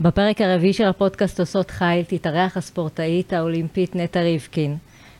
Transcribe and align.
בפרק 0.00 0.40
הרביעי 0.40 0.72
של 0.72 0.84
הפודקאסט 0.84 1.40
עושות 1.40 1.70
חיל 1.70 2.04
תתארח 2.08 2.56
הספורטאית 2.56 3.32
האולימפית 3.32 3.96
נטע 3.96 4.20
ריבקין. 4.20 4.76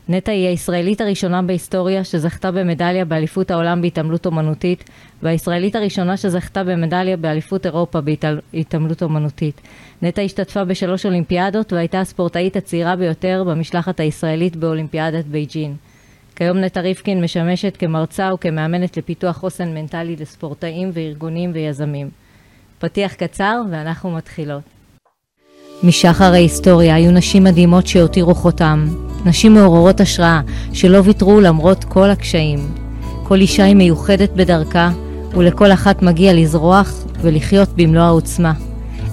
נטע 0.09 0.31
היא 0.31 0.47
הישראלית 0.47 1.01
הראשונה 1.01 1.41
בהיסטוריה 1.41 2.03
שזכתה 2.03 2.51
במדליה 2.51 3.05
באליפות 3.05 3.51
העולם 3.51 3.81
בהתעמלות 3.81 4.25
אומנותית 4.25 4.89
והישראלית 5.23 5.75
הראשונה 5.75 6.17
שזכתה 6.17 6.63
במדליה 6.63 7.17
באליפות 7.17 7.65
אירופה 7.65 7.99
בהתעמלות 8.01 9.03
אומנותית. 9.03 9.61
נטע 10.01 10.21
השתתפה 10.21 10.63
בשלוש 10.63 11.05
אולימפיאדות 11.05 11.73
והייתה 11.73 11.99
הספורטאית 11.99 12.55
הצעירה 12.55 12.95
ביותר 12.95 13.43
במשלחת 13.47 13.99
הישראלית 13.99 14.55
באולימפיאדת 14.55 15.25
בייג'ין. 15.25 15.75
כיום 16.35 16.57
נטע 16.57 16.81
ריבקין 16.81 17.23
משמשת 17.23 17.77
כמרצה 17.77 18.33
וכמאמנת 18.33 18.97
לפיתוח 18.97 19.37
חוסן 19.37 19.73
מנטלי 19.73 20.15
לספורטאים 20.15 20.89
וארגונים 20.93 21.51
ויזמים. 21.53 22.28
פתיח 22.79 23.13
קצר 23.13 23.61
ואנחנו 23.71 24.11
מתחילות. 24.11 24.61
משחר 25.83 26.33
ההיסטוריה 26.33 26.95
היו 26.95 27.11
נשים 27.11 27.43
מדהימות 27.43 27.87
שהותירו 27.87 28.35
חותם. 28.35 28.87
נשים 29.25 29.53
מעוררות 29.53 29.99
השראה 30.01 30.41
שלא 30.73 30.97
ויתרו 31.03 31.41
למרות 31.41 31.83
כל 31.83 32.09
הקשיים. 32.09 32.59
כל 33.23 33.41
אישה 33.41 33.63
היא 33.63 33.75
מיוחדת 33.75 34.29
בדרכה, 34.29 34.91
ולכל 35.31 35.71
אחת 35.71 36.01
מגיע 36.01 36.33
לזרוח 36.33 36.93
ולחיות 37.21 37.69
במלוא 37.75 38.01
העוצמה. 38.01 38.53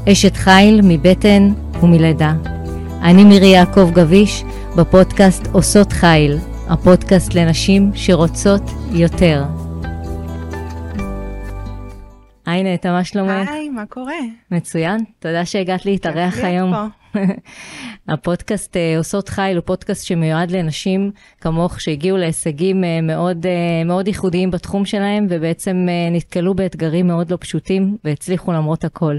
אשת 0.09 0.37
חיל 0.37 0.81
מבטן 0.85 1.53
ומלידה. 1.83 2.35
אני 3.03 3.25
מירי 3.25 3.47
יעקב 3.47 3.91
גביש, 3.95 4.45
בפודקאסט 4.77 5.47
עושות 5.53 5.93
חיל, 5.93 6.39
הפודקאסט 6.69 7.35
לנשים 7.35 7.91
שרוצות 7.95 8.63
יותר. 8.93 9.66
היי 12.47 12.75
נטע, 12.75 12.93
מה 12.93 13.05
שלומך? 13.05 13.49
היי, 13.49 13.69
מה 13.69 13.87
קורה? 13.87 14.15
מצוין, 14.51 15.05
תודה 15.19 15.45
שהגעת 15.45 15.87
להתארח 15.87 16.39
היום. 16.39 16.73
הפודקאסט 18.09 18.77
אה, 18.77 18.99
עושות 18.99 19.29
חיל 19.29 19.57
הוא 19.57 19.65
פודקאסט 19.65 20.07
שמיועד 20.07 20.51
לנשים 20.51 21.11
כמוך 21.41 21.81
שהגיעו 21.81 22.17
להישגים 22.17 22.85
אה, 22.85 23.01
מאוד, 23.03 23.47
אה, 23.47 23.85
מאוד 23.85 24.09
ייחודיים 24.09 24.51
בתחום 24.51 24.85
שלהם 24.85 25.27
ובעצם 25.31 25.77
נתקלו 26.13 26.55
באתגרים 26.55 27.07
מאוד 27.07 27.31
לא 27.31 27.39
פשוטים 27.41 27.97
והצליחו 28.05 28.53
למרות 28.53 28.85
הכל. 28.85 29.17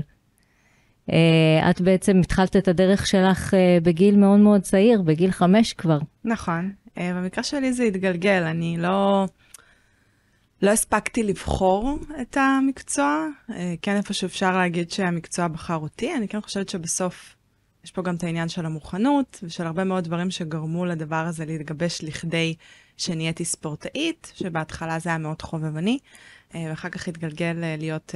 את 1.69 1.81
בעצם 1.81 2.19
התחלת 2.19 2.56
את 2.56 2.67
הדרך 2.67 3.08
שלך 3.08 3.53
בגיל 3.84 4.16
מאוד 4.16 4.39
מאוד 4.39 4.62
צעיר, 4.62 5.02
בגיל 5.02 5.31
חמש 5.31 5.73
כבר. 5.73 5.97
נכון, 6.25 6.72
במקרה 6.97 7.44
שלי 7.44 7.73
זה 7.73 7.84
התגלגל, 7.84 8.44
אני 8.44 8.78
לא... 8.78 9.25
לא 10.61 10.72
הספקתי 10.72 11.23
לבחור 11.23 12.00
את 12.22 12.38
המקצוע, 12.38 13.27
כן 13.81 13.95
איפה 13.95 14.13
שאפשר 14.13 14.58
להגיד 14.58 14.91
שהמקצוע 14.91 15.47
בחר 15.47 15.75
אותי, 15.75 16.16
אני 16.16 16.27
כן 16.27 16.41
חושבת 16.41 16.69
שבסוף 16.69 17.36
יש 17.83 17.91
פה 17.91 18.02
גם 18.02 18.16
את 18.16 18.23
העניין 18.23 18.50
של 18.50 18.66
המוכנות 18.66 19.39
ושל 19.44 19.66
הרבה 19.66 19.83
מאוד 19.83 20.03
דברים 20.03 20.31
שגרמו 20.31 20.85
לדבר 20.85 21.16
הזה 21.16 21.45
להתגבש 21.45 22.03
לכדי 22.03 22.55
שנהייתי 22.97 23.45
ספורטאית, 23.45 24.31
שבהתחלה 24.35 25.00
זה 25.00 25.09
היה 25.09 25.17
מאוד 25.17 25.41
חובבני, 25.41 26.00
ואחר 26.53 26.89
כך 26.89 27.08
התגלגל 27.08 27.58
להיות 27.78 28.16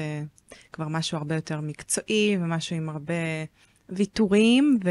כבר 0.73 0.87
משהו 0.87 1.17
הרבה 1.17 1.35
יותר 1.35 1.61
מקצועי 1.61 2.37
ומשהו 2.41 2.75
עם 2.75 2.89
הרבה 2.89 3.13
ויתורים 3.89 4.79
ו... 4.83 4.89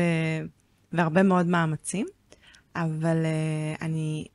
והרבה 0.92 1.22
מאוד 1.22 1.46
מאמצים. 1.46 2.06
אבל 2.76 3.16
אני 3.82 4.26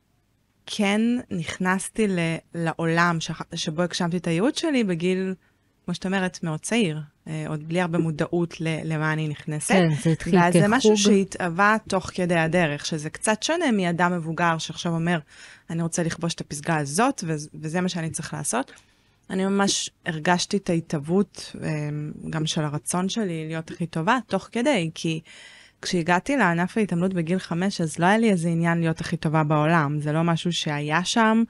כן 0.66 1.00
נכנסתי 1.30 2.08
ל, 2.08 2.18
לעולם 2.54 3.16
ש, 3.20 3.30
שבו 3.54 3.82
הגשמתי 3.82 4.16
את 4.16 4.26
הייעוד 4.26 4.54
שלי 4.54 4.84
בגיל, 4.84 5.34
כמו 5.84 5.94
שאת 5.94 6.06
אומרת, 6.06 6.38
מאוד 6.42 6.60
צעיר, 6.60 7.00
אה, 7.28 7.44
עוד 7.48 7.68
בלי 7.68 7.80
הרבה 7.80 7.98
מודעות 7.98 8.60
ל, 8.60 8.68
למה 8.84 9.12
אני 9.12 9.28
נכנסת. 9.28 9.74
כן, 9.74 9.88
זה 10.04 10.10
התחיל 10.10 10.40
כחוג. 10.40 10.56
וזה 10.56 10.68
משהו 10.68 10.96
שהתהווה 10.96 11.76
תוך 11.88 12.10
כדי 12.14 12.38
הדרך, 12.38 12.86
שזה 12.86 13.10
קצת 13.10 13.42
שונה 13.42 13.72
מאדם 13.72 14.12
מבוגר 14.12 14.58
שעכשיו 14.58 14.92
אומר, 14.92 15.18
אני 15.70 15.82
רוצה 15.82 16.02
לכבוש 16.02 16.34
את 16.34 16.40
הפסגה 16.40 16.76
הזאת, 16.76 17.24
וזה 17.54 17.80
מה 17.80 17.88
שאני 17.88 18.10
צריך 18.10 18.34
לעשות. 18.34 18.72
אני 19.30 19.44
ממש 19.44 19.90
הרגשתי 20.06 20.56
את 20.56 20.70
ההתהוות, 20.70 21.56
אה, 21.62 21.68
גם 22.30 22.46
של 22.46 22.64
הרצון 22.64 23.08
שלי 23.08 23.46
להיות 23.46 23.70
הכי 23.70 23.86
טובה, 23.86 24.18
תוך 24.26 24.48
כדי, 24.52 24.90
כי... 24.94 25.20
כשהגעתי 25.86 26.36
לענף 26.36 26.78
ההתעמלות 26.78 27.14
בגיל 27.14 27.38
חמש, 27.38 27.80
אז 27.80 27.98
לא 27.98 28.06
היה 28.06 28.18
לי 28.18 28.30
איזה 28.30 28.48
עניין 28.48 28.78
להיות 28.78 29.00
הכי 29.00 29.16
טובה 29.16 29.44
בעולם. 29.44 30.00
זה 30.00 30.12
לא 30.12 30.22
משהו 30.22 30.52
שהיה 30.52 31.04
שם, 31.04 31.42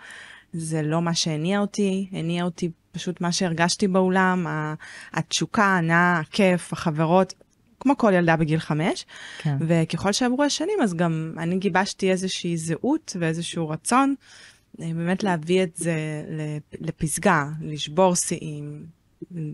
זה 0.52 0.82
לא 0.82 1.02
מה 1.02 1.14
שהניע 1.14 1.60
אותי, 1.60 2.08
הניע 2.12 2.44
אותי 2.44 2.70
פשוט 2.92 3.20
מה 3.20 3.32
שהרגשתי 3.32 3.88
באולם, 3.88 4.46
התשוקה, 5.12 5.64
ההנאה, 5.64 6.18
הכיף, 6.18 6.72
החברות, 6.72 7.34
כמו 7.80 7.96
כל 7.96 8.12
ילדה 8.14 8.36
בגיל 8.36 8.58
חמש. 8.58 9.06
כן. 9.38 9.56
וככל 9.60 10.12
שעברו 10.12 10.42
השנים, 10.42 10.78
אז 10.82 10.94
גם 10.94 11.34
אני 11.38 11.58
גיבשתי 11.58 12.10
איזושהי 12.10 12.56
זהות 12.56 13.16
ואיזשהו 13.20 13.68
רצון 13.68 14.14
אה, 14.80 14.90
באמת 14.94 15.22
להביא 15.22 15.62
את 15.62 15.76
זה 15.76 15.96
לפסגה, 16.80 17.46
לשבור 17.60 18.14
שיאים, 18.14 18.86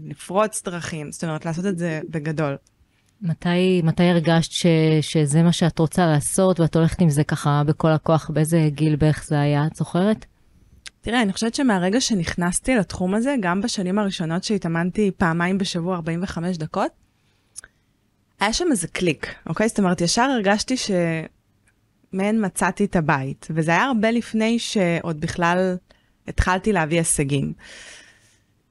לפרוץ 0.06 0.62
דרכים, 0.62 1.12
זאת 1.12 1.24
אומרת, 1.24 1.44
לעשות 1.44 1.66
את 1.66 1.78
זה 1.78 2.00
בגדול. 2.10 2.56
מתי, 3.22 3.82
מתי 3.84 4.02
הרגשת 4.02 4.52
ש, 4.52 4.66
שזה 5.00 5.42
מה 5.42 5.52
שאת 5.52 5.78
רוצה 5.78 6.06
לעשות 6.06 6.60
ואת 6.60 6.76
הולכת 6.76 7.00
עם 7.00 7.08
זה 7.08 7.24
ככה 7.24 7.62
בכל 7.66 7.90
הכוח? 7.90 8.30
באיזה 8.30 8.68
גיל 8.68 8.96
בערך 8.96 9.24
זה 9.26 9.40
היה? 9.40 9.66
את 9.66 9.76
זוכרת? 9.76 10.26
תראה, 11.00 11.22
אני 11.22 11.32
חושבת 11.32 11.54
שמהרגע 11.54 12.00
שנכנסתי 12.00 12.74
לתחום 12.74 13.14
הזה, 13.14 13.34
גם 13.40 13.60
בשנים 13.60 13.98
הראשונות 13.98 14.44
שהתאמנתי 14.44 15.10
פעמיים 15.16 15.58
בשבוע 15.58 15.96
45 15.96 16.56
דקות, 16.56 16.90
היה 18.40 18.52
שם 18.52 18.64
איזה 18.70 18.88
קליק, 18.88 19.34
אוקיי? 19.46 19.68
זאת 19.68 19.78
אומרת, 19.78 20.00
ישר 20.00 20.22
הרגשתי 20.22 20.74
שמעין 20.76 22.46
מצאתי 22.46 22.84
את 22.84 22.96
הבית, 22.96 23.48
וזה 23.50 23.70
היה 23.70 23.84
הרבה 23.84 24.10
לפני 24.10 24.58
שעוד 24.58 25.20
בכלל 25.20 25.76
התחלתי 26.28 26.72
להביא 26.72 26.98
הישגים. 26.98 27.52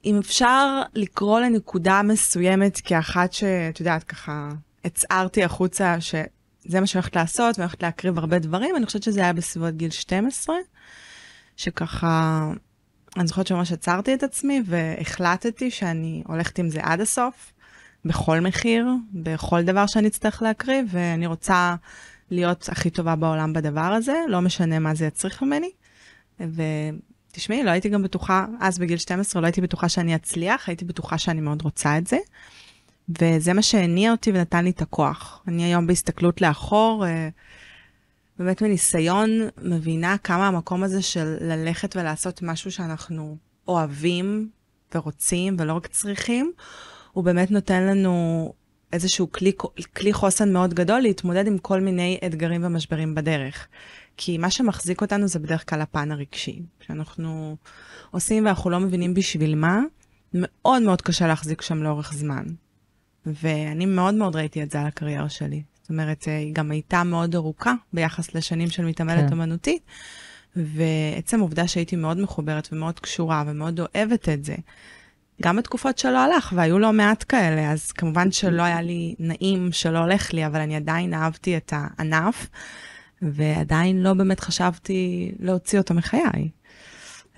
אם 0.04 0.18
אפשר 0.18 0.82
לקרוא 0.94 1.40
לנקודה 1.40 2.02
מסוימת 2.02 2.80
כאחת 2.80 3.32
שאת 3.32 3.80
יודעת, 3.80 4.04
ככה 4.04 4.48
הצהרתי 4.84 5.44
החוצה 5.44 6.00
שזה 6.00 6.80
מה 6.80 6.86
שאני 6.86 7.00
הולכת 7.00 7.16
לעשות 7.16 7.58
ואני 7.58 7.64
הולכת 7.64 7.82
להקריב 7.82 8.18
הרבה 8.18 8.38
דברים, 8.38 8.76
אני 8.76 8.86
חושבת 8.86 9.02
שזה 9.02 9.20
היה 9.20 9.32
בסביבות 9.32 9.76
גיל 9.76 9.90
12, 9.90 10.56
שככה, 11.56 12.50
אני 13.16 13.26
זוכרת 13.26 13.46
שממש 13.46 13.72
עצרתי 13.72 14.14
את 14.14 14.22
עצמי 14.22 14.62
והחלטתי 14.66 15.70
שאני 15.70 16.22
הולכת 16.26 16.58
עם 16.58 16.70
זה 16.70 16.80
עד 16.82 17.00
הסוף, 17.00 17.52
בכל 18.04 18.40
מחיר, 18.40 18.86
בכל 19.12 19.62
דבר 19.62 19.86
שאני 19.86 20.08
אצטרך 20.08 20.42
להקריב, 20.42 20.86
ואני 20.90 21.26
רוצה 21.26 21.74
להיות 22.30 22.68
הכי 22.68 22.90
טובה 22.90 23.16
בעולם 23.16 23.52
בדבר 23.52 23.80
הזה, 23.80 24.14
לא 24.28 24.40
משנה 24.40 24.78
מה 24.78 24.94
זה 24.94 25.06
יצריך 25.06 25.42
ממני. 25.42 25.70
תשמעי, 27.32 27.62
לא 27.62 27.70
הייתי 27.70 27.88
גם 27.88 28.02
בטוחה, 28.02 28.46
אז 28.60 28.78
בגיל 28.78 28.98
12 28.98 29.42
לא 29.42 29.46
הייתי 29.46 29.60
בטוחה 29.60 29.88
שאני 29.88 30.14
אצליח, 30.14 30.68
הייתי 30.68 30.84
בטוחה 30.84 31.18
שאני 31.18 31.40
מאוד 31.40 31.62
רוצה 31.62 31.98
את 31.98 32.06
זה. 32.06 32.16
וזה 33.08 33.52
מה 33.52 33.62
שהניע 33.62 34.10
אותי 34.10 34.30
ונתן 34.30 34.64
לי 34.64 34.70
את 34.70 34.82
הכוח. 34.82 35.42
אני 35.48 35.64
היום 35.64 35.86
בהסתכלות 35.86 36.40
לאחור, 36.40 37.06
אה, 37.06 37.28
באמת 38.38 38.62
מניסיון, 38.62 39.30
מבינה 39.62 40.16
כמה 40.18 40.48
המקום 40.48 40.82
הזה 40.82 41.02
של 41.02 41.36
ללכת 41.40 41.96
ולעשות 41.96 42.42
משהו 42.42 42.72
שאנחנו 42.72 43.36
אוהבים 43.68 44.48
ורוצים 44.94 45.56
ולא 45.58 45.72
רק 45.72 45.86
צריכים, 45.86 46.52
הוא 47.12 47.24
באמת 47.24 47.50
נותן 47.50 47.82
לנו 47.82 48.52
איזשהו 48.92 49.32
כלי, 49.32 49.52
כלי 49.96 50.12
חוסן 50.12 50.52
מאוד 50.52 50.74
גדול 50.74 51.00
להתמודד 51.00 51.46
עם 51.46 51.58
כל 51.58 51.80
מיני 51.80 52.18
אתגרים 52.26 52.64
ומשברים 52.64 53.14
בדרך. 53.14 53.68
כי 54.16 54.38
מה 54.38 54.50
שמחזיק 54.50 55.00
אותנו 55.00 55.28
זה 55.28 55.38
בדרך 55.38 55.70
כלל 55.70 55.80
הפן 55.80 56.12
הרגשי. 56.12 56.62
כשאנחנו 56.80 57.56
עושים 58.10 58.46
ואנחנו 58.46 58.70
לא 58.70 58.80
מבינים 58.80 59.14
בשביל 59.14 59.54
מה, 59.54 59.80
מאוד 60.34 60.82
מאוד 60.82 61.02
קשה 61.02 61.26
להחזיק 61.26 61.62
שם 61.62 61.82
לאורך 61.82 62.12
זמן. 62.12 62.44
ואני 63.26 63.86
מאוד 63.86 64.14
מאוד 64.14 64.36
ראיתי 64.36 64.62
את 64.62 64.70
זה 64.70 64.80
על 64.80 64.86
הקריירה 64.86 65.28
שלי. 65.28 65.62
זאת 65.82 65.90
אומרת, 65.90 66.24
היא 66.24 66.54
גם 66.54 66.70
הייתה 66.70 67.04
מאוד 67.04 67.34
ארוכה 67.34 67.72
ביחס 67.92 68.34
לשנים 68.34 68.70
של 68.70 68.84
מתעמלת 68.84 69.28
כן. 69.28 69.32
אמנותית, 69.32 69.82
ועצם 70.56 71.38
העובדה 71.38 71.68
שהייתי 71.68 71.96
מאוד 71.96 72.20
מחוברת 72.20 72.68
ומאוד 72.72 73.00
קשורה 73.00 73.44
ומאוד 73.46 73.80
אוהבת 73.80 74.28
את 74.28 74.44
זה, 74.44 74.54
גם 75.42 75.56
בתקופות 75.56 75.98
שלא 75.98 76.18
הלך, 76.18 76.52
והיו 76.56 76.78
לא 76.78 76.92
מעט 76.92 77.24
כאלה, 77.28 77.72
אז 77.72 77.92
כמובן 77.92 78.32
שלא 78.32 78.62
היה 78.62 78.82
לי 78.82 79.14
נעים 79.18 79.72
שלא 79.72 79.98
הולך 79.98 80.32
לי, 80.32 80.46
אבל 80.46 80.60
אני 80.60 80.76
עדיין 80.76 81.14
אהבתי 81.14 81.56
את 81.56 81.72
הענף. 81.76 82.48
ועדיין 83.22 84.02
לא 84.02 84.14
באמת 84.14 84.40
חשבתי 84.40 85.32
להוציא 85.38 85.78
אותו 85.78 85.94
מחיי. 85.94 86.48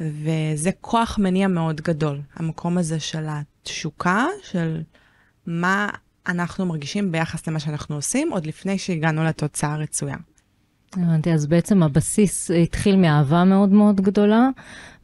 וזה 0.00 0.70
כוח 0.80 1.18
מניע 1.18 1.48
מאוד 1.48 1.80
גדול, 1.80 2.20
המקום 2.34 2.78
הזה 2.78 3.00
של 3.00 3.26
התשוקה, 3.28 4.26
של 4.42 4.82
מה 5.46 5.88
אנחנו 6.26 6.66
מרגישים 6.66 7.12
ביחס 7.12 7.48
למה 7.48 7.60
שאנחנו 7.60 7.94
עושים, 7.94 8.32
עוד 8.32 8.46
לפני 8.46 8.78
שהגענו 8.78 9.24
לתוצאה 9.24 9.72
הרצויה. 9.72 10.16
הבנתי, 10.96 11.32
אז 11.32 11.46
בעצם 11.46 11.82
הבסיס 11.82 12.50
התחיל 12.50 12.96
מאהבה 12.96 13.44
מאוד 13.44 13.72
מאוד 13.72 14.00
גדולה, 14.00 14.48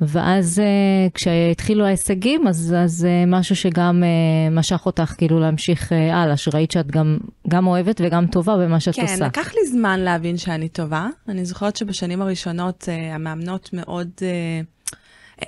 ואז 0.01 0.59
uh, 0.59 1.13
כשהתחילו 1.15 1.85
ההישגים, 1.85 2.49
אז, 2.49 2.75
אז 2.79 3.07
uh, 3.07 3.31
משהו 3.31 3.57
שגם 3.57 4.03
משך 4.51 4.83
אותך 4.87 5.15
כאילו 5.19 5.41
להמשיך 5.41 5.93
הלאה, 6.13 6.37
שראית 6.37 6.71
שאת 6.71 6.91
גם, 6.91 7.19
גם 7.49 7.67
אוהבת 7.67 8.01
וגם 8.05 8.27
טובה 8.27 8.57
במה 8.57 8.81
שאת 8.81 8.95
כן, 8.95 9.03
עושה. 9.03 9.17
כן, 9.17 9.25
לקח 9.25 9.55
לי 9.55 9.67
זמן 9.67 10.01
להבין 10.01 10.37
שאני 10.37 10.69
טובה. 10.69 11.09
אני 11.29 11.45
זוכרת 11.45 11.77
שבשנים 11.77 12.23
הראשונות 12.23 12.89
המאמנות 13.15 13.71
מאוד... 13.73 14.09
Uh, 14.19 14.80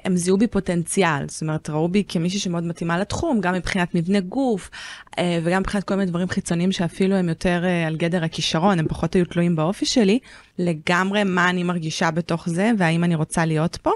הם 0.05 0.17
זיהו 0.17 0.39
בי 0.39 0.47
פוטנציאל, 0.47 1.29
זאת 1.29 1.43
אומרת, 1.43 1.71
ראו 1.71 1.89
בי 1.89 2.05
כמישהי 2.09 2.39
שמאוד 2.41 2.65
מתאימה 2.65 2.99
לתחום, 2.99 3.41
גם 3.41 3.55
מבחינת 3.55 3.95
מבנה 3.95 4.21
גוף, 4.21 4.71
אה, 5.19 5.39
וגם 5.45 5.61
מבחינת 5.61 5.85
כל 5.85 5.95
מיני 5.95 6.11
דברים 6.11 6.29
חיצוניים 6.29 6.73
שאפילו 6.73 7.17
הם 7.17 7.29
יותר 7.29 7.65
אה, 7.65 7.87
על 7.87 7.97
גדר 7.97 8.25
הכישרון, 8.25 8.79
הם 8.79 8.89
פחות 8.89 9.15
היו 9.15 9.25
תלויים 9.25 9.57
באופי 9.57 9.87
שלי, 9.87 10.19
לגמרי 10.59 11.25
מה 11.25 11.51
אני 11.51 11.63
מרגישה 11.63 12.11
בתוך 12.11 12.49
זה, 12.49 12.71
והאם 12.79 13.05
אני 13.05 13.15
רוצה 13.15 13.45
להיות 13.45 13.77
פה. 13.77 13.91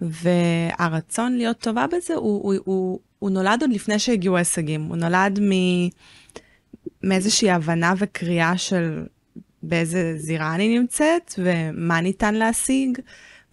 והרצון 0.00 1.36
להיות 1.36 1.58
טובה 1.58 1.86
בזה, 1.86 2.14
הוא, 2.14 2.42
הוא, 2.42 2.54
הוא, 2.64 3.00
הוא 3.18 3.30
נולד 3.30 3.58
עוד 3.60 3.70
לפני 3.70 3.98
שהגיעו 3.98 4.36
ההישגים, 4.36 4.82
הוא 4.82 4.96
נולד 4.96 5.40
מ... 5.40 5.50
מאיזושהי 7.02 7.50
הבנה 7.50 7.94
וקריאה 7.98 8.58
של 8.58 9.04
באיזה 9.62 10.14
זירה 10.16 10.54
אני 10.54 10.78
נמצאת, 10.78 11.34
ומה 11.38 12.00
ניתן 12.00 12.34
להשיג. 12.34 12.98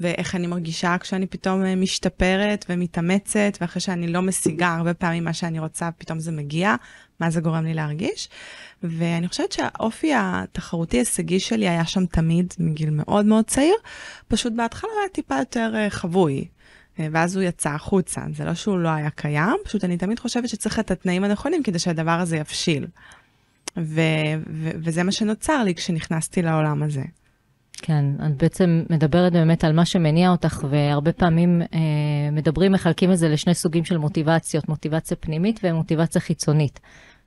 ואיך 0.03 0.35
אני 0.35 0.47
מרגישה 0.47 0.95
כשאני 0.99 1.27
פתאום 1.27 1.65
אה, 1.65 1.75
משתפרת 1.75 2.65
ומתאמצת, 2.69 3.57
ואחרי 3.61 3.81
שאני 3.81 4.07
לא 4.07 4.21
משיגה 4.21 4.75
הרבה 4.75 4.93
פעמים 4.93 5.23
מה 5.23 5.33
שאני 5.33 5.59
רוצה, 5.59 5.89
פתאום 5.97 6.19
זה 6.19 6.31
מגיע, 6.31 6.75
מה 7.19 7.29
זה 7.29 7.41
גורם 7.41 7.65
לי 7.65 7.73
להרגיש. 7.73 8.29
ואני 8.83 9.27
חושבת 9.27 9.51
שהאופי 9.51 10.11
התחרותי-הישגי 10.15 11.39
שלי 11.39 11.69
היה 11.69 11.85
שם 11.85 12.05
תמיד, 12.05 12.53
מגיל 12.59 12.89
מאוד 12.89 13.25
מאוד 13.25 13.45
צעיר, 13.45 13.75
פשוט 14.27 14.53
בהתחלה 14.53 14.91
היה 14.99 15.09
טיפה 15.09 15.37
יותר 15.39 15.71
אה, 15.75 15.89
חבוי. 15.89 16.45
אה, 16.99 17.07
ואז 17.11 17.35
הוא 17.35 17.43
יצא 17.43 17.69
החוצה, 17.69 18.21
זה 18.35 18.45
לא 18.45 18.53
שהוא 18.53 18.79
לא 18.79 18.89
היה 18.89 19.09
קיים, 19.09 19.55
פשוט 19.63 19.83
אני 19.83 19.97
תמיד 19.97 20.19
חושבת 20.19 20.49
שצריך 20.49 20.79
את 20.79 20.91
התנאים 20.91 21.23
הנכונים 21.23 21.63
כדי 21.63 21.79
שהדבר 21.79 22.19
הזה 22.19 22.37
יבשיל. 22.37 22.87
ו- 23.77 24.01
ו- 24.47 24.71
וזה 24.83 25.03
מה 25.03 25.11
שנוצר 25.11 25.63
לי 25.63 25.75
כשנכנסתי 25.75 26.41
לעולם 26.41 26.83
הזה. 26.83 27.03
כן, 27.81 28.05
את 28.25 28.37
בעצם 28.37 28.83
מדברת 28.89 29.33
באמת 29.33 29.63
על 29.63 29.73
מה 29.73 29.85
שמניע 29.85 30.31
אותך, 30.31 30.65
והרבה 30.69 31.11
פעמים 31.11 31.61
אה, 31.61 31.79
מדברים, 32.31 32.71
מחלקים 32.71 33.11
את 33.11 33.17
זה 33.17 33.29
לשני 33.29 33.53
סוגים 33.53 33.85
של 33.85 33.97
מוטיבציות, 33.97 34.69
מוטיבציה 34.69 35.17
פנימית 35.17 35.59
ומוטיבציה 35.63 36.21
חיצונית. 36.21 36.79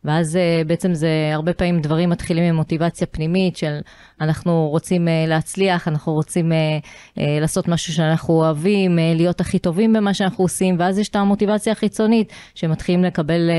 ואז 0.06 0.36
אה, 0.36 0.62
בעצם 0.66 0.94
זה 0.94 1.08
הרבה 1.32 1.52
פעמים 1.52 1.80
דברים 1.80 2.10
מתחילים 2.10 2.44
עם 2.44 2.54
מוטיבציה 2.54 3.06
פנימית 3.06 3.56
של 3.56 3.78
אנחנו 4.20 4.68
רוצים 4.70 5.08
אה, 5.08 5.24
להצליח, 5.28 5.88
אנחנו 5.88 6.12
רוצים 6.12 6.52
אה, 6.52 6.78
לעשות 7.40 7.68
משהו 7.68 7.92
שאנחנו 7.92 8.34
אוהבים, 8.34 8.98
להיות 9.14 9.40
הכי 9.40 9.58
טובים 9.58 9.92
במה 9.92 10.14
שאנחנו 10.14 10.44
עושים, 10.44 10.76
ואז 10.78 10.98
יש 10.98 11.08
את 11.08 11.16
המוטיבציה 11.16 11.72
החיצונית 11.72 12.32
שמתחילים 12.54 13.04
לקבל 13.04 13.50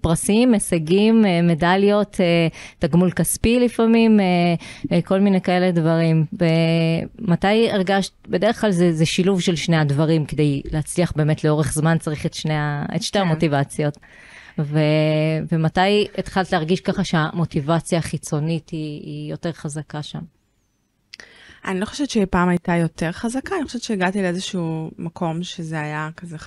פרסים, 0.00 0.54
הישגים, 0.54 1.24
מדליות, 1.42 2.20
תגמול 2.78 3.10
כספי 3.10 3.60
לפעמים, 3.60 4.20
כל 5.04 5.20
מיני 5.20 5.40
כאלה 5.40 5.70
דברים. 5.70 6.24
מתי 7.18 7.70
הרגשת, 7.70 8.12
בדרך 8.28 8.60
כלל 8.60 8.70
זה, 8.70 8.92
זה 8.92 9.06
שילוב 9.06 9.40
של 9.40 9.56
שני 9.56 9.76
הדברים, 9.76 10.24
כדי 10.24 10.62
להצליח 10.72 11.12
באמת 11.16 11.44
לאורך 11.44 11.72
זמן 11.72 11.98
צריך 11.98 12.26
את, 12.26 12.34
שני, 12.34 12.54
את 12.96 13.02
שתי 13.02 13.18
כן. 13.18 13.24
המוטיבציות. 13.24 13.98
ו, 14.58 14.78
ומתי 15.52 16.08
התחלת 16.18 16.52
להרגיש 16.52 16.80
ככה 16.80 17.04
שהמוטיבציה 17.04 17.98
החיצונית 17.98 18.70
היא, 18.70 19.02
היא 19.02 19.30
יותר 19.30 19.52
חזקה 19.52 20.02
שם? 20.02 20.20
אני 21.64 21.80
לא 21.80 21.86
חושבת 21.86 22.10
שהיא 22.10 22.26
פעם 22.30 22.48
הייתה 22.48 22.76
יותר 22.76 23.12
חזקה, 23.12 23.56
אני 23.56 23.64
חושבת 23.64 23.82
שהגעתי 23.82 24.22
לאיזשהו 24.22 24.90
מקום 24.98 25.42
שזה 25.42 25.80
היה 25.80 26.08
כזה 26.16 26.36
50-50. 26.36 26.40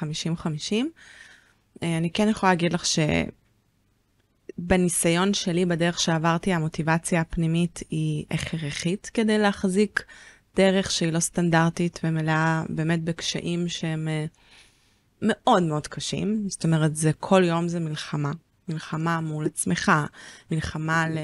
אה, 1.84 1.98
אני 1.98 2.10
כן 2.10 2.30
יכולה 2.30 2.52
להגיד 2.52 2.74
לך 2.74 2.84
שבניסיון 4.58 5.34
שלי, 5.34 5.66
בדרך 5.66 6.00
שעברתי, 6.00 6.54
המוטיבציה 6.54 7.22
הפנימית 7.22 7.80
היא 7.90 8.26
הכרחית 8.32 9.12
כדי 9.14 9.38
להחזיק 9.38 10.04
דרך 10.56 10.92
שהיא 10.92 11.12
לא 11.14 11.20
סטנדרטית 11.20 12.00
ומלאה 12.04 12.64
באמת 12.70 13.04
בקשיים 13.04 13.68
שהם... 13.68 14.08
Uh, 14.08 14.43
מאוד 15.24 15.64
מאוד 15.64 15.88
קשים, 15.88 16.46
זאת 16.48 16.64
אומרת, 16.64 16.96
זה 16.96 17.12
כל 17.14 17.44
יום 17.44 17.68
זה 17.68 17.80
מלחמה. 17.80 18.32
מלחמה 18.70 19.22
מול 19.22 19.46
עצמך, 19.46 19.92
מלחמה 20.52 21.02
על, 21.02 21.18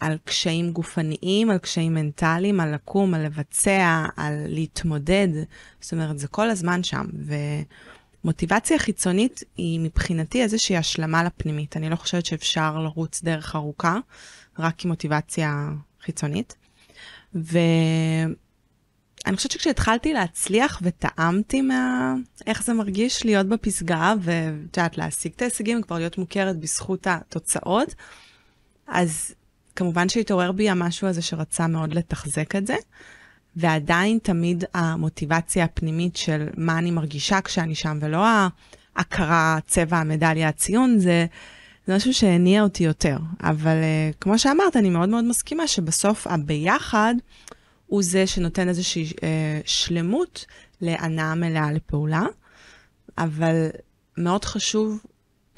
על 0.00 0.16
קשיים 0.24 0.72
גופניים, 0.72 1.50
על 1.50 1.58
קשיים 1.58 1.94
מנטליים, 1.94 2.60
על 2.60 2.74
לקום, 2.74 3.14
על 3.14 3.24
לבצע, 3.26 4.06
על 4.16 4.34
להתמודד. 4.48 5.28
זאת 5.80 5.92
אומרת, 5.92 6.18
זה 6.18 6.28
כל 6.28 6.50
הזמן 6.50 6.82
שם. 6.82 7.06
ומוטיבציה 8.24 8.78
חיצונית 8.78 9.42
היא 9.56 9.80
מבחינתי 9.80 10.42
איזושהי 10.42 10.76
השלמה 10.76 11.24
לפנימית. 11.24 11.76
אני 11.76 11.90
לא 11.90 11.96
חושבת 11.96 12.26
שאפשר 12.26 12.78
לרוץ 12.78 13.22
דרך 13.22 13.56
ארוכה 13.56 13.98
רק 14.58 14.84
עם 14.84 14.90
מוטיבציה 14.90 15.68
חיצונית. 16.02 16.56
ו... 17.34 17.58
אני 19.26 19.36
חושבת 19.36 19.50
שכשהתחלתי 19.52 20.12
להצליח 20.12 20.80
וטעמתי 20.82 21.62
מה... 21.62 22.14
איך 22.46 22.62
זה 22.62 22.74
מרגיש 22.74 23.24
להיות 23.24 23.46
בפסגה, 23.46 24.14
ואת 24.20 24.76
יודעת, 24.76 24.98
להשיג 24.98 25.32
את 25.36 25.42
ההישגים 25.42 25.80
וכבר 25.80 25.98
להיות 25.98 26.18
מוכרת 26.18 26.58
בזכות 26.58 27.06
התוצאות, 27.06 27.94
אז 28.86 29.34
כמובן 29.76 30.08
שהתעורר 30.08 30.52
בי 30.52 30.70
המשהו 30.70 31.08
הזה 31.08 31.22
שרצה 31.22 31.66
מאוד 31.66 31.94
לתחזק 31.94 32.56
את 32.56 32.66
זה, 32.66 32.76
ועדיין 33.56 34.18
תמיד 34.22 34.64
המוטיבציה 34.74 35.64
הפנימית 35.64 36.16
של 36.16 36.48
מה 36.56 36.78
אני 36.78 36.90
מרגישה 36.90 37.40
כשאני 37.40 37.74
שם, 37.74 37.98
ולא 38.00 38.24
ההכרה, 38.96 39.58
צבע 39.66 39.98
המדליה, 39.98 40.48
הציון, 40.48 40.98
זה... 40.98 41.26
זה 41.86 41.96
משהו 41.96 42.14
שהניע 42.14 42.62
אותי 42.62 42.84
יותר. 42.84 43.16
אבל 43.42 43.76
uh, 43.76 44.16
כמו 44.20 44.38
שאמרת, 44.38 44.76
אני 44.76 44.90
מאוד 44.90 45.08
מאוד 45.08 45.24
מסכימה 45.24 45.66
שבסוף 45.66 46.26
הביחד, 46.26 47.14
הוא 47.92 48.02
זה 48.02 48.26
שנותן 48.26 48.68
איזושהי 48.68 49.12
אה, 49.22 49.60
שלמות 49.64 50.46
להנאה 50.80 51.34
מלאה 51.34 51.72
לפעולה, 51.72 52.22
אבל 53.18 53.68
מאוד 54.18 54.44
חשוב 54.44 54.98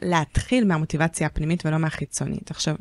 להתחיל 0.03 0.65
מהמוטיבציה 0.65 1.27
הפנימית 1.27 1.67
ולא 1.67 1.79
מהחיצונית. 1.79 2.51
עכשיו, 2.51 2.75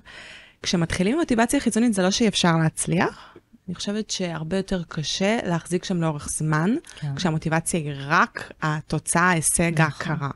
כשמתחילים 0.61 1.15
ממוטיבציה 1.15 1.59
חיצונית 1.59 1.93
זה 1.93 2.01
לא 2.01 2.11
שאי 2.11 2.27
אפשר 2.27 2.57
להצליח, 2.57 3.35
אני 3.67 3.75
חושבת 3.75 4.09
שהרבה 4.09 4.57
יותר 4.57 4.83
קשה 4.87 5.39
להחזיק 5.45 5.83
שם 5.83 6.01
לאורך 6.01 6.29
זמן, 6.29 6.75
כן. 6.99 7.15
כשהמוטיבציה 7.15 7.79
היא 7.79 7.93
רק 7.97 8.51
התוצאה, 8.61 9.21
ההישג, 9.21 9.71
נכון. 9.71 9.85
ההכרה. 9.85 10.29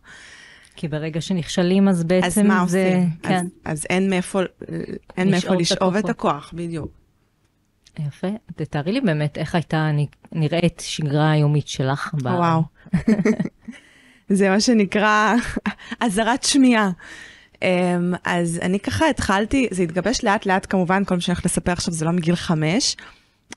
כי 0.76 0.88
ברגע 0.88 1.22
שנכשלים 1.22 1.88
אז 1.88 2.04
בעצם 2.04 2.26
אז 2.26 2.48
מה 2.48 2.66
זה... 2.68 2.86
עושים? 2.86 3.10
כן. 3.24 3.46
אז, 3.66 3.78
אז 3.78 3.86
אין 3.90 4.10
מאיפה, 4.10 4.42
אין 5.18 5.32
מאיפה 5.32 5.56
לשאוב 5.56 5.96
את 5.96 6.10
הכוח, 6.10 6.52
בדיוק. 6.56 7.07
יפה. 8.08 8.28
תתארי 8.56 8.92
לי 8.92 9.02
באמת 9.02 9.38
איך 9.38 9.56
הייתה 9.56 9.90
נראית 10.32 10.84
שגרה 10.86 11.32
היומית 11.32 11.68
שלך. 11.68 12.14
וואו. 12.24 12.64
זה 14.30 14.50
מה 14.50 14.60
שנקרא 14.60 15.36
אזהרת 16.00 16.44
שמיעה. 16.44 16.92
Um, 17.56 17.60
אז 18.26 18.60
אני 18.62 18.80
ככה 18.80 19.10
התחלתי, 19.10 19.68
זה 19.72 19.84
התגבש 19.84 20.24
לאט 20.24 20.46
לאט 20.46 20.68
כמובן, 20.70 21.04
כל 21.06 21.16
מה 21.16 21.22
שאני 21.22 21.34
הולכת 21.34 21.46
לספר 21.46 21.72
עכשיו 21.72 21.94
זה 21.94 22.06
לא 22.06 22.12
מגיל 22.12 22.36
חמש, 22.36 22.96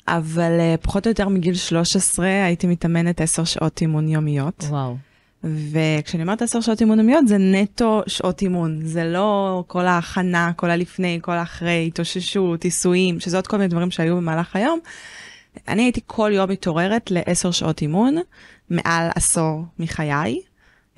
אבל 0.09 0.59
uh, 0.59 0.83
פחות 0.83 1.07
או 1.07 1.11
יותר 1.11 1.29
מגיל 1.29 1.55
13 1.55 2.27
הייתי 2.27 2.67
מתאמנת 2.67 3.21
עשר 3.21 3.45
שעות 3.45 3.81
אימון 3.81 4.09
יומיות. 4.09 4.65
וואו. 4.69 4.97
וכשאני 5.45 6.23
אומרת 6.23 6.43
עשר 6.43 6.61
שעות 6.61 6.81
אימון 6.81 6.99
יומיות 6.99 7.29
זה 7.29 7.39
נטו 7.39 8.03
שעות 8.07 8.43
אימון, 8.43 8.81
זה 8.85 9.05
לא 9.05 9.65
כל 9.67 9.87
ההכנה, 9.87 10.53
כל 10.57 10.71
הלפני, 10.71 11.19
כל 11.23 11.33
האחרי, 11.33 11.85
התאוששות, 11.87 12.65
עיסויים, 12.65 13.21
שזה 13.21 13.39
עוד 13.39 13.47
כל 13.47 13.57
מיני 13.57 13.69
דברים 13.69 13.91
שהיו 13.91 14.17
במהלך 14.17 14.57
היום. 14.57 14.79
אני 15.69 15.83
הייתי 15.83 16.01
כל 16.07 16.31
יום 16.35 16.51
מתעוררת 16.51 17.11
לעשר 17.11 17.51
שעות 17.51 17.83
אימון, 17.83 18.17
מעל 18.71 19.11
עשור 19.15 19.65
מחיי. 19.79 20.41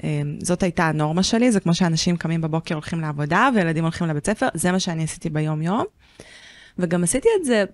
אמ, 0.05 0.37
זאת 0.43 0.63
הייתה 0.63 0.85
הנורמה 0.85 1.23
שלי, 1.23 1.53
זה 1.53 1.61
כמו 1.61 1.75
שאנשים 1.75 2.17
קמים 2.17 2.41
בבוקר 2.41 2.75
הולכים 2.75 3.01
לעבודה 3.01 3.49
וילדים 3.55 3.85
הולכים 3.85 4.07
לבית 4.07 4.27
ספר, 4.27 4.49
זה 4.55 4.73
מה 4.73 4.81
שאני 4.81 5.05
עשיתי 5.05 5.31
ביום 5.31 5.63
יום. 5.63 5.85
וגם 6.79 7.05
עשיתי 7.05 7.29
את 7.41 7.45
זה 7.45 7.65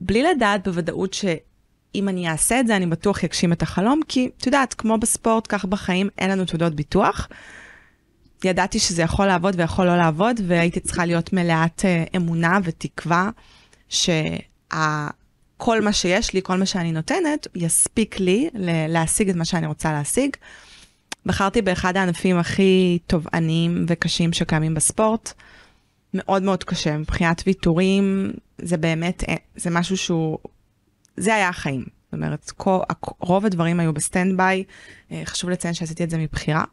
בלי 0.00 0.22
לדעת 0.22 0.68
בוודאות 0.68 1.14
ש... 1.14 1.24
אם 1.94 2.08
אני 2.08 2.30
אעשה 2.30 2.60
את 2.60 2.66
זה, 2.66 2.76
אני 2.76 2.86
בטוח 2.86 3.24
אגשים 3.24 3.52
את 3.52 3.62
החלום, 3.62 4.00
כי 4.08 4.30
את 4.38 4.46
יודעת, 4.46 4.74
כמו 4.74 4.98
בספורט, 4.98 5.46
כך 5.48 5.64
בחיים, 5.64 6.08
אין 6.18 6.30
לנו 6.30 6.44
תעודות 6.44 6.74
ביטוח. 6.74 7.28
ידעתי 8.44 8.78
שזה 8.78 9.02
יכול 9.02 9.26
לעבוד 9.26 9.54
ויכול 9.58 9.86
לא 9.86 9.96
לעבוד, 9.96 10.40
והייתי 10.46 10.80
צריכה 10.80 11.04
להיות 11.04 11.32
מלאת 11.32 11.80
uh, 11.80 12.16
אמונה 12.16 12.58
ותקווה 12.64 13.30
שכל 13.88 15.80
מה 15.80 15.92
שיש 15.92 16.34
לי, 16.34 16.40
כל 16.42 16.56
מה 16.56 16.66
שאני 16.66 16.92
נותנת, 16.92 17.46
יספיק 17.54 18.20
לי 18.20 18.50
להשיג 18.88 19.28
את 19.28 19.36
מה 19.36 19.44
שאני 19.44 19.66
רוצה 19.66 19.92
להשיג. 19.92 20.36
בחרתי 21.26 21.62
באחד 21.62 21.96
הענפים 21.96 22.38
הכי 22.38 22.98
תובעניים 23.06 23.84
וקשים 23.88 24.32
שקיימים 24.32 24.74
בספורט. 24.74 25.32
מאוד 26.14 26.42
מאוד 26.42 26.64
קשה. 26.64 26.96
מבחינת 26.98 27.42
ויתורים, 27.46 28.32
זה 28.58 28.76
באמת, 28.76 29.24
אה, 29.28 29.34
זה 29.56 29.70
משהו 29.70 29.96
שהוא, 29.96 30.38
זה 31.20 31.34
היה 31.34 31.48
החיים. 31.48 31.84
זאת 32.04 32.12
אומרת, 32.12 32.50
כל, 32.50 32.78
רוב 33.20 33.46
הדברים 33.46 33.80
היו 33.80 33.92
ב 33.92 33.99
stand 33.99 34.36
by. 34.36 34.64
אה, 35.12 35.22
חשוב 35.24 35.50
לציין 35.50 35.74
שעשיתי 35.74 36.04
את 36.04 36.10
זה 36.10 36.18
מבחירה. 36.18 36.64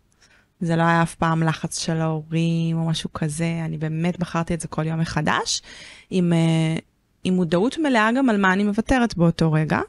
זה 0.59 0.75
לא 0.75 0.83
היה 0.83 1.01
אף 1.01 1.15
פעם 1.15 1.43
לחץ 1.43 1.79
של 1.79 1.97
ההורים 2.01 2.77
או 2.77 2.85
משהו 2.85 3.13
כזה, 3.13 3.61
אני 3.65 3.77
באמת 3.77 4.19
בחרתי 4.19 4.53
את 4.53 4.61
זה 4.61 4.67
כל 4.67 4.85
יום 4.85 4.99
מחדש, 4.99 5.61
עם, 6.09 6.33
אה, 6.33 6.77
עם 7.23 7.33
מודעות 7.33 7.77
מלאה 7.77 8.09
גם 8.17 8.29
על 8.29 8.37
מה 8.37 8.53
אני 8.53 8.63
מוותרת 8.63 9.17
באותו 9.17 9.51
רגע. 9.51 9.79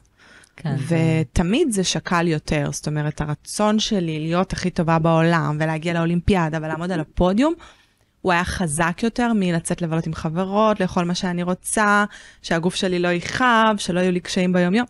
כן. 0.55 0.75
ותמיד 0.87 1.71
זה 1.71 1.83
שקל 1.83 2.27
יותר, 2.27 2.69
זאת 2.71 2.87
אומרת, 2.87 3.21
הרצון 3.21 3.79
שלי 3.79 4.19
להיות 4.19 4.53
הכי 4.53 4.69
טובה 4.69 4.99
בעולם 4.99 5.57
ולהגיע 5.59 5.93
לאולימפיאדה 5.93 6.57
ולעמוד 6.61 6.91
על 6.91 6.99
הפודיום, 6.99 7.53
הוא 8.21 8.31
היה 8.31 8.43
חזק 8.43 8.99
יותר 9.03 9.31
מלצאת 9.35 9.81
לבלות 9.81 10.07
עם 10.07 10.13
חברות, 10.13 10.79
לאכול 10.79 11.05
מה 11.05 11.15
שאני 11.15 11.43
רוצה, 11.43 12.05
שהגוף 12.41 12.75
שלי 12.75 12.99
לא 12.99 13.07
יכאב, 13.07 13.77
שלא 13.77 13.99
יהיו 13.99 14.11
לי 14.11 14.19
קשיים 14.19 14.53
ביום-יום. 14.53 14.85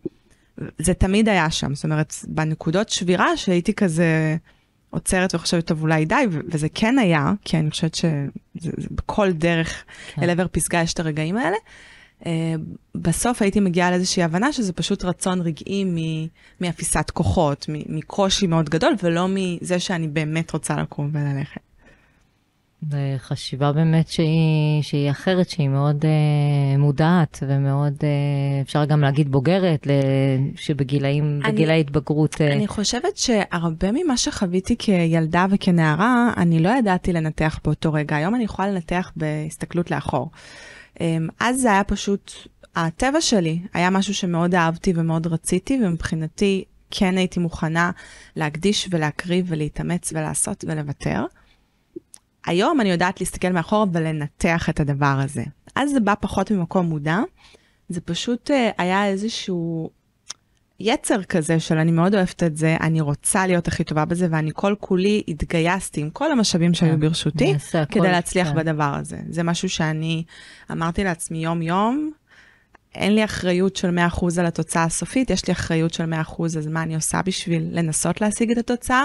זה 0.77 0.93
תמיד 0.93 1.29
היה 1.29 1.51
שם, 1.51 1.75
זאת 1.75 1.83
אומרת, 1.83 2.13
בנקודות 2.27 2.89
שבירה 2.89 3.37
שהייתי 3.37 3.73
כזה 3.73 4.37
עוצרת 4.89 5.35
וחושבת, 5.35 5.67
טוב, 5.67 5.81
אולי 5.81 6.05
די, 6.05 6.25
וזה 6.51 6.67
כן 6.73 6.97
היה, 6.97 7.33
כי 7.45 7.57
אני 7.57 7.71
חושבת 7.71 7.95
שבכל 7.95 9.31
דרך 9.31 9.83
כן. 10.13 10.23
אל 10.23 10.29
עבר 10.29 10.45
פסגה 10.51 10.81
יש 10.81 10.93
את 10.93 10.99
הרגעים 10.99 11.37
האלה. 11.37 11.57
Uh, 12.19 12.25
בסוף 12.95 13.41
הייתי 13.41 13.59
מגיעה 13.59 13.91
לאיזושהי 13.91 14.23
הבנה 14.23 14.53
שזה 14.53 14.73
פשוט 14.73 15.05
רצון 15.05 15.41
רגעי 15.41 15.85
מאפיסת 16.61 17.09
כוחות, 17.13 17.65
מקושי 17.69 18.47
מאוד 18.47 18.69
גדול, 18.69 18.93
ולא 19.03 19.27
מזה 19.29 19.79
שאני 19.79 20.07
באמת 20.07 20.51
רוצה 20.51 20.75
לקום 20.75 21.09
וללכת. 21.13 21.68
זה 22.81 23.15
חשיבה 23.17 23.71
באמת 23.71 24.07
שהיא, 24.07 24.81
שהיא 24.81 25.11
אחרת, 25.11 25.49
שהיא 25.49 25.69
מאוד 25.69 26.05
אה, 26.05 26.77
מודעת 26.77 27.43
ומאוד, 27.47 27.93
אה, 28.03 28.61
אפשר 28.61 28.85
גם 28.85 29.01
להגיד 29.01 29.31
בוגרת, 29.31 29.87
שבגילאים, 30.55 31.39
אני, 31.43 31.53
בגיל 31.53 31.69
ההתבגרות. 31.69 32.41
אה... 32.41 32.53
אני 32.53 32.67
חושבת 32.67 33.17
שהרבה 33.17 33.91
ממה 33.91 34.17
שחוויתי 34.17 34.75
כילדה 34.77 35.45
וכנערה, 35.49 36.33
אני 36.37 36.59
לא 36.59 36.69
ידעתי 36.69 37.13
לנתח 37.13 37.59
באותו 37.63 37.93
רגע. 37.93 38.15
היום 38.15 38.35
אני 38.35 38.43
יכולה 38.43 38.67
לנתח 38.71 39.11
בהסתכלות 39.15 39.91
לאחור. 39.91 40.31
אה, 41.01 41.17
אז 41.39 41.61
זה 41.61 41.71
היה 41.71 41.83
פשוט, 41.83 42.31
הטבע 42.75 43.21
שלי 43.21 43.59
היה 43.73 43.89
משהו 43.89 44.13
שמאוד 44.13 44.55
אהבתי 44.55 44.93
ומאוד 44.95 45.27
רציתי, 45.27 45.79
ומבחינתי 45.83 46.63
כן 46.91 47.17
הייתי 47.17 47.39
מוכנה 47.39 47.91
להקדיש 48.35 48.87
ולהקריב 48.91 49.45
ולהתאמץ 49.49 50.13
ולעשות 50.13 50.65
ולוותר. 50.67 51.25
היום 52.45 52.81
אני 52.81 52.91
יודעת 52.91 53.19
להסתכל 53.19 53.49
מאחור 53.49 53.85
ולנתח 53.93 54.69
את 54.69 54.79
הדבר 54.79 55.19
הזה. 55.23 55.43
אז 55.75 55.91
זה 55.91 55.99
בא 55.99 56.13
פחות 56.19 56.51
ממקום 56.51 56.85
מודע, 56.85 57.19
זה 57.89 58.01
פשוט 58.01 58.51
uh, 58.51 58.53
היה 58.77 59.07
איזשהו 59.07 59.89
יצר 60.79 61.23
כזה 61.23 61.59
של 61.59 61.77
אני 61.77 61.91
מאוד 61.91 62.15
אוהבת 62.15 62.43
את 62.43 62.57
זה, 62.57 62.77
אני 62.81 63.01
רוצה 63.01 63.47
להיות 63.47 63.67
הכי 63.67 63.83
טובה 63.83 64.05
בזה, 64.05 64.27
ואני 64.31 64.51
כל 64.53 64.75
כולי 64.79 65.23
התגייסתי 65.27 66.01
עם 66.01 66.09
כל 66.09 66.31
המשאבים 66.31 66.73
שהיו 66.73 66.91
כן, 66.91 66.99
ברשותי, 66.99 67.53
כדי 67.91 68.11
להצליח 68.11 68.47
כן. 68.47 68.55
בדבר 68.55 68.95
הזה. 68.99 69.17
זה 69.29 69.43
משהו 69.43 69.69
שאני 69.69 70.23
אמרתי 70.71 71.03
לעצמי 71.03 71.37
יום-יום, 71.37 72.11
אין 72.95 73.15
לי 73.15 73.23
אחריות 73.23 73.75
של 73.75 73.97
100% 74.11 74.25
על 74.39 74.45
התוצאה 74.45 74.83
הסופית, 74.83 75.29
יש 75.29 75.47
לי 75.47 75.53
אחריות 75.53 75.93
של 75.93 76.13
100% 76.13 76.43
אז 76.43 76.67
מה 76.67 76.83
אני 76.83 76.95
עושה 76.95 77.21
בשביל 77.25 77.67
לנסות 77.71 78.21
להשיג 78.21 78.51
את 78.51 78.57
התוצאה, 78.57 79.03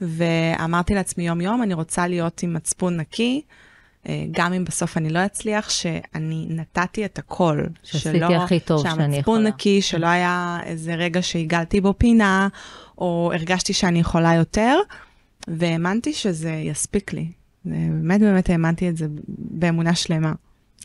ואמרתי 0.00 0.94
לעצמי 0.94 1.26
יום-יום, 1.26 1.62
אני 1.62 1.74
רוצה 1.74 2.06
להיות 2.06 2.42
עם 2.42 2.54
מצפון 2.54 2.96
נקי, 2.96 3.42
אה, 4.08 4.24
גם 4.30 4.52
אם 4.52 4.64
בסוף 4.64 4.96
אני 4.96 5.10
לא 5.10 5.26
אצליח, 5.26 5.70
שאני 5.70 6.46
נתתי 6.50 7.04
את 7.04 7.18
הכל. 7.18 7.64
שעשיתי 7.82 8.18
שלא, 8.18 8.26
הכי 8.26 8.60
טוב 8.60 8.82
שאני 8.82 8.92
יכולה. 8.92 9.10
שהמצפון 9.10 9.46
נקי, 9.46 9.82
שלא 9.82 10.06
היה 10.06 10.58
איזה 10.64 10.94
רגע 10.94 11.22
שהגלתי 11.22 11.80
בו 11.80 11.94
פינה, 11.98 12.48
או 12.98 13.30
הרגשתי 13.34 13.72
שאני 13.72 14.00
יכולה 14.00 14.34
יותר, 14.34 14.76
והאמנתי 15.48 16.12
שזה 16.12 16.50
יספיק 16.50 17.12
לי. 17.12 17.26
באמת 17.64 18.20
באמת 18.20 18.50
האמנתי 18.50 18.88
את 18.88 18.96
זה 18.96 19.06
באמונה 19.28 19.94
שלמה. 19.94 20.32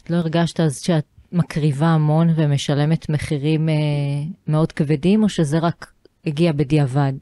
לא 0.09 0.15
הרגשת 0.15 0.59
אז 0.59 0.79
שאת 0.79 1.05
מקריבה 1.31 1.87
המון 1.87 2.33
ומשלמת 2.35 3.09
מחירים 3.09 3.69
אה, 3.69 3.73
מאוד 4.47 4.71
כבדים, 4.71 5.23
או 5.23 5.29
שזה 5.29 5.59
רק 5.59 5.91
הגיע 6.25 6.51
בדיעבד? 6.51 7.13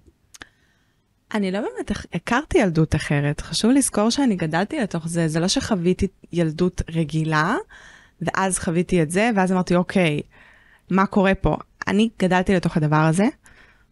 אני 1.34 1.52
לא 1.52 1.60
באמת 1.60 1.92
הכרתי 2.14 2.58
ילדות 2.58 2.96
אחרת. 2.96 3.42
חשוב 3.42 3.72
לזכור 3.72 4.10
שאני 4.10 4.36
גדלתי 4.36 4.80
לתוך 4.80 5.08
זה. 5.08 5.28
זה 5.28 5.40
לא 5.40 5.48
שחוויתי 5.48 6.08
ילדות 6.32 6.82
רגילה, 6.90 7.56
ואז 8.22 8.60
חוויתי 8.60 9.02
את 9.02 9.12
זה, 9.12 9.30
ואז 9.36 9.52
אמרתי, 9.52 9.76
אוקיי, 9.76 10.22
מה 10.90 11.06
קורה 11.06 11.36
פה? 11.36 11.58
אני 11.88 12.10
גדלתי 12.20 12.56
לתוך 12.56 12.78
הדבר 12.78 12.96
הזה, 12.96 13.28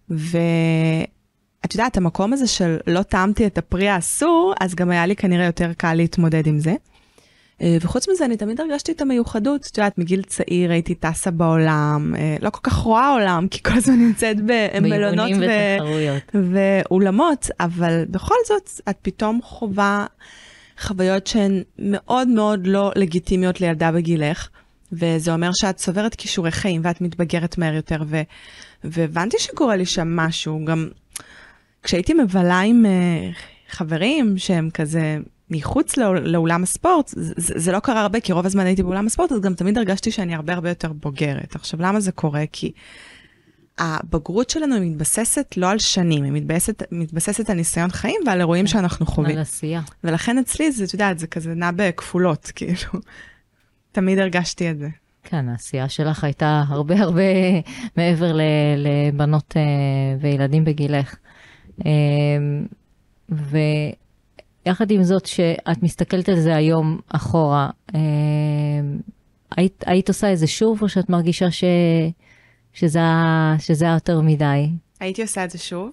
ואת 0.09 1.73
יודעת, 1.73 1.97
המקום 1.97 2.33
הזה 2.33 2.47
של 2.47 2.77
לא 2.87 3.03
טעמתי 3.03 3.47
את 3.47 3.57
הפרי 3.57 3.89
האסור, 3.89 4.53
אז 4.59 4.75
גם 4.75 4.89
היה 4.89 5.05
לי 5.05 5.15
כנראה 5.15 5.45
יותר 5.45 5.73
קל 5.73 5.93
להתמודד 5.93 6.47
עם 6.47 6.59
זה. 6.59 6.73
אה, 7.61 7.77
וחוץ 7.81 8.09
מזה, 8.09 8.25
אני 8.25 8.37
תמיד 8.37 8.61
הרגשתי 8.61 8.91
את 8.91 9.01
המיוחדות. 9.01 9.67
את 9.71 9.77
יודעת, 9.77 9.97
מגיל 9.97 10.21
צעיר 10.21 10.71
הייתי 10.71 10.95
טסה 10.95 11.31
בעולם, 11.31 12.15
אה, 12.17 12.35
לא 12.41 12.49
כל 12.49 12.59
כך 12.63 12.73
רואה 12.73 13.09
עולם, 13.09 13.47
כי 13.51 13.63
כל 13.63 13.73
הזמן 13.73 13.99
נמצאת 13.99 14.37
במלונות 14.45 15.31
ו- 15.39 16.51
ואולמות, 16.51 17.49
אבל 17.59 18.03
בכל 18.09 18.35
זאת, 18.47 18.81
את 18.89 18.97
פתאום 19.01 19.39
חווה 19.43 20.05
חוויות 20.79 21.27
שהן 21.27 21.61
מאוד 21.79 22.27
מאוד 22.27 22.67
לא 22.67 22.91
לגיטימיות 22.95 23.61
לילדה 23.61 23.91
בגילך, 23.91 24.49
וזה 24.91 25.33
אומר 25.33 25.49
שאת 25.53 25.75
צוברת 25.75 26.15
כישורי 26.15 26.51
חיים 26.51 26.81
ואת 26.83 27.01
מתבגרת 27.01 27.57
מהר 27.57 27.73
יותר, 27.73 28.01
ו- 28.05 28.21
והבנתי 28.83 29.37
שקורה 29.39 29.75
לי 29.75 29.85
שם 29.85 30.15
משהו. 30.15 30.65
גם 30.65 30.89
כשהייתי 31.83 32.13
מבלה 32.13 32.59
עם 32.59 32.85
uh, 32.85 33.35
חברים 33.71 34.37
שהם 34.37 34.69
כזה 34.73 35.17
מחוץ 35.51 35.97
לא, 35.97 36.15
לאולם 36.15 36.63
הספורט, 36.63 37.07
זה, 37.15 37.33
זה 37.35 37.71
לא 37.71 37.79
קרה 37.79 38.01
הרבה, 38.01 38.19
כי 38.19 38.33
רוב 38.33 38.45
הזמן 38.45 38.65
הייתי 38.65 38.83
באולם 38.83 39.07
הספורט, 39.07 39.31
אז 39.31 39.39
גם 39.39 39.53
תמיד 39.53 39.77
הרגשתי 39.77 40.11
שאני 40.11 40.35
הרבה 40.35 40.53
הרבה 40.53 40.69
יותר 40.69 40.93
בוגרת. 40.93 41.55
עכשיו, 41.55 41.81
למה 41.81 41.99
זה 41.99 42.11
קורה? 42.11 42.43
כי 42.51 42.71
הבגרות 43.77 44.49
שלנו 44.49 44.75
היא 44.75 44.91
מתבססת 44.91 45.53
לא 45.57 45.69
על 45.69 45.79
שנים, 45.79 46.23
היא 46.23 46.31
מתבססת, 46.31 46.83
מתבססת 46.91 47.49
על 47.49 47.55
ניסיון 47.55 47.89
חיים 47.89 48.21
ועל 48.25 48.39
אירועים 48.39 48.65
כן, 48.65 48.71
שאנחנו 48.71 49.05
חווים. 49.05 49.35
על 49.35 49.41
עשייה. 49.41 49.81
ולכן 50.03 50.37
אצלי 50.37 50.71
זה, 50.71 50.83
את 50.83 50.93
יודעת, 50.93 51.19
זה 51.19 51.27
כזה 51.27 51.53
נע 51.53 51.71
בכפולות, 51.75 52.51
כאילו. 52.55 53.01
תמיד 53.91 54.19
הרגשתי 54.19 54.71
את 54.71 54.79
זה. 54.79 54.89
כן, 55.23 55.49
העשייה 55.49 55.89
שלך 55.89 56.23
הייתה 56.23 56.63
הרבה 56.67 56.99
הרבה 56.99 57.21
מעבר 57.97 58.37
לבנות 58.77 59.53
אה, 59.57 59.61
וילדים 60.21 60.65
בגילך. 60.65 61.15
אה, 61.85 61.91
ו... 63.31 63.57
יחד 64.65 64.91
עם 64.91 65.03
זאת, 65.03 65.25
שאת 65.25 65.83
מסתכלת 65.83 66.29
על 66.29 66.39
זה 66.39 66.55
היום 66.55 66.99
אחורה, 67.07 67.69
אה, 67.95 67.99
היית, 69.57 69.83
היית 69.87 70.07
עושה 70.07 70.33
את 70.33 70.37
זה 70.37 70.47
שוב, 70.47 70.81
או 70.81 70.89
שאת 70.89 71.09
מרגישה 71.09 71.51
ש, 71.51 71.63
שזה, 72.73 72.99
שזה 73.59 73.85
היה 73.85 73.93
יותר 73.93 74.21
מדי? 74.21 74.69
הייתי 74.99 75.21
עושה 75.21 75.45
את 75.45 75.51
זה 75.51 75.57
שוב, 75.57 75.91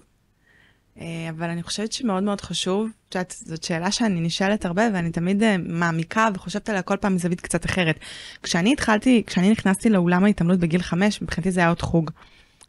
אה, 1.01 1.29
אבל 1.29 1.49
אני 1.49 1.63
חושבת 1.63 1.91
שמאוד 1.91 2.23
מאוד 2.23 2.41
חשוב, 2.41 2.89
את 3.09 3.15
יודעת, 3.15 3.35
זאת 3.45 3.63
שאלה 3.63 3.91
שאני 3.91 4.21
נשאלת 4.21 4.65
הרבה, 4.65 4.83
ואני 4.93 5.11
תמיד 5.11 5.43
אה, 5.43 5.55
מעמיקה 5.57 6.27
וחושבת 6.33 6.69
עליה 6.69 6.81
כל 6.81 6.97
פעם 6.97 7.15
מזווית 7.15 7.41
קצת 7.41 7.65
אחרת. 7.65 7.99
כשאני 8.43 8.73
התחלתי, 8.73 9.23
כשאני 9.27 9.51
נכנסתי 9.51 9.89
לאולם 9.89 10.23
ההתעמלות 10.23 10.59
בגיל 10.59 10.81
חמש, 10.81 11.21
מבחינתי 11.21 11.51
זה 11.51 11.59
היה 11.59 11.69
עוד 11.69 11.81
חוג. 11.81 12.11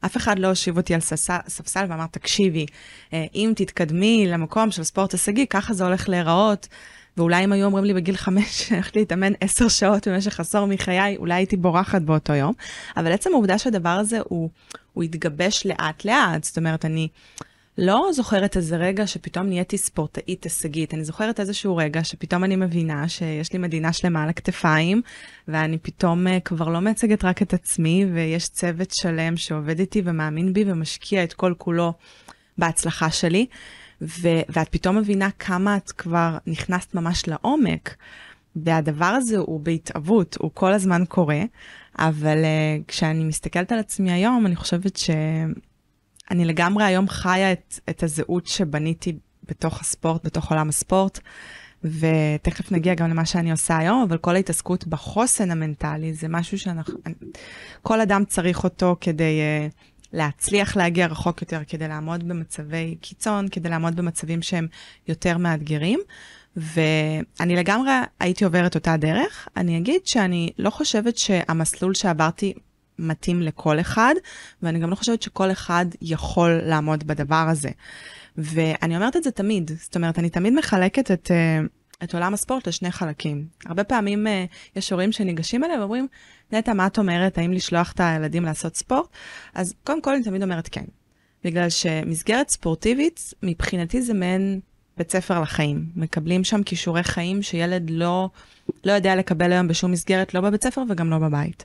אף 0.01 0.17
אחד 0.17 0.39
לא 0.39 0.49
הושיב 0.49 0.77
אותי 0.77 0.95
על 0.95 1.01
ספסל 1.49 1.85
ואמר, 1.89 2.07
תקשיבי, 2.07 2.67
אה, 3.13 3.27
אם 3.35 3.53
תתקדמי 3.57 4.27
למקום 4.29 4.71
של 4.71 4.83
ספורט 4.83 5.13
הישגי, 5.13 5.47
ככה 5.47 5.75
זה 5.75 5.85
הולך 5.85 6.09
להיראות. 6.09 6.69
ואולי 7.17 7.45
אם 7.45 7.53
היו 7.53 7.67
אומרים 7.67 7.85
לי 7.85 7.95
בגיל 7.95 8.17
חמש 8.17 8.45
שהלכתי 8.69 8.99
להתאמן 8.99 9.33
עשר 9.41 9.69
שעות 9.69 10.09
במשך 10.09 10.41
עשור 10.41 10.67
מחיי, 10.67 11.17
אולי 11.17 11.35
הייתי 11.35 11.57
בורחת 11.57 12.03
באותו 12.03 12.33
יום. 12.33 12.53
אבל 12.97 13.13
עצם 13.13 13.31
העובדה 13.33 13.59
שהדבר 13.59 13.89
הזה 13.89 14.19
הוא, 14.25 14.51
הוא 14.93 15.05
התגבש 15.05 15.67
לאט 15.67 16.05
לאט, 16.05 16.45
זאת 16.45 16.59
אומרת, 16.59 16.85
אני 16.85 17.09
לא 17.83 18.09
זוכרת 18.13 18.57
איזה 18.57 18.77
רגע 18.77 19.07
שפתאום 19.07 19.47
נהייתי 19.47 19.79
ספורטאית 19.79 20.45
הישגית, 20.45 20.95
אני 20.95 21.05
זוכרת 21.05 21.41
איזשהו 21.41 21.77
רגע 21.77 22.05
שפתאום 22.05 22.45
אני 22.45 22.57
מבינה 22.57 23.09
שיש 23.09 23.53
לי 23.53 23.59
מדינה 23.59 23.93
שלמה 23.93 24.23
על 24.23 24.29
הכתפיים, 24.29 25.03
ואני 25.49 25.79
פתאום 25.79 26.27
uh, 26.27 26.31
כבר 26.45 26.69
לא 26.69 26.81
מייצגת 26.81 27.25
רק 27.25 27.43
את 27.43 27.55
עצמי, 27.55 28.07
ויש 28.15 28.49
צוות 28.49 28.91
שלם 28.91 29.37
שעובד 29.37 29.79
איתי 29.79 30.03
ומאמין 30.05 30.53
בי 30.53 30.65
ומשקיע 30.67 31.25
את 31.25 31.33
כל 31.33 31.55
כולו 31.59 31.93
בהצלחה 32.59 33.11
שלי, 33.11 33.47
ו- 34.03 34.43
ואת 34.49 34.69
פתאום 34.69 34.97
מבינה 34.99 35.31
כמה 35.39 35.77
את 35.77 35.91
כבר 35.91 36.39
נכנסת 36.47 36.95
ממש 36.95 37.29
לעומק, 37.29 37.97
והדבר 38.57 39.05
הזה 39.05 39.39
הוא 39.39 39.61
בהתאבות, 39.61 40.37
הוא 40.41 40.51
כל 40.55 40.73
הזמן 40.73 41.05
קורה, 41.09 41.43
אבל 41.99 42.39
uh, 42.43 42.85
כשאני 42.89 43.25
מסתכלת 43.25 43.73
על 43.73 43.79
עצמי 43.79 44.13
היום, 44.13 44.47
אני 44.47 44.57
חושבת 44.57 44.97
ש... 44.97 45.11
אני 46.31 46.45
לגמרי 46.45 46.85
היום 46.85 47.09
חיה 47.09 47.53
את, 47.53 47.75
את 47.91 48.03
הזהות 48.03 48.47
שבניתי 48.47 49.19
בתוך 49.49 49.81
הספורט, 49.81 50.27
בתוך 50.27 50.51
עולם 50.51 50.69
הספורט, 50.69 51.21
ותכף 51.85 52.73
נגיע 52.73 52.95
גם 52.95 53.11
למה 53.11 53.25
שאני 53.27 53.51
עושה 53.51 53.79
היום, 53.79 54.03
אבל 54.09 54.19
כל 54.19 54.37
ההתעסקות 54.37 54.87
בחוסן 54.87 55.51
המנטלי 55.51 56.15
זה 56.15 56.29
משהו 56.29 56.59
שאנחנו, 56.59 56.99
כל 57.83 58.01
אדם 58.01 58.25
צריך 58.25 58.65
אותו 58.65 58.97
כדי 59.01 59.41
uh, 59.41 59.75
להצליח 60.13 60.77
להגיע 60.77 61.07
רחוק 61.07 61.43
יותר, 61.43 61.61
כדי 61.69 61.89
לעמוד 61.89 62.29
במצבי 62.29 62.97
קיצון, 63.01 63.49
כדי 63.49 63.69
לעמוד 63.69 63.97
במצבים 63.97 64.43
שהם 64.43 64.67
יותר 65.09 65.39
מאתגרים. 65.39 66.01
ואני 66.57 67.57
לגמרי 67.57 67.91
הייתי 68.21 68.45
עוברת 68.45 68.75
אותה 68.75 68.97
דרך. 68.97 69.49
אני 69.57 69.79
אגיד 69.79 70.07
שאני 70.07 70.51
לא 70.59 70.71
חושבת 70.71 71.19
שהמסלול 71.19 71.95
שעברתי 71.95 72.55
מתאים 73.01 73.43
לכל 73.43 73.81
אחד, 73.81 74.15
ואני 74.63 74.79
גם 74.79 74.91
לא 74.91 74.95
חושבת 74.95 75.23
שכל 75.23 75.51
אחד 75.53 75.87
יכול 76.03 76.51
לעמוד 76.65 77.07
בדבר 77.07 77.47
הזה. 77.51 77.71
ואני 78.37 78.97
אומרת 78.97 79.17
את 79.17 79.23
זה 79.23 79.31
תמיד, 79.31 79.71
זאת 79.81 79.97
אומרת, 79.97 80.19
אני 80.19 80.31
תמיד 80.31 80.53
מחלקת 80.53 81.11
את, 81.11 81.31
uh, 81.31 82.05
את 82.05 82.15
עולם 82.15 82.35
הספורט 82.35 82.69
לשני 82.69 82.91
חלקים. 82.91 83.47
הרבה 83.67 83.85
פעמים 83.85 84.27
uh, 84.27 84.31
יש 84.77 84.93
הורים 84.93 85.13
שניגשים 85.13 85.65
אליהם 85.65 85.81
ואומרים, 85.81 86.07
נטע, 86.53 86.73
מה 86.73 86.87
את 86.87 86.99
אומרת, 86.99 87.39
האם 87.39 87.53
לשלוח 87.53 87.93
את 87.93 88.01
הילדים 88.01 88.45
לעשות 88.45 88.77
ספורט? 88.77 89.09
אז 89.55 89.75
קודם 89.85 90.03
כל 90.03 90.15
אני 90.15 90.25
תמיד 90.25 90.43
אומרת 90.43 90.69
כן. 90.69 90.85
בגלל 91.45 91.69
שמסגרת 91.69 92.49
ספורטיבית, 92.49 93.35
מבחינתי 93.43 94.03
זה 94.03 94.15
מעין 94.15 94.61
בית 95.01 95.11
ספר 95.11 95.41
לחיים. 95.41 95.87
מקבלים 95.97 96.45
שם 96.45 96.63
כישורי 96.63 97.03
חיים 97.03 97.43
שילד 97.43 97.91
לא, 97.91 98.29
לא 98.85 98.93
יודע 98.93 99.17
לקבל 99.17 99.53
היום 99.53 99.69
בשום 99.69 99.93
מסגרת, 99.93 100.35
לא 100.35 100.41
בבית 100.41 100.63
ספר 100.63 100.83
וגם 100.89 101.11
לא 101.11 101.19
בבית. 101.19 101.65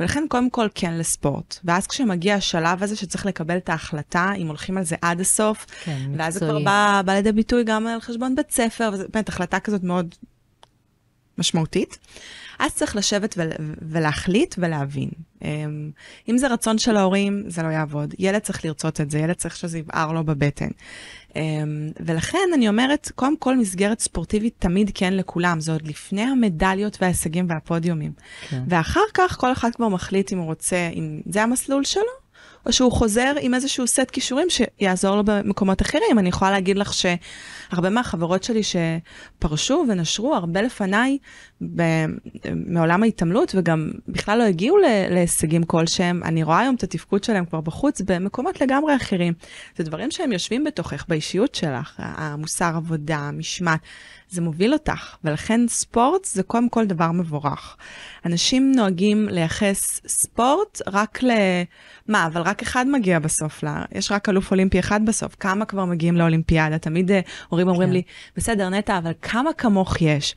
ולכן 0.00 0.24
קודם 0.28 0.50
כל 0.50 0.68
כן 0.74 0.94
לספורט. 0.94 1.58
ואז 1.64 1.86
כשמגיע 1.86 2.34
השלב 2.34 2.82
הזה 2.82 2.96
שצריך 2.96 3.26
לקבל 3.26 3.56
את 3.56 3.68
ההחלטה, 3.68 4.32
אם 4.38 4.46
הולכים 4.46 4.78
על 4.78 4.84
זה 4.84 4.96
עד 5.02 5.20
הסוף, 5.20 5.66
כן. 5.84 6.10
ואז 6.16 6.34
זה 6.34 6.40
כבר 6.40 6.58
בא, 6.64 7.02
בא 7.04 7.12
לידי 7.12 7.32
ביטוי 7.32 7.64
גם 7.64 7.86
על 7.86 8.00
חשבון 8.00 8.36
בית 8.36 8.50
ספר, 8.50 8.90
וזו 8.92 9.04
באמת 9.12 9.28
החלטה 9.28 9.60
כזאת 9.60 9.82
מאוד 9.82 10.14
משמעותית. 11.38 11.98
אז 12.58 12.74
צריך 12.74 12.96
לשבת 12.96 13.38
ולהחליט 13.82 14.54
ולהבין. 14.58 15.10
אמ, 15.42 15.90
אם 16.28 16.38
זה 16.38 16.48
רצון 16.48 16.78
של 16.78 16.96
ההורים, 16.96 17.44
זה 17.46 17.62
לא 17.62 17.68
יעבוד. 17.68 18.14
ילד 18.18 18.38
צריך 18.38 18.64
לרצות 18.64 19.00
את 19.00 19.10
זה, 19.10 19.18
ילד 19.18 19.34
צריך 19.34 19.56
שזה 19.56 19.78
יבער 19.78 20.12
לו 20.12 20.24
בבטן. 20.24 20.68
אמ, 21.36 21.90
ולכן 22.00 22.48
אני 22.54 22.68
אומרת, 22.68 23.12
קודם 23.14 23.36
כל 23.36 23.56
מסגרת 23.56 24.00
ספורטיבית 24.00 24.54
תמיד 24.58 24.90
כן 24.94 25.14
לכולם, 25.14 25.60
זה 25.60 25.72
עוד 25.72 25.88
לפני 25.88 26.22
המדליות 26.22 26.98
וההישגים 27.00 27.46
והפודיומים. 27.48 28.12
כן. 28.48 28.62
ואחר 28.68 29.00
כך 29.14 29.36
כל 29.40 29.52
אחד 29.52 29.70
כבר 29.74 29.88
מחליט 29.88 30.32
אם 30.32 30.38
הוא 30.38 30.46
רוצה, 30.46 30.88
אם 30.94 31.20
זה 31.26 31.42
המסלול 31.42 31.84
שלו, 31.84 32.23
או 32.66 32.72
שהוא 32.72 32.92
חוזר 32.92 33.34
עם 33.40 33.54
איזשהו 33.54 33.86
סט 33.86 34.10
כישורים 34.12 34.46
שיעזור 34.50 35.16
לו 35.16 35.24
במקומות 35.24 35.82
אחרים. 35.82 36.18
אני 36.18 36.28
יכולה 36.28 36.50
להגיד 36.50 36.78
לך 36.78 36.92
שהרבה 36.94 37.90
מהחברות 37.90 38.42
שלי 38.42 38.60
שפרשו 38.62 39.84
ונשרו 39.88 40.34
הרבה 40.34 40.62
לפניי 40.62 41.18
מעולם 42.54 43.02
ההתעמלות, 43.02 43.54
וגם 43.54 43.90
בכלל 44.08 44.38
לא 44.38 44.42
הגיעו 44.42 44.76
להישגים 45.10 45.64
כלשהם, 45.64 46.22
אני 46.24 46.42
רואה 46.42 46.60
היום 46.60 46.74
את 46.74 46.82
התפקוד 46.82 47.24
שלהם 47.24 47.44
כבר 47.44 47.60
בחוץ 47.60 48.00
במקומות 48.00 48.60
לגמרי 48.60 48.96
אחרים. 48.96 49.32
זה 49.76 49.84
דברים 49.84 50.10
שהם 50.10 50.32
יושבים 50.32 50.64
בתוכך, 50.64 51.04
באישיות 51.08 51.54
שלך, 51.54 51.94
המוסר 51.98 52.72
עבודה, 52.76 53.16
המשמעת. 53.16 53.80
זה 54.28 54.40
מוביל 54.40 54.72
אותך, 54.72 55.16
ולכן 55.24 55.60
ספורט 55.68 56.24
זה 56.24 56.42
קודם 56.42 56.68
כל 56.68 56.86
דבר 56.86 57.12
מבורך. 57.12 57.76
אנשים 58.26 58.72
נוהגים 58.76 59.28
לייחס 59.28 60.00
ספורט 60.06 60.80
רק 60.86 61.22
ל... 61.22 61.30
מה, 62.08 62.26
אבל 62.26 62.40
רק 62.40 62.62
אחד 62.62 62.86
מגיע 62.88 63.18
בסוף, 63.18 63.62
לה... 63.62 63.84
יש 63.92 64.12
רק 64.12 64.28
אלוף 64.28 64.50
אולימפי 64.50 64.78
אחד 64.78 65.06
בסוף, 65.06 65.36
כמה 65.40 65.64
כבר 65.64 65.84
מגיעים 65.84 66.16
לאולימפיאדה? 66.16 66.78
תמיד 66.78 67.10
uh, 67.10 67.14
הורים 67.48 67.68
אומרים 67.68 67.88
כן. 67.88 67.92
לי, 67.92 68.02
בסדר, 68.36 68.68
נטע, 68.68 68.98
אבל 68.98 69.12
כמה 69.22 69.52
כמוך 69.52 70.02
יש? 70.02 70.36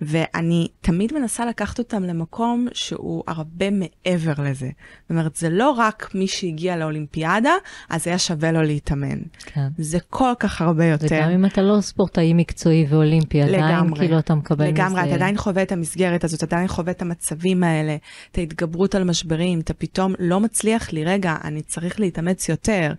ואני 0.00 0.68
תמיד 0.80 1.14
מנסה 1.14 1.46
לקחת 1.46 1.78
אותם 1.78 2.02
למקום 2.02 2.66
שהוא 2.72 3.24
הרבה 3.26 3.66
מעבר 3.70 4.32
לזה. 4.38 4.70
זאת 5.02 5.10
אומרת, 5.10 5.36
זה 5.36 5.50
לא 5.50 5.70
רק 5.70 6.10
מי 6.14 6.26
שהגיע 6.26 6.76
לאולימפיאדה, 6.76 7.52
אז 7.90 8.06
היה 8.06 8.18
שווה 8.18 8.52
לו 8.52 8.62
להתאמן. 8.62 9.18
כן. 9.44 9.68
זה 9.78 9.98
כל 10.10 10.32
כך 10.38 10.60
הרבה 10.60 10.84
יותר. 10.84 11.06
וגם 11.06 11.30
אם 11.30 11.46
אתה 11.46 11.62
לא 11.62 11.80
ספורטאי 11.80 12.32
מקצועי 12.34 12.86
ואולימפי, 12.88 13.25
עדיין 13.34 13.54
לגמרי, 13.54 13.98
כאילו 13.98 14.18
אתה 14.18 14.34
מקבל 14.34 14.64
לגמרי, 14.64 14.72
מזה... 14.72 14.96
לגמרי, 14.96 15.08
אתה 15.08 15.14
עדיין 15.14 15.36
חווה 15.36 15.62
את 15.62 15.72
המסגרת 15.72 16.24
הזאת, 16.24 16.42
אתה 16.42 16.56
עדיין 16.56 16.68
חווה 16.68 16.92
את 16.92 17.02
המצבים 17.02 17.64
האלה, 17.64 17.96
את 18.32 18.38
ההתגברות 18.38 18.94
על 18.94 19.04
משברים, 19.04 19.60
אתה 19.60 19.74
פתאום 19.74 20.14
לא 20.18 20.40
מצליח 20.40 20.92
לי, 20.92 21.04
רגע, 21.04 21.36
אני 21.44 21.62
צריך 21.62 22.00
להתאמץ 22.00 22.48
יותר. 22.48 22.92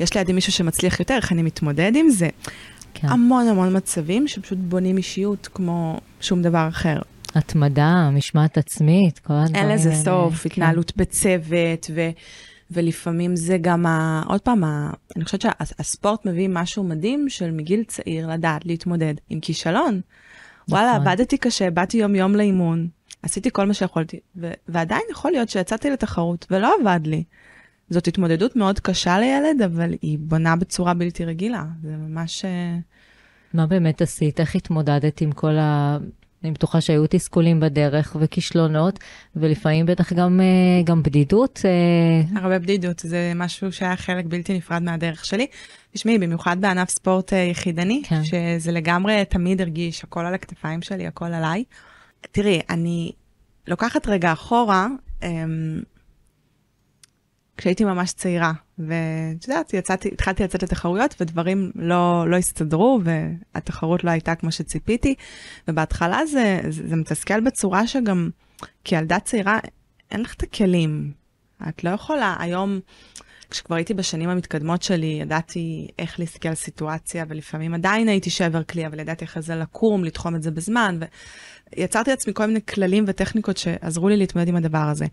יש 0.00 0.16
לידי 0.16 0.32
מישהו 0.32 0.52
שמצליח 0.52 1.00
יותר, 1.00 1.14
איך 1.14 1.32
אני 1.32 1.42
מתמודד 1.42 1.92
עם 1.96 2.10
זה? 2.10 2.28
כן. 2.94 3.08
המון 3.08 3.48
המון 3.48 3.76
מצבים 3.76 4.28
שפשוט 4.28 4.58
בונים 4.58 4.96
אישיות 4.96 5.48
כמו 5.54 6.00
שום 6.20 6.42
דבר 6.42 6.68
אחר. 6.68 6.98
התמדה, 7.34 8.10
משמעת 8.12 8.58
עצמית, 8.58 9.18
כל 9.18 9.32
הדברים 9.34 9.54
האלה. 9.54 9.68
אין 9.68 9.78
לזה 9.78 9.94
סוף, 9.94 10.42
כן. 10.42 10.48
התנהלות 10.50 10.96
בצוות, 10.96 11.90
ו, 11.94 12.00
ולפעמים 12.70 13.36
זה 13.36 13.58
גם, 13.60 13.86
ה, 13.86 14.22
עוד 14.26 14.40
פעם, 14.40 14.64
ה, 14.64 14.90
אני 15.16 15.24
חושבת 15.24 15.40
שהספורט 15.40 16.26
מביא 16.26 16.48
משהו 16.48 16.84
מדהים 16.84 17.28
של 17.28 17.50
מגיל 17.50 17.84
צעיר 17.84 18.28
לדעת 18.28 18.66
להתמודד 18.66 19.14
עם 19.30 19.40
כישלון. 19.40 20.00
נכון. 20.68 20.78
וואלה, 20.78 20.94
עבדתי 20.94 21.38
קשה, 21.38 21.70
באתי 21.70 21.96
יום-יום 21.96 22.36
לאימון, 22.36 22.88
עשיתי 23.22 23.50
כל 23.52 23.66
מה 23.66 23.74
שיכולתי, 23.74 24.20
ו- 24.36 24.52
ועדיין 24.68 25.02
יכול 25.10 25.30
להיות 25.30 25.48
שיצאתי 25.48 25.90
לתחרות 25.90 26.46
ולא 26.50 26.74
עבד 26.80 27.00
לי. 27.04 27.24
זאת 27.90 28.06
התמודדות 28.06 28.56
מאוד 28.56 28.80
קשה 28.80 29.18
לילד, 29.18 29.62
אבל 29.62 29.94
היא 30.02 30.18
בונה 30.20 30.56
בצורה 30.56 30.94
בלתי 30.94 31.24
רגילה. 31.24 31.64
זה 31.82 31.96
ממש... 31.96 32.44
אה, 32.44 32.76
מה 33.54 33.66
באמת 33.66 34.02
עשית? 34.02 34.40
איך 34.40 34.54
התמודדת 34.54 35.20
עם 35.20 35.32
כל 35.32 35.56
ה... 35.58 35.98
אני 36.44 36.52
בטוחה 36.52 36.80
שהיו 36.80 37.06
תסכולים 37.10 37.60
בדרך 37.60 38.16
וכישלונות, 38.20 38.98
ולפעמים 39.36 39.86
בטח 39.86 40.12
גם, 40.12 40.40
אה, 40.40 40.82
גם 40.84 41.02
בדידות. 41.02 41.60
אה. 41.64 42.40
הרבה 42.42 42.58
בדידות, 42.58 42.98
זה 42.98 43.32
משהו 43.34 43.72
שהיה 43.72 43.96
חלק 43.96 44.24
בלתי 44.24 44.56
נפרד 44.56 44.82
מהדרך 44.82 45.24
שלי. 45.24 45.46
תשמעי, 45.92 46.18
במיוחד 46.18 46.60
בענף 46.60 46.90
ספורט 46.90 47.32
יחידני, 47.32 48.02
כן. 48.08 48.24
שזה 48.24 48.72
לגמרי 48.72 49.24
תמיד 49.28 49.60
הרגיש, 49.60 50.04
הכל 50.04 50.26
על 50.26 50.34
הכתפיים 50.34 50.82
שלי, 50.82 51.06
הכל 51.06 51.32
עליי. 51.32 51.64
תראי, 52.32 52.60
אני 52.70 53.12
לוקחת 53.68 54.08
רגע 54.08 54.32
אחורה, 54.32 54.86
אמ, 55.22 55.82
כשהייתי 57.56 57.84
ממש 57.84 58.12
צעירה, 58.12 58.52
ואת 58.78 59.48
יודעת, 59.48 59.74
יצאתי, 59.74 60.08
התחלתי 60.12 60.42
לצאת 60.44 60.62
לתחרויות 60.62 61.14
ודברים 61.20 61.70
לא, 61.74 62.24
לא 62.28 62.36
הסתדרו 62.36 63.00
והתחרות 63.04 64.04
לא 64.04 64.10
הייתה 64.10 64.34
כמו 64.34 64.52
שציפיתי, 64.52 65.14
ובהתחלה 65.68 66.26
זה, 66.26 66.60
זה, 66.68 66.88
זה 66.88 66.96
מתסכל 66.96 67.40
בצורה 67.40 67.86
שגם 67.86 68.30
כילדה 68.84 69.18
צעירה 69.18 69.58
אין 70.10 70.20
לך 70.20 70.34
את 70.34 70.42
הכלים. 70.42 71.12
את 71.68 71.84
לא 71.84 71.90
יכולה, 71.90 72.36
היום, 72.38 72.80
כשכבר 73.50 73.76
הייתי 73.76 73.94
בשנים 73.94 74.28
המתקדמות 74.28 74.82
שלי, 74.82 75.18
ידעתי 75.22 75.88
איך 75.98 76.20
להסתכל 76.20 76.48
על 76.48 76.54
סיטואציה, 76.54 77.24
ולפעמים 77.28 77.74
עדיין 77.74 78.08
הייתי 78.08 78.30
שבר 78.30 78.62
כלי, 78.62 78.86
אבל 78.86 79.00
ידעתי 79.00 79.24
איך 79.24 79.38
זה 79.38 79.54
לקום, 79.54 80.04
לתחום 80.04 80.36
את 80.36 80.42
זה 80.42 80.50
בזמן, 80.50 80.98
ויצרתי 81.76 82.10
לעצמי 82.10 82.34
כל 82.34 82.46
מיני 82.46 82.60
כללים 82.66 83.04
וטכניקות 83.06 83.56
שעזרו 83.56 84.08
לי 84.08 84.16
להתמודד 84.16 84.48
עם 84.48 84.56
הדבר 84.56 84.78
הזה. 84.78 85.06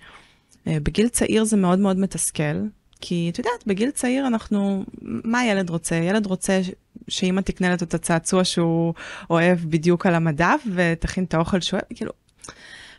אה, 0.67 0.77
בגיל 0.83 1.09
צעיר 1.09 1.43
זה 1.43 1.57
מאוד 1.57 1.79
מאוד 1.79 1.97
מתסכל, 1.97 2.61
כי 3.01 3.29
את 3.33 3.37
יודעת, 3.37 3.67
בגיל 3.67 3.91
צעיר 3.91 4.27
אנחנו, 4.27 4.85
מה 5.01 5.45
ילד 5.45 5.69
רוצה? 5.69 5.95
ילד 5.95 6.25
רוצה 6.25 6.61
שאמא 7.07 7.41
תקנה 7.41 7.69
לו 7.69 7.73
את 7.73 7.93
הצעצוע 7.93 8.43
שהוא 8.43 8.93
אוהב 9.29 9.59
בדיוק 9.59 10.05
על 10.05 10.15
המדף 10.15 10.61
ותכין 10.73 11.23
את 11.23 11.33
האוכל 11.33 11.61
שהוא 11.61 11.77
אוהב, 11.77 11.97
כאילו, 11.97 12.11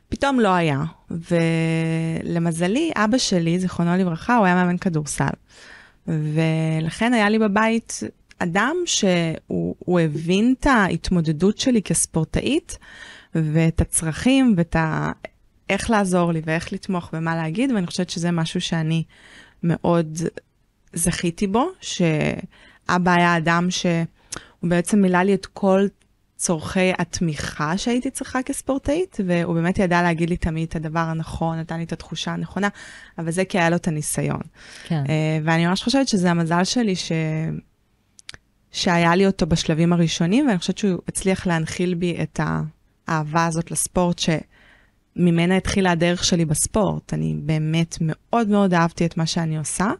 פתאום 0.08 0.40
לא 0.40 0.48
היה. 0.48 0.82
ולמזלי, 1.10 2.90
אבא 2.94 3.18
שלי, 3.18 3.58
זיכרונו 3.58 3.96
לברכה, 3.96 4.36
הוא 4.36 4.46
היה 4.46 4.54
מאמן 4.54 4.78
כדורסל. 4.78 5.24
ולכן 6.06 7.12
היה 7.12 7.28
לי 7.28 7.38
בבית 7.38 8.00
אדם 8.38 8.76
שהוא 8.84 10.00
הבין 10.00 10.54
את 10.60 10.66
ההתמודדות 10.66 11.58
שלי 11.58 11.82
כספורטאית, 11.82 12.78
ואת 13.34 13.80
הצרכים 13.80 14.54
ואת 14.56 14.76
ה... 14.76 15.12
איך 15.72 15.90
לעזור 15.90 16.32
לי 16.32 16.42
ואיך 16.44 16.72
לתמוך 16.72 17.10
ומה 17.12 17.36
להגיד, 17.36 17.72
ואני 17.72 17.86
חושבת 17.86 18.10
שזה 18.10 18.30
משהו 18.30 18.60
שאני 18.60 19.04
מאוד 19.62 20.18
זכיתי 20.92 21.46
בו, 21.46 21.68
שאבא 21.80 23.12
היה 23.12 23.36
אדם 23.36 23.70
שהוא 23.70 24.06
בעצם 24.62 25.02
מילא 25.02 25.18
לי 25.18 25.34
את 25.34 25.46
כל 25.46 25.86
צורכי 26.36 26.92
התמיכה 26.98 27.78
שהייתי 27.78 28.10
צריכה 28.10 28.42
כספורטאית, 28.42 29.20
והוא 29.26 29.54
באמת 29.54 29.78
ידע 29.78 30.02
להגיד 30.02 30.30
לי 30.30 30.36
תמיד 30.36 30.68
את 30.68 30.76
הדבר 30.76 31.00
הנכון, 31.00 31.58
נתן 31.58 31.76
לי 31.76 31.84
את 31.84 31.92
התחושה 31.92 32.32
הנכונה, 32.32 32.68
אבל 33.18 33.30
זה 33.30 33.44
כי 33.44 33.58
היה 33.58 33.70
לו 33.70 33.76
את 33.76 33.88
הניסיון. 33.88 34.40
כן. 34.84 35.04
אה, 35.08 35.38
ואני 35.44 35.66
ממש 35.66 35.82
חושבת 35.82 36.08
שזה 36.08 36.30
המזל 36.30 36.64
שלי 36.64 36.96
ש... 36.96 37.12
שהיה 38.72 39.14
לי 39.14 39.26
אותו 39.26 39.46
בשלבים 39.46 39.92
הראשונים, 39.92 40.46
ואני 40.46 40.58
חושבת 40.58 40.78
שהוא 40.78 41.00
הצליח 41.08 41.46
להנחיל 41.46 41.94
בי 41.94 42.16
את 42.22 42.40
האהבה 43.08 43.46
הזאת 43.46 43.70
לספורט, 43.70 44.18
ש... 44.18 44.28
ממנה 45.16 45.56
התחילה 45.56 45.90
הדרך 45.90 46.24
שלי 46.24 46.44
בספורט. 46.44 47.14
אני 47.14 47.34
באמת 47.42 47.98
מאוד 48.00 48.48
מאוד 48.48 48.74
אהבתי 48.74 49.06
את 49.06 49.16
מה 49.16 49.26
שאני 49.26 49.58
עושה, 49.58 49.90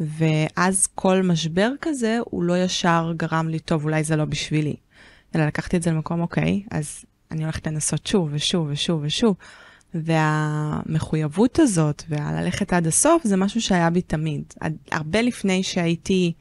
ואז 0.00 0.86
כל 0.94 1.22
משבר 1.22 1.70
כזה, 1.80 2.18
הוא 2.24 2.42
לא 2.42 2.64
ישר 2.64 3.12
גרם 3.16 3.48
לי, 3.48 3.58
טוב, 3.58 3.84
אולי 3.84 4.04
זה 4.04 4.16
לא 4.16 4.24
בשבילי. 4.24 4.76
אלא 5.34 5.46
לקחתי 5.46 5.76
את 5.76 5.82
זה 5.82 5.90
למקום, 5.90 6.20
אוקיי, 6.20 6.62
אז 6.70 7.04
אני 7.30 7.42
הולכת 7.42 7.66
לנסות 7.66 8.06
שוב 8.06 8.28
ושוב 8.32 8.66
ושוב 8.70 9.00
ושוב. 9.04 9.36
והמחויבות 9.94 11.58
הזאת 11.58 12.02
והללכת 12.08 12.72
עד 12.72 12.86
הסוף 12.86 13.24
זה 13.24 13.36
משהו 13.36 13.60
שהיה 13.60 13.90
בי 13.90 14.02
תמיד. 14.02 14.42
הרבה 14.92 15.22
לפני 15.22 15.62
שהייתי 15.62 16.32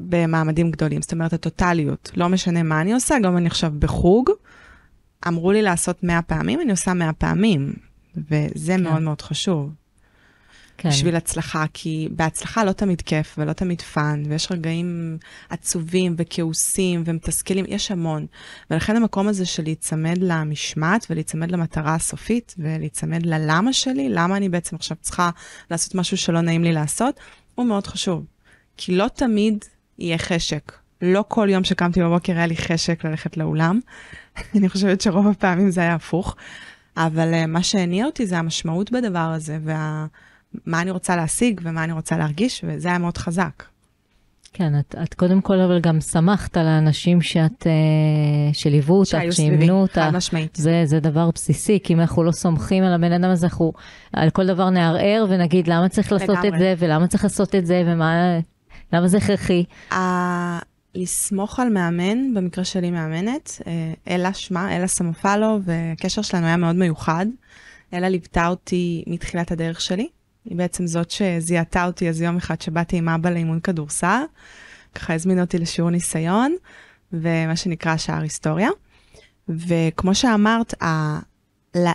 במעמדים 0.00 0.70
גדולים, 0.70 1.02
זאת 1.02 1.12
אומרת 1.12 1.32
הטוטליות, 1.32 2.10
לא 2.16 2.28
משנה 2.28 2.62
מה 2.62 2.80
אני 2.80 2.92
עושה, 2.92 3.18
גם 3.22 3.36
אני 3.36 3.46
עכשיו 3.46 3.72
בחוג, 3.78 4.30
אמרו 5.28 5.52
לי 5.52 5.62
לעשות 5.62 6.02
100 6.02 6.22
פעמים, 6.22 6.60
אני 6.60 6.70
עושה 6.70 6.94
100 6.94 7.12
פעמים, 7.12 7.72
וזה 8.16 8.72
כן. 8.72 8.82
מאוד 8.82 9.02
מאוד 9.02 9.22
חשוב. 9.22 9.70
כן. 10.78 10.88
בשביל 10.88 11.16
הצלחה, 11.16 11.64
כי 11.72 12.08
בהצלחה 12.10 12.64
לא 12.64 12.72
תמיד 12.72 13.02
כיף 13.02 13.34
ולא 13.38 13.52
תמיד 13.52 13.82
fun, 13.82 14.22
ויש 14.28 14.52
רגעים 14.52 15.18
עצובים 15.50 16.14
וכעוסים 16.18 17.02
ומתסכלים, 17.06 17.64
יש 17.68 17.90
המון. 17.90 18.26
ולכן 18.70 18.96
המקום 18.96 19.28
הזה 19.28 19.46
של 19.46 19.62
להיצמד 19.62 20.18
למשמעת 20.18 21.06
ולהיצמד 21.10 21.50
למטרה 21.50 21.94
הסופית 21.94 22.54
ולהיצמד 22.58 23.26
ללמה 23.26 23.72
שלי, 23.72 24.08
למה 24.08 24.36
אני 24.36 24.48
בעצם 24.48 24.76
עכשיו 24.76 24.96
צריכה 25.00 25.30
לעשות 25.70 25.94
משהו 25.94 26.16
שלא 26.16 26.40
נעים 26.40 26.64
לי 26.64 26.72
לעשות, 26.72 27.20
הוא 27.54 27.66
מאוד 27.66 27.86
חשוב. 27.86 28.24
כי 28.76 28.96
לא 28.96 29.06
תמיד 29.14 29.64
יהיה 29.98 30.18
חשק. 30.18 30.72
לא 31.02 31.24
כל 31.28 31.48
יום 31.50 31.64
שקמתי 31.64 32.02
בבוקר 32.02 32.32
היה 32.32 32.46
לי 32.46 32.56
חשק 32.56 33.04
ללכת 33.04 33.36
לאולם. 33.36 33.80
אני 34.56 34.68
חושבת 34.68 35.00
שרוב 35.00 35.26
הפעמים 35.26 35.70
זה 35.70 35.80
היה 35.80 35.94
הפוך. 35.94 36.36
אבל 36.96 37.34
uh, 37.34 37.46
מה 37.46 37.62
שהניע 37.62 38.06
אותי 38.06 38.26
זה 38.26 38.38
המשמעות 38.38 38.92
בדבר 38.92 39.18
הזה, 39.18 39.58
ומה 39.62 40.06
וה... 40.66 40.82
אני 40.82 40.90
רוצה 40.90 41.16
להשיג 41.16 41.60
ומה 41.64 41.84
אני 41.84 41.92
רוצה 41.92 42.16
להרגיש, 42.16 42.64
וזה 42.68 42.88
היה 42.88 42.98
מאוד 42.98 43.18
חזק. 43.18 43.64
כן, 44.52 44.78
את, 44.78 44.94
את 45.02 45.14
קודם 45.14 45.40
כל 45.40 45.60
אבל 45.60 45.80
גם 45.80 46.00
שמחת 46.00 46.56
על 46.56 46.66
האנשים 46.66 47.22
שאת, 47.22 47.62
uh, 47.62 47.66
שליוו 48.52 48.94
אותך, 48.94 49.18
שאימנו 49.30 49.82
אותך. 49.82 49.94
חד 49.94 50.10
משמעית. 50.16 50.56
זה, 50.56 50.82
זה 50.84 51.00
דבר 51.00 51.30
בסיסי, 51.34 51.78
כי 51.84 51.92
אם 51.92 52.00
אנחנו 52.00 52.22
לא 52.22 52.32
סומכים 52.32 52.84
על 52.84 52.92
הבן 52.92 53.12
אדם 53.12 53.30
הזה, 53.30 53.46
אנחנו 53.46 53.72
על 54.12 54.30
כל 54.30 54.46
דבר 54.46 54.70
נערער 54.70 55.26
ונגיד 55.28 55.68
למה 55.68 55.88
צריך 55.88 56.12
לעשות 56.12 56.28
לגמרי. 56.28 56.48
את 56.48 56.58
זה, 56.58 56.74
ולמה 56.78 57.06
צריך 57.06 57.24
לעשות 57.24 57.54
את 57.54 57.66
זה, 57.66 57.82
ומה, 57.86 58.38
למה 58.92 59.08
זה 59.08 59.16
הכרחי. 59.16 59.64
לסמוך 60.94 61.60
על 61.60 61.68
מאמן, 61.68 62.34
במקרה 62.34 62.64
שלי 62.64 62.90
מאמנת, 62.90 63.62
אה, 63.66 63.92
אלה 64.14 64.34
שמה, 64.34 64.76
אלה 64.76 64.86
סמופלו, 64.86 65.58
והקשר 65.64 66.22
שלנו 66.22 66.46
היה 66.46 66.56
מאוד 66.56 66.76
מיוחד. 66.76 67.26
אלה 67.92 68.08
ליוותה 68.08 68.46
אותי 68.46 69.04
מתחילת 69.06 69.52
הדרך 69.52 69.80
שלי. 69.80 70.08
היא 70.44 70.56
בעצם 70.56 70.86
זאת 70.86 71.10
שזיהתה 71.10 71.84
אותי 71.86 72.08
איזה 72.08 72.24
יום 72.24 72.36
אחד 72.36 72.60
שבאתי 72.62 72.96
עם 72.96 73.08
אבא 73.08 73.30
לאימון 73.30 73.60
כדורסל. 73.60 74.22
ככה 74.94 75.14
הזמינה 75.14 75.40
אותי 75.40 75.58
לשיעור 75.58 75.90
ניסיון, 75.90 76.56
ומה 77.12 77.56
שנקרא 77.56 77.96
שער 77.96 78.22
היסטוריה. 78.22 78.68
וכמו 79.48 80.14
שאמרת, 80.14 80.82
ה- 80.82 81.20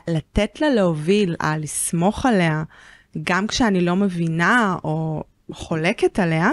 לתת 0.07 0.61
לה 0.61 0.69
להוביל, 0.69 1.35
ה- 1.39 1.57
לסמוך 1.57 2.25
עליה, 2.25 2.63
גם 3.23 3.47
כשאני 3.47 3.81
לא 3.81 3.95
מבינה 3.95 4.75
או 4.83 5.23
חולקת 5.51 6.19
עליה, 6.19 6.51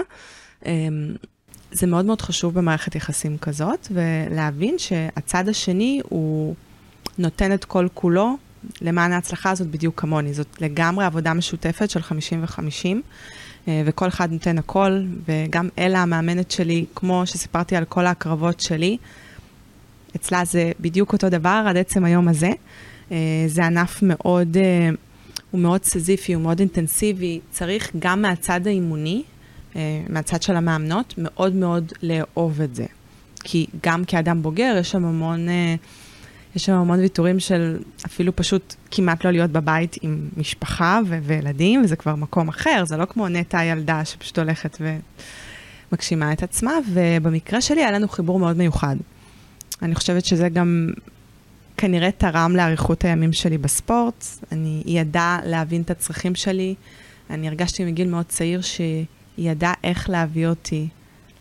אמ, 0.65 1.15
זה 1.71 1.87
מאוד 1.87 2.05
מאוד 2.05 2.21
חשוב 2.21 2.53
במערכת 2.53 2.95
יחסים 2.95 3.37
כזאת, 3.37 3.87
ולהבין 3.91 4.75
שהצד 4.77 5.49
השני 5.49 6.01
הוא 6.09 6.55
נותן 7.17 7.53
את 7.53 7.65
כל 7.65 7.87
כולו 7.93 8.37
למען 8.81 9.11
ההצלחה 9.11 9.51
הזאת 9.51 9.67
בדיוק 9.67 9.99
כמוני. 9.99 10.33
זאת 10.33 10.61
לגמרי 10.61 11.05
עבודה 11.05 11.33
משותפת 11.33 11.89
של 11.89 12.01
50 12.01 12.43
ו-50, 12.43 12.87
אה, 13.67 13.81
וכל 13.85 14.07
אחד 14.07 14.31
נותן 14.31 14.57
הכל, 14.57 15.01
וגם 15.25 15.69
אלה 15.77 15.99
המאמנת 15.99 16.51
שלי, 16.51 16.85
כמו 16.95 17.21
שסיפרתי 17.25 17.75
על 17.75 17.85
כל 17.85 18.05
ההקרבות 18.05 18.59
שלי, 18.59 18.97
אצלה 20.15 20.45
זה 20.45 20.71
בדיוק 20.79 21.13
אותו 21.13 21.29
דבר 21.29 21.63
עד 21.67 21.77
עצם 21.77 22.05
היום 22.05 22.27
הזה. 22.27 22.51
אה, 23.11 23.17
זה 23.47 23.65
ענף 23.65 23.99
מאוד, 24.01 24.57
אה, 24.57 24.89
הוא 25.51 25.61
מאוד 25.61 25.83
סזיפי, 25.83 26.33
הוא 26.33 26.43
מאוד 26.43 26.59
אינטנסיבי, 26.59 27.39
צריך 27.51 27.91
גם 27.99 28.21
מהצד 28.21 28.67
האימוני 28.67 29.23
מהצד 30.09 30.41
של 30.41 30.55
המאמנות, 30.55 31.13
מאוד 31.17 31.55
מאוד 31.55 31.91
לאהוב 32.03 32.61
את 32.61 32.75
זה. 32.75 32.85
כי 33.43 33.67
גם 33.83 34.05
כאדם 34.05 34.41
בוגר, 34.41 34.75
יש 34.79 34.91
שם 34.91 35.05
המון, 35.05 35.49
אה, 35.49 35.75
יש 36.55 36.65
שם 36.65 36.73
המון 36.73 36.99
ויתורים 36.99 37.39
של 37.39 37.79
אפילו 38.05 38.35
פשוט 38.35 38.75
כמעט 38.91 39.25
לא 39.25 39.31
להיות 39.31 39.51
בבית 39.51 39.95
עם 40.01 40.29
משפחה 40.37 40.99
ו- 41.07 41.19
וילדים, 41.23 41.81
וזה 41.83 41.95
כבר 41.95 42.15
מקום 42.15 42.47
אחר, 42.47 42.83
זה 42.85 42.97
לא 42.97 43.05
כמו 43.05 43.27
נטע 43.27 43.59
הילדה 43.59 44.05
שפשוט 44.05 44.39
הולכת 44.39 44.77
ומגשימה 45.91 46.33
את 46.33 46.43
עצמה, 46.43 46.71
ובמקרה 46.93 47.61
שלי 47.61 47.81
היה 47.81 47.91
לנו 47.91 48.07
חיבור 48.07 48.39
מאוד 48.39 48.57
מיוחד. 48.57 48.95
אני 49.81 49.95
חושבת 49.95 50.25
שזה 50.25 50.49
גם 50.49 50.89
כנראה 51.77 52.11
תרם 52.11 52.55
לאריכות 52.55 53.05
הימים 53.05 53.33
שלי 53.33 53.57
בספורט, 53.57 54.25
אני 54.51 54.83
ידעה 54.85 55.39
להבין 55.43 55.81
את 55.81 55.91
הצרכים 55.91 56.35
שלי, 56.35 56.75
אני 57.29 57.47
הרגשתי 57.47 57.85
מגיל 57.85 58.07
מאוד 58.07 58.25
צעיר 58.25 58.61
שהיא 58.61 59.05
ידעה 59.37 59.73
איך 59.83 60.09
להביא 60.09 60.47
אותי 60.47 60.87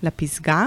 לפסגה, 0.02 0.66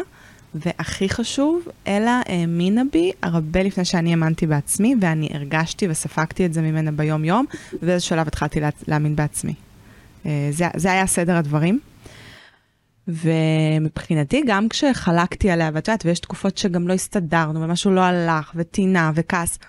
והכי 0.55 1.09
חשוב, 1.09 1.67
אלה 1.87 2.21
האמינה 2.25 2.81
בי 2.91 3.11
הרבה 3.21 3.63
לפני 3.63 3.85
שאני 3.85 4.09
האמנתי 4.09 4.47
בעצמי, 4.47 4.95
ואני 5.01 5.29
הרגשתי 5.33 5.87
וספגתי 5.89 6.45
את 6.45 6.53
זה 6.53 6.61
ממנה 6.61 6.91
ביום-יום, 6.91 7.45
ובאיזה 7.73 8.05
שלב 8.05 8.27
התחלתי 8.27 8.59
לה, 8.59 8.69
להאמין 8.87 9.15
בעצמי. 9.15 9.53
אה, 10.25 10.49
זה, 10.51 10.65
זה 10.75 10.91
היה 10.91 11.07
סדר 11.07 11.35
הדברים. 11.35 11.79
ומבחינתי, 13.07 14.41
גם 14.47 14.69
כשחלקתי 14.69 15.51
עליה, 15.51 15.71
ואת 15.73 15.87
יודעת, 15.87 16.05
ויש 16.05 16.19
תקופות 16.19 16.57
שגם 16.57 16.87
לא 16.87 16.93
הסתדרנו, 16.93 17.61
ומשהו 17.61 17.91
לא 17.91 18.01
הלך, 18.01 18.51
וטינה 18.55 19.11
וכעס, 19.15 19.59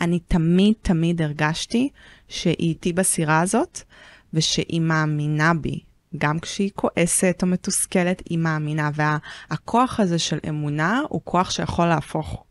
אני 0.00 0.18
תמיד 0.18 0.74
תמיד 0.82 1.22
הרגשתי 1.22 1.88
שהיא 2.28 2.54
איתי 2.58 2.92
בסירה 2.92 3.40
הזאת, 3.40 3.80
ושהיא 4.34 4.80
מאמינה 4.80 5.54
בי, 5.54 5.80
גם 6.18 6.38
כשהיא 6.38 6.70
כועסת 6.74 7.38
או 7.42 7.46
מתוסכלת, 7.46 8.22
היא 8.28 8.38
מאמינה. 8.38 8.90
והכוח 8.94 10.00
הזה 10.00 10.18
של 10.18 10.38
אמונה 10.48 11.00
הוא 11.08 11.20
כוח 11.24 11.50
שיכול 11.50 11.86
להפוך 11.86 12.44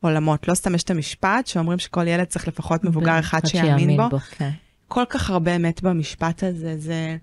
עולמות. 0.00 0.48
לא 0.48 0.54
סתם 0.54 0.74
יש 0.74 0.82
את 0.82 0.90
המשפט 0.90 1.46
שאומרים 1.46 1.78
שכל 1.78 2.08
ילד 2.08 2.24
צריך 2.24 2.48
לפחות 2.48 2.84
מבוגר 2.84 3.18
אחד 3.18 3.46
שיאמין 3.46 3.96
בו. 3.96 4.08
בו 4.08 4.18
כן. 4.18 4.50
כל 4.88 5.04
כך 5.08 5.30
הרבה 5.30 5.56
אמת 5.56 5.82
במשפט 5.82 6.42
הזה, 6.42 6.78
זה... 6.78 7.16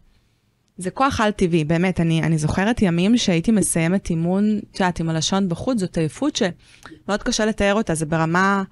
זה 0.78 0.92
כוח 0.92 1.22
על-טבעי, 1.22 1.64
באמת, 1.64 2.00
אני, 2.00 2.24
אני 2.24 2.38
זוכרת 2.38 2.82
ימים 2.82 3.18
שהייתי 3.18 3.52
מסיימת 3.52 4.10
אימון, 4.10 4.60
את 4.72 4.80
יודעת, 4.80 5.00
עם 5.00 5.10
הלשון 5.10 5.50
בחוץ, 5.50 5.80
זאת 5.80 5.98
עייפות 5.98 6.36
שמאוד 6.36 7.24
קשה 7.24 7.46
לתאר 7.46 7.74
אותה, 7.74 7.96
זה 7.96 8.06
ברמה, 8.06 8.64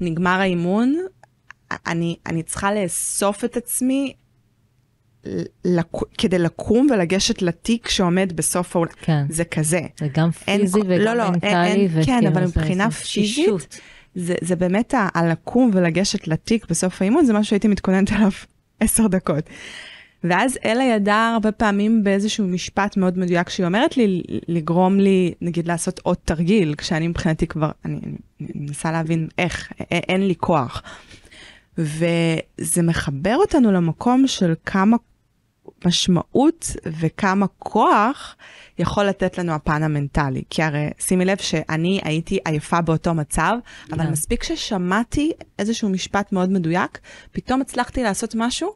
נגמר 0.00 0.40
האימון, 0.40 0.96
אני, 1.86 2.16
אני 2.26 2.42
צריכה 2.42 2.74
לאסוף 2.74 3.44
את 3.44 3.56
עצמי 3.56 4.14
לק... 5.64 5.86
כדי 6.18 6.38
לקום 6.38 6.86
ולגשת 6.90 7.42
לתיק 7.42 7.88
שעומד 7.88 8.32
בסוף 8.34 8.76
העולם. 8.76 8.92
כן. 9.00 9.24
זה 9.28 9.44
כזה. 9.44 9.80
זה 10.00 10.08
גם 10.14 10.30
פיזי 10.30 10.78
אין, 10.78 10.86
וגם 10.86 11.04
לא, 11.04 11.14
לא, 11.14 11.30
מנטלי. 11.30 11.50
אין, 11.50 11.90
אין, 11.96 12.04
כן, 12.04 12.26
אבל 12.26 12.44
מבחינה 12.44 12.90
פיזית, 12.90 13.80
זה, 14.14 14.34
זה 14.40 14.56
באמת 14.56 14.94
הלקום 15.14 15.70
ולגשת 15.74 16.28
לתיק 16.28 16.66
בסוף 16.70 17.02
האימון, 17.02 17.24
זה 17.24 17.32
משהו 17.32 17.50
שהייתי 17.50 17.68
מתכוננת 17.68 18.12
עליו 18.16 18.30
עשר 18.80 19.06
דקות. 19.06 19.44
ואז 20.24 20.58
אלה 20.64 20.84
ידעה 20.84 21.32
הרבה 21.32 21.52
פעמים 21.52 22.04
באיזשהו 22.04 22.46
משפט 22.46 22.96
מאוד 22.96 23.18
מדויק 23.18 23.48
שהיא 23.48 23.66
אומרת 23.66 23.96
לי, 23.96 24.22
לגרום 24.48 25.00
לי, 25.00 25.34
נגיד, 25.40 25.66
לעשות 25.66 26.00
עוד 26.02 26.16
תרגיל, 26.24 26.74
כשאני 26.74 27.08
מבחינתי 27.08 27.46
כבר, 27.46 27.70
אני, 27.84 28.00
אני 28.40 28.48
מנסה 28.54 28.92
להבין 28.92 29.28
איך, 29.38 29.72
אין 29.90 30.26
לי 30.26 30.34
כוח. 30.36 30.82
וזה 31.78 32.82
מחבר 32.82 33.36
אותנו 33.36 33.72
למקום 33.72 34.26
של 34.26 34.54
כמה 34.66 34.96
משמעות 35.86 36.76
וכמה 37.00 37.46
כוח 37.58 38.36
יכול 38.78 39.04
לתת 39.04 39.38
לנו 39.38 39.52
הפן 39.52 39.82
המנטלי. 39.82 40.42
כי 40.50 40.62
הרי 40.62 40.90
שימי 40.98 41.24
לב 41.24 41.36
שאני 41.36 42.00
הייתי 42.04 42.38
עייפה 42.44 42.80
באותו 42.80 43.14
מצב, 43.14 43.56
yeah. 43.62 43.94
אבל 43.94 44.04
כן. 44.04 44.10
מספיק 44.10 44.44
ששמעתי 44.44 45.32
איזשהו 45.58 45.88
משפט 45.88 46.32
מאוד 46.32 46.50
מדויק, 46.50 46.98
פתאום 47.32 47.60
הצלחתי 47.60 48.02
לעשות 48.02 48.34
משהו 48.34 48.74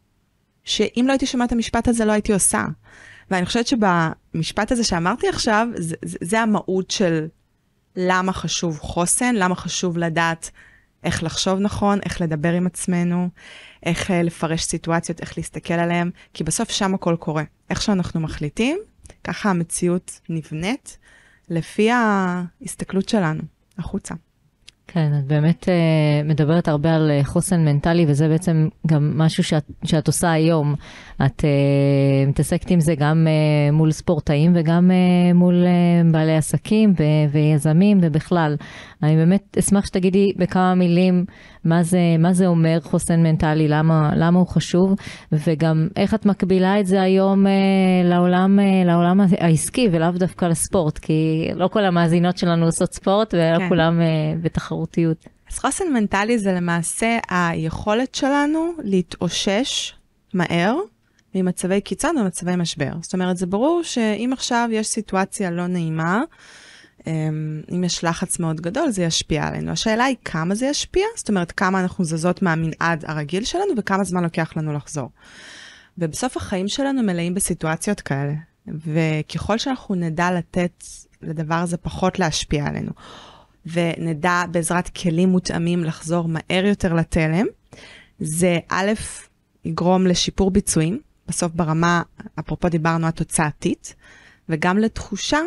שאם 0.64 1.04
לא 1.06 1.12
הייתי 1.12 1.26
שומעת 1.26 1.48
את 1.48 1.52
המשפט 1.52 1.88
הזה 1.88 2.04
לא 2.04 2.12
הייתי 2.12 2.32
עושה. 2.32 2.64
ואני 3.30 3.46
חושבת 3.46 3.66
שבמשפט 3.66 4.72
הזה 4.72 4.84
שאמרתי 4.84 5.28
עכשיו, 5.28 5.68
זה, 5.74 5.96
זה, 6.04 6.16
זה 6.20 6.40
המהות 6.40 6.90
של 6.90 7.26
למה 7.96 8.32
חשוב 8.32 8.78
חוסן, 8.78 9.34
למה 9.34 9.54
חשוב 9.54 9.98
לדעת 9.98 10.50
איך 11.04 11.22
לחשוב 11.22 11.58
נכון, 11.58 11.98
איך 12.04 12.20
לדבר 12.20 12.52
עם 12.52 12.66
עצמנו, 12.66 13.28
איך 13.84 14.10
uh, 14.10 14.14
לפרש 14.14 14.62
סיטואציות, 14.62 15.20
איך 15.20 15.38
להסתכל 15.38 15.74
עליהן, 15.74 16.10
כי 16.34 16.44
בסוף 16.44 16.70
שם 16.70 16.94
הכל 16.94 17.16
קורה. 17.18 17.42
איך 17.70 17.82
שאנחנו 17.82 18.20
מחליטים, 18.20 18.78
ככה 19.24 19.50
המציאות 19.50 20.20
נבנית 20.28 20.98
לפי 21.50 21.90
ההסתכלות 21.90 23.08
שלנו, 23.08 23.42
החוצה. 23.78 24.14
כן, 24.86 25.12
את 25.18 25.24
באמת 25.24 25.64
uh, 25.64 26.28
מדברת 26.28 26.68
הרבה 26.68 26.94
על 26.94 27.10
uh, 27.20 27.26
חוסן 27.26 27.64
מנטלי, 27.64 28.04
וזה 28.08 28.28
בעצם 28.28 28.68
גם 28.86 29.18
משהו 29.18 29.44
שאת, 29.44 29.64
שאת 29.84 30.06
עושה 30.06 30.32
היום. 30.32 30.74
את 31.26 31.40
uh, 31.40 32.28
מתעסקת 32.28 32.70
עם 32.70 32.80
זה 32.80 32.94
גם 32.94 33.26
uh, 33.26 33.72
מול 33.72 33.92
ספורטאים 33.92 34.52
וגם 34.54 34.90
uh, 34.90 35.34
מול 35.34 35.64
uh, 35.64 36.12
בעלי 36.12 36.36
עסקים 36.36 36.94
ו- 36.98 37.32
ויזמים 37.32 37.98
ובכלל. 38.02 38.56
אני 39.04 39.16
באמת 39.16 39.56
אשמח 39.58 39.86
שתגידי 39.86 40.32
בכמה 40.36 40.74
מילים 40.74 41.24
מה 41.64 41.82
זה, 41.82 41.98
מה 42.18 42.32
זה 42.32 42.46
אומר 42.46 42.78
חוסן 42.82 43.22
מנטלי, 43.22 43.68
למה, 43.68 44.10
למה 44.16 44.38
הוא 44.38 44.46
חשוב, 44.46 44.94
וגם 45.32 45.88
איך 45.96 46.14
את 46.14 46.26
מקבילה 46.26 46.80
את 46.80 46.86
זה 46.86 47.02
היום 47.02 47.46
uh, 47.46 47.50
לעולם, 48.04 48.58
uh, 48.58 48.86
לעולם 48.86 49.20
העסקי 49.38 49.88
ולאו 49.92 50.10
דווקא 50.10 50.44
לספורט, 50.44 50.98
כי 50.98 51.48
לא 51.54 51.68
כל 51.68 51.84
המאזינות 51.84 52.38
שלנו 52.38 52.66
עושות 52.66 52.94
ספורט 52.94 53.34
ולא 53.34 53.58
כן. 53.58 53.68
כולם 53.68 54.00
uh, 54.00 54.44
בתחרותיות. 54.44 55.28
אז 55.52 55.58
חוסן 55.58 55.84
מנטלי 55.92 56.38
זה 56.38 56.52
למעשה 56.52 57.18
היכולת 57.30 58.14
שלנו 58.14 58.72
להתאושש 58.82 59.94
מהר 60.34 60.76
ממצבי 61.34 61.80
קיצון 61.80 62.16
ומצבי 62.16 62.56
משבר. 62.56 62.90
זאת 63.00 63.12
אומרת, 63.14 63.36
זה 63.36 63.46
ברור 63.46 63.82
שאם 63.82 64.30
עכשיו 64.32 64.68
יש 64.72 64.86
סיטואציה 64.86 65.50
לא 65.50 65.66
נעימה, 65.66 66.22
אם 67.70 67.84
יש 67.84 68.04
לחץ 68.04 68.38
מאוד 68.38 68.60
גדול, 68.60 68.90
זה 68.90 69.02
ישפיע 69.02 69.46
עלינו. 69.46 69.72
השאלה 69.72 70.04
היא 70.04 70.16
כמה 70.24 70.54
זה 70.54 70.66
ישפיע, 70.66 71.04
זאת 71.16 71.28
אומרת, 71.28 71.52
כמה 71.52 71.80
אנחנו 71.80 72.04
זזות 72.04 72.42
מהמנעד 72.42 73.04
הרגיל 73.08 73.44
שלנו 73.44 73.72
וכמה 73.76 74.04
זמן 74.04 74.22
לוקח 74.22 74.56
לנו 74.56 74.72
לחזור. 74.72 75.10
ובסוף 75.98 76.36
החיים 76.36 76.68
שלנו 76.68 77.02
מלאים 77.02 77.34
בסיטואציות 77.34 78.00
כאלה, 78.00 78.34
וככל 78.68 79.58
שאנחנו 79.58 79.94
נדע 79.94 80.30
לתת 80.30 80.84
לדבר 81.22 81.54
הזה 81.54 81.76
פחות 81.76 82.18
להשפיע 82.18 82.66
עלינו, 82.66 82.92
ונדע 83.66 84.42
בעזרת 84.50 84.88
כלים 84.88 85.28
מותאמים 85.28 85.84
לחזור 85.84 86.28
מהר 86.28 86.64
יותר 86.64 86.94
לתלם, 86.94 87.46
זה 88.18 88.58
א', 88.68 88.92
יגרום 89.64 90.06
לשיפור 90.06 90.50
ביצועים, 90.50 91.00
בסוף 91.28 91.52
ברמה, 91.52 92.02
אפרופו 92.40 92.68
דיברנו, 92.68 93.06
התוצאתית, 93.06 93.94
וגם 94.48 94.78
לתחושה 94.78 95.38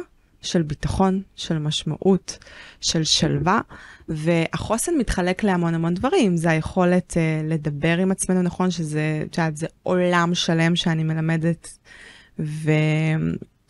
של 0.48 0.62
ביטחון, 0.62 1.22
של 1.36 1.58
משמעות, 1.58 2.38
של 2.82 3.04
שלווה, 3.04 3.62
והחוסן 4.10 4.92
מתחלק 4.98 5.44
להמון 5.44 5.76
המון 5.76 5.94
דברים. 5.94 6.38
זה 6.38 6.50
היכולת 6.50 7.12
uh, 7.12 7.50
לדבר 7.50 7.98
עם 7.98 8.12
עצמנו 8.12 8.42
נכון, 8.42 8.72
שזה, 8.72 9.24
את 9.26 9.38
יודעת, 9.38 9.58
זה 9.58 9.68
עולם 9.84 10.36
שלם 10.36 10.76
שאני 10.76 11.04
מלמדת, 11.04 11.78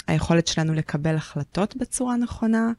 והיכולת 0.07 0.47
שלנו 0.47 0.73
לקבל 0.73 1.15
החלטות 1.15 1.75
בצורה 1.75 2.17
נכונה, 2.17 2.71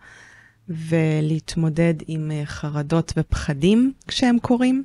ולהתמודד 0.69 1.95
עם 2.07 2.31
uh, 2.31 2.47
חרדות 2.47 3.13
ופחדים 3.17 3.93
כשהם 4.09 4.39
קורים. 4.39 4.85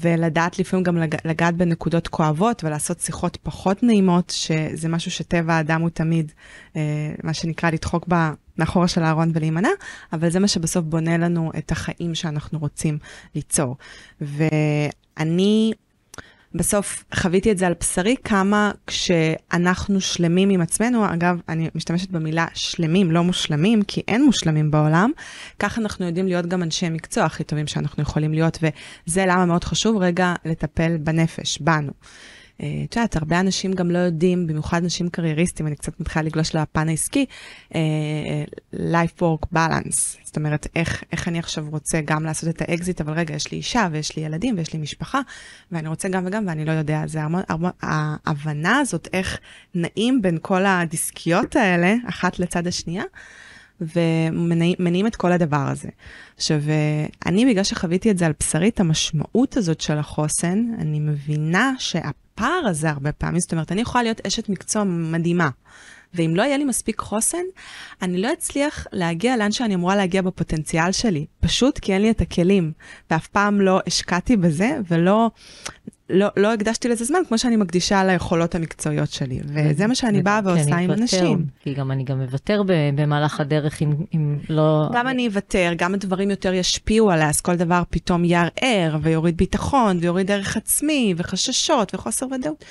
ולדעת 0.00 0.58
לפעמים 0.58 0.84
גם 0.84 0.96
לג... 0.96 1.14
לגעת 1.24 1.56
בנקודות 1.56 2.08
כואבות 2.08 2.64
ולעשות 2.64 3.00
שיחות 3.00 3.38
פחות 3.42 3.82
נעימות, 3.82 4.30
שזה 4.30 4.88
משהו 4.88 5.10
שטבע 5.10 5.54
האדם 5.54 5.80
הוא 5.80 5.90
תמיד, 5.90 6.32
אה, 6.76 7.14
מה 7.22 7.34
שנקרא, 7.34 7.70
לדחוק 7.70 8.04
ב... 8.08 8.14
מאחורה 8.58 8.88
של 8.88 9.02
הארון 9.02 9.30
ולהימנע, 9.34 9.68
אבל 10.12 10.30
זה 10.30 10.40
מה 10.40 10.48
שבסוף 10.48 10.84
בונה 10.84 11.16
לנו 11.16 11.50
את 11.58 11.72
החיים 11.72 12.14
שאנחנו 12.14 12.58
רוצים 12.58 12.98
ליצור. 13.34 13.76
ואני 14.20 15.72
בסוף 16.56 17.04
חוויתי 17.14 17.52
את 17.52 17.58
זה 17.58 17.66
על 17.66 17.74
בשרי, 17.80 18.16
כמה 18.24 18.70
כשאנחנו 18.86 20.00
שלמים 20.00 20.50
עם 20.50 20.60
עצמנו, 20.60 21.14
אגב, 21.14 21.40
אני 21.48 21.70
משתמשת 21.74 22.10
במילה 22.10 22.46
שלמים, 22.54 23.10
לא 23.10 23.24
מושלמים, 23.24 23.82
כי 23.82 24.02
אין 24.08 24.24
מושלמים 24.24 24.70
בעולם, 24.70 25.10
ככה 25.58 25.80
אנחנו 25.80 26.06
יודעים 26.06 26.26
להיות 26.26 26.46
גם 26.46 26.62
אנשי 26.62 26.88
מקצוע 26.88 27.24
הכי 27.24 27.44
טובים 27.44 27.66
שאנחנו 27.66 28.02
יכולים 28.02 28.32
להיות, 28.32 28.58
וזה 28.62 29.24
למה 29.26 29.46
מאוד 29.46 29.64
חשוב 29.64 29.96
רגע 29.96 30.34
לטפל 30.44 30.96
בנפש, 30.96 31.58
בנו. 31.58 31.92
אה, 32.62 32.82
את 32.84 32.96
יודעת, 32.96 33.16
הרבה 33.16 33.40
אנשים 33.40 33.72
גם 33.72 33.90
לא 33.90 33.98
יודעים, 33.98 34.46
במיוחד 34.46 34.82
אנשים 34.82 35.08
קרייריסטים, 35.08 35.66
אני 35.66 35.76
קצת 35.76 36.00
מתחילה 36.00 36.22
לגלוש 36.22 36.54
לפן 36.54 36.88
העסקי, 36.88 37.26
uh, 37.70 37.74
life 38.74 39.20
work 39.20 39.56
balance. 39.56 40.24
זאת 40.24 40.36
אומרת, 40.36 40.66
איך, 40.76 41.04
איך 41.12 41.28
אני 41.28 41.38
עכשיו 41.38 41.66
רוצה 41.70 42.00
גם 42.04 42.24
לעשות 42.24 42.48
את 42.48 42.62
האקזיט, 42.62 43.00
אבל 43.00 43.12
רגע, 43.12 43.34
יש 43.34 43.52
לי 43.52 43.58
אישה 43.58 43.88
ויש 43.92 44.16
לי 44.16 44.22
ילדים 44.22 44.54
ויש 44.58 44.72
לי 44.72 44.78
משפחה, 44.78 45.20
ואני 45.72 45.88
רוצה 45.88 46.08
גם 46.08 46.26
וגם, 46.26 46.44
ואני 46.46 46.64
לא 46.64 46.72
יודע. 46.72 47.02
זה 47.06 47.22
המון, 47.22 47.42
המון, 47.48 47.70
ההבנה 47.82 48.78
הזאת, 48.78 49.08
איך 49.12 49.38
נעים 49.74 50.22
בין 50.22 50.38
כל 50.42 50.66
הדיסקיות 50.66 51.56
האלה, 51.56 51.94
אחת 52.08 52.38
לצד 52.38 52.66
השנייה, 52.66 53.04
ומניעים 53.80 55.06
את 55.06 55.16
כל 55.16 55.32
הדבר 55.32 55.66
הזה. 55.68 55.88
עכשיו, 56.36 56.60
אני, 57.26 57.46
בגלל 57.46 57.64
שחוויתי 57.64 58.10
את 58.10 58.18
זה 58.18 58.26
על 58.26 58.32
בשרי, 58.40 58.68
את 58.68 58.80
המשמעות 58.80 59.56
הזאת 59.56 59.80
של 59.80 59.98
החוסן, 59.98 60.66
אני 60.78 61.00
מבינה 61.00 61.72
שה... 61.78 62.10
הפער 62.36 62.66
הזה 62.66 62.90
הרבה 62.90 63.12
פעמים, 63.12 63.40
זאת 63.40 63.52
אומרת, 63.52 63.72
אני 63.72 63.80
יכולה 63.80 64.02
להיות 64.04 64.26
אשת 64.26 64.48
מקצוע 64.48 64.84
מדהימה, 64.84 65.48
ואם 66.14 66.32
לא 66.36 66.42
יהיה 66.42 66.56
לי 66.56 66.64
מספיק 66.64 67.00
חוסן, 67.00 67.42
אני 68.02 68.22
לא 68.22 68.32
אצליח 68.32 68.86
להגיע 68.92 69.36
לאן 69.36 69.52
שאני 69.52 69.74
אמורה 69.74 69.96
להגיע 69.96 70.22
בפוטנציאל 70.22 70.92
שלי, 70.92 71.26
פשוט 71.40 71.78
כי 71.78 71.92
אין 71.92 72.02
לי 72.02 72.10
את 72.10 72.20
הכלים, 72.20 72.72
ואף 73.10 73.26
פעם 73.26 73.60
לא 73.60 73.80
השקעתי 73.86 74.36
בזה, 74.36 74.78
ולא 74.88 75.30
לא, 76.10 76.28
לא 76.36 76.52
הקדשתי 76.52 76.88
לזה 76.88 77.04
זמן 77.04 77.18
כמו 77.28 77.38
שאני 77.38 77.56
מקדישה 77.56 78.04
ליכולות 78.04 78.54
המקצועיות 78.54 79.10
שלי, 79.10 79.40
וזה 79.44 79.86
מה 79.86 79.94
שאני 79.94 80.22
באה 80.22 80.40
ועושה 80.44 80.76
עם 80.76 80.90
אנשים. 80.90 81.46
כי 81.60 81.74
גם 81.74 81.90
אני 81.90 82.04
גם 82.04 82.20
אוותר 82.20 82.62
במהלך 82.94 83.40
הדרך 83.40 83.82
אם, 83.82 83.94
אם 84.14 84.38
לא... 84.48 84.88
גם 84.92 85.08
אני 85.08 85.26
אוותר, 85.26 85.72
גם 85.76 85.94
הדברים 85.94 86.30
יותר 86.30 86.54
ישפיעו 86.54 87.10
עליה, 87.10 87.28
אז 87.28 87.40
כל 87.40 87.56
דבר 87.56 87.82
פתאום 87.90 88.24
יערער 88.24 88.98
ויוריד 89.02 89.36
ביטחון 89.36 89.98
ויוריד 90.00 90.30
ערך 90.30 90.56
עצמי 90.56 91.14
וחששות 91.16 91.94
וחוסר 91.94 92.26
ודאות. 92.26 92.64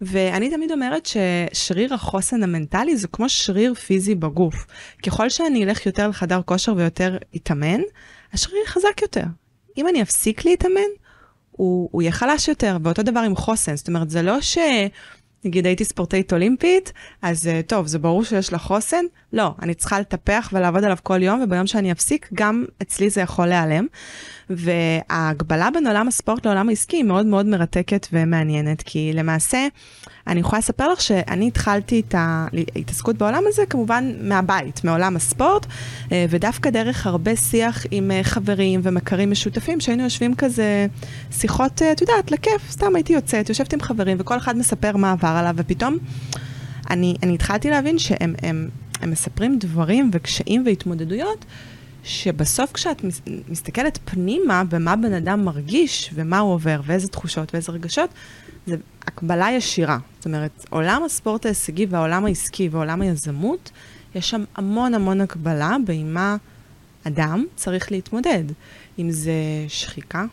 ואני 0.00 0.50
תמיד 0.50 0.72
אומרת 0.72 1.06
ששריר 1.06 1.94
החוסן 1.94 2.42
המנטלי 2.42 2.96
זה 2.96 3.08
כמו 3.08 3.28
שריר 3.28 3.74
פיזי 3.74 4.14
בגוף. 4.14 4.66
ככל 5.06 5.28
שאני 5.28 5.64
אלך 5.64 5.86
יותר 5.86 6.08
לחדר 6.08 6.40
כושר 6.44 6.74
ויותר 6.76 7.16
אתאמן, 7.36 7.80
השריר 8.32 8.64
חזק 8.66 9.02
יותר. 9.02 9.24
אם 9.76 9.88
אני 9.88 10.02
אפסיק 10.02 10.44
להתאמן, 10.44 10.80
הוא, 11.56 11.88
הוא 11.92 12.02
יהיה 12.02 12.12
חלש 12.12 12.48
יותר, 12.48 12.76
ואותו 12.82 13.02
דבר 13.02 13.20
עם 13.20 13.36
חוסן. 13.36 13.76
זאת 13.76 13.88
אומרת, 13.88 14.10
זה 14.10 14.22
לא 14.22 14.40
ש... 14.40 14.58
נגיד 15.44 15.66
הייתי 15.66 15.84
ספורטאית 15.84 16.32
אולימפית, 16.32 16.92
אז 17.22 17.46
uh, 17.46 17.66
טוב, 17.66 17.86
זה 17.86 17.98
ברור 17.98 18.24
שיש 18.24 18.52
לה 18.52 18.58
חוסן. 18.58 19.04
לא, 19.32 19.54
אני 19.62 19.74
צריכה 19.74 20.00
לטפח 20.00 20.50
ולעבוד 20.52 20.84
עליו 20.84 20.96
כל 21.02 21.22
יום, 21.22 21.42
וביום 21.42 21.66
שאני 21.66 21.92
אפסיק, 21.92 22.28
גם 22.34 22.64
אצלי 22.82 23.10
זה 23.10 23.20
יכול 23.20 23.46
להיעלם. 23.46 23.86
וההגבלה 24.50 25.68
בין 25.74 25.86
עולם 25.86 26.08
הספורט 26.08 26.46
לעולם 26.46 26.68
העסקי 26.68 26.96
היא 26.96 27.04
מאוד 27.04 27.26
מאוד 27.26 27.46
מרתקת 27.46 28.06
ומעניינת, 28.12 28.82
כי 28.82 29.12
למעשה, 29.14 29.66
אני 30.26 30.40
יכולה 30.40 30.58
לספר 30.58 30.92
לך 30.92 31.00
שאני 31.00 31.48
התחלתי 31.48 32.02
את 32.08 32.14
ההתעסקות 32.18 33.16
בעולם 33.16 33.42
הזה 33.46 33.66
כמובן 33.70 34.12
מהבית, 34.20 34.84
מעולם 34.84 35.16
הספורט, 35.16 35.66
אה, 36.12 36.26
ודווקא 36.30 36.70
דרך 36.70 37.06
הרבה 37.06 37.36
שיח 37.36 37.86
עם 37.90 38.10
אה, 38.10 38.20
חברים 38.22 38.80
ומכרים 38.82 39.30
משותפים, 39.30 39.80
שהיינו 39.80 40.02
יושבים 40.02 40.34
כזה 40.34 40.86
שיחות, 41.30 41.82
אה, 41.82 41.92
את 41.92 42.00
יודעת, 42.00 42.30
לכיף, 42.30 42.70
סתם 42.70 42.94
הייתי 42.94 43.12
יוצאת, 43.12 43.48
יושבת 43.48 43.72
עם 43.72 43.80
חברים, 43.80 44.16
וכל 44.20 44.38
אחד 44.38 44.56
מספר 44.56 44.96
מה 44.96 45.12
עבר 45.12 45.28
עליו, 45.28 45.54
ופתאום 45.56 45.98
אני, 46.90 47.14
אני 47.22 47.34
התחלתי 47.34 47.70
להבין 47.70 47.98
שהם 47.98 48.34
הם, 48.42 48.68
הם 49.00 49.10
מספרים 49.10 49.58
דברים 49.58 50.10
וקשיים 50.12 50.62
והתמודדויות. 50.66 51.44
שבסוף 52.04 52.72
כשאת 52.72 53.04
מסתכלת 53.48 53.98
פנימה 54.04 54.64
במה 54.64 54.96
בן 54.96 55.12
אדם 55.12 55.44
מרגיש 55.44 56.10
ומה 56.14 56.38
הוא 56.38 56.52
עובר 56.52 56.80
ואיזה 56.84 57.08
תחושות 57.08 57.54
ואיזה 57.54 57.72
רגשות, 57.72 58.10
זה 58.66 58.76
הקבלה 59.02 59.50
ישירה. 59.50 59.98
זאת 60.16 60.26
אומרת, 60.26 60.66
עולם 60.70 61.02
הספורט 61.04 61.46
ההישגי 61.46 61.86
והעולם 61.86 62.24
העסקי 62.24 62.68
ועולם 62.68 63.02
היזמות, 63.02 63.70
יש 64.14 64.30
שם 64.30 64.44
המון 64.56 64.94
המון 64.94 65.20
הקבלה 65.20 65.76
עם 65.92 66.14
מה 66.14 66.36
אדם 67.06 67.44
צריך 67.56 67.92
להתמודד. 67.92 68.44
אם 68.98 69.10
זה 69.10 69.32
שחיקה, 69.68 70.24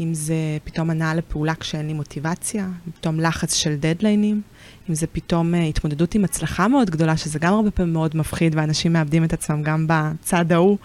אם 0.00 0.14
זה 0.14 0.34
פתאום 0.64 0.90
הנעה 0.90 1.14
לפעולה 1.14 1.54
כשאין 1.54 1.86
לי 1.86 1.92
מוטיבציה, 1.92 2.68
פתאום 3.00 3.20
לחץ 3.20 3.54
של 3.54 3.76
דדליינים, 3.76 4.42
אם 4.90 4.94
זה 4.94 5.06
פתאום 5.06 5.54
uh, 5.54 5.56
התמודדות 5.56 6.14
עם 6.14 6.24
הצלחה 6.24 6.68
מאוד 6.68 6.90
גדולה, 6.90 7.16
שזה 7.16 7.38
גם 7.38 7.54
הרבה 7.54 7.70
פעמים 7.70 7.92
מאוד 7.92 8.16
מפחיד, 8.16 8.54
ואנשים 8.56 8.92
מאבדים 8.92 9.24
את 9.24 9.32
עצמם 9.32 9.62
גם 9.62 9.86
בצד 9.88 10.52
ההוא. 10.52 10.78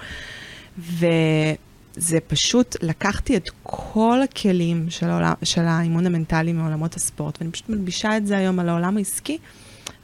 וזה 0.77 2.19
פשוט, 2.27 2.75
לקחתי 2.81 3.37
את 3.37 3.49
כל 3.63 4.19
הכלים 4.23 4.85
של, 4.89 5.09
העולם, 5.09 5.33
של 5.43 5.61
האימון 5.61 6.05
המנטלי 6.05 6.53
מעולמות 6.53 6.95
הספורט, 6.95 7.37
ואני 7.41 7.51
פשוט 7.51 7.69
מלבישה 7.69 8.17
את 8.17 8.27
זה 8.27 8.37
היום 8.37 8.59
על 8.59 8.69
העולם 8.69 8.97
העסקי. 8.97 9.37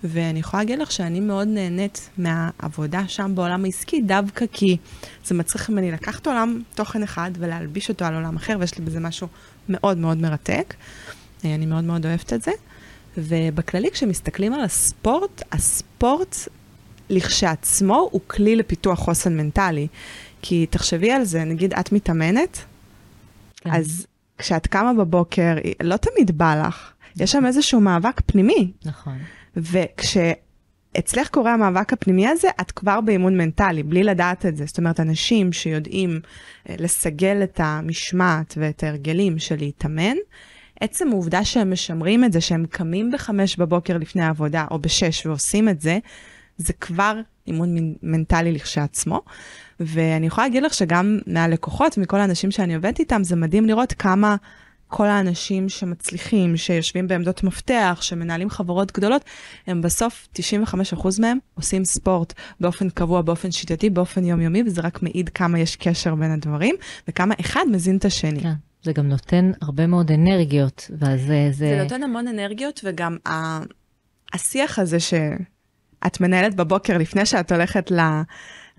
ואני 0.04 0.40
יכולה 0.40 0.64
להגיד 0.64 0.80
לך 0.80 0.92
שאני 0.92 1.20
מאוד 1.20 1.48
נהנית 1.48 2.10
מהעבודה 2.18 3.08
שם 3.08 3.32
בעולם 3.36 3.66
העסקי, 3.66 4.02
דווקא 4.02 4.46
כי 4.52 4.78
זה 5.26 5.36
מצריך 5.36 5.70
ממני 5.70 5.92
לקחת 5.92 6.28
עולם 6.28 6.62
תוכן 6.76 7.04
אחד 7.04 7.32
ולהלביש 7.40 7.90
אותו 7.90 8.06
על 8.06 8.16
עולם 8.16 8.36
אחר, 8.36 8.58
ויש 8.60 8.78
לי 8.78 8.86
בזה 8.86 9.00
משהו 9.00 9.28
מאוד 9.70 9.98
מאוד 9.98 10.18
מרתק. 10.18 10.74
אה, 11.46 11.56
אני 11.56 11.66
מאוד 11.66 11.84
מאוד 11.84 12.06
אוהבת 12.06 12.34
את 12.34 12.42
זה. 12.42 12.52
ובכללי, 13.18 13.92
כשמסתכלים 13.92 14.54
על 14.54 14.62
הספורט, 14.62 15.42
הספורט 15.52 16.36
לכשעצמו 17.10 18.10
הוא 18.12 18.22
כלי 18.28 18.56
לפיתוח 18.56 19.00
חוסן 19.00 19.38
מנטלי. 19.38 19.88
כי 20.42 20.66
תחשבי 20.70 21.12
על 21.12 21.24
זה, 21.24 21.44
נגיד 21.44 21.74
את 21.74 21.92
מתאמנת, 21.92 22.58
כן. 23.56 23.70
אז 23.74 24.08
כשאת 24.38 24.68
קמה 24.68 24.94
בבוקר, 24.94 25.56
לא 25.84 25.98
תמיד 25.98 26.38
בא 26.38 26.68
לך. 26.68 26.92
יש 27.18 27.32
שם 27.32 27.46
איזשהו 27.46 27.82
מאבק 27.82 28.22
פנימי. 28.26 28.72
נכון. 28.86 29.18
וכשאצלך 29.58 31.30
קורה 31.32 31.54
המאבק 31.54 31.94
הפנימי 31.94 32.28
הזה, 32.28 32.48
את 32.62 32.72
כבר 32.72 33.02
באימון 33.02 33.38
מנטלי, 33.38 33.84
בלי 33.84 34.04
לדעת 34.04 34.46
את 34.46 34.58
זה. 34.58 34.66
זאת 34.66 34.78
אומרת, 34.78 35.00
אנשים 35.00 35.54
שיודעים 35.54 36.20
אה, 36.70 36.76
לסגל 36.80 37.44
את 37.44 37.60
המשמעת 37.64 38.54
ואת 38.58 38.84
ההרגלים 38.84 39.40
של 39.40 39.56
להתאמן, 39.56 40.16
עצם 40.80 41.08
העובדה 41.08 41.46
שהם 41.46 41.72
משמרים 41.72 42.24
את 42.24 42.34
זה, 42.34 42.42
שהם 42.42 42.66
קמים 42.70 43.12
בחמש 43.12 43.58
בבוקר 43.58 43.98
לפני 43.98 44.24
העבודה, 44.24 44.66
או 44.72 44.80
בשש 44.80 45.26
ועושים 45.26 45.70
את 45.70 45.82
זה, 45.82 46.00
זה 46.58 46.74
כבר 46.74 47.20
אימון 47.48 47.76
מנטלי 48.04 48.52
לכשעצמו. 48.52 49.22
ואני 49.80 50.28
יכולה 50.28 50.48
להגיד 50.48 50.64
לך 50.64 50.74
שגם 50.74 51.20
מהלקוחות, 51.28 51.98
מכל 51.98 52.20
האנשים 52.20 52.52
שאני 52.52 52.76
עובדת 52.76 53.00
איתם, 53.00 53.24
זה 53.24 53.36
מדהים 53.36 53.66
לראות 53.66 53.94
כמה 53.94 54.36
כל 54.90 55.06
האנשים 55.06 55.70
שמצליחים, 55.70 56.58
שיושבים 56.58 57.08
בעמדות 57.08 57.44
מפתח, 57.44 58.00
שמנהלים 58.02 58.50
חברות 58.50 58.92
גדולות, 58.92 59.22
הם 59.68 59.82
בסוף, 59.82 60.28
95% 60.36 60.42
מהם 61.20 61.38
עושים 61.54 61.86
ספורט 61.86 62.34
באופן 62.60 62.90
קבוע, 62.90 63.22
באופן 63.22 63.52
שיטתי, 63.52 63.90
באופן 63.90 64.26
יומיומי, 64.26 64.64
וזה 64.66 64.82
רק 64.82 65.04
מעיד 65.04 65.30
כמה 65.30 65.60
יש 65.60 65.76
קשר 65.76 66.16
בין 66.16 66.32
הדברים, 66.32 66.76
וכמה 67.08 67.36
אחד 67.40 67.66
מזין 67.72 67.98
את 67.98 68.06
השני. 68.06 68.42
כן. 68.42 68.54
זה 68.84 68.92
גם 68.94 69.08
נותן 69.08 69.52
הרבה 69.62 69.88
מאוד 69.88 70.12
אנרגיות, 70.12 70.92
ואז 71.00 71.22
זה... 71.22 71.50
זה 71.52 71.80
נותן 71.84 72.04
המון 72.04 72.28
אנרגיות, 72.28 72.82
וגם 72.84 73.18
ה... 73.28 73.60
השיח 74.34 74.80
הזה 74.80 75.00
שאת 75.00 76.22
מנהלת 76.22 76.56
בבוקר 76.56 76.98
לפני 76.98 77.26
שאת 77.26 77.52
הולכת 77.52 77.92
ל... 77.92 78.00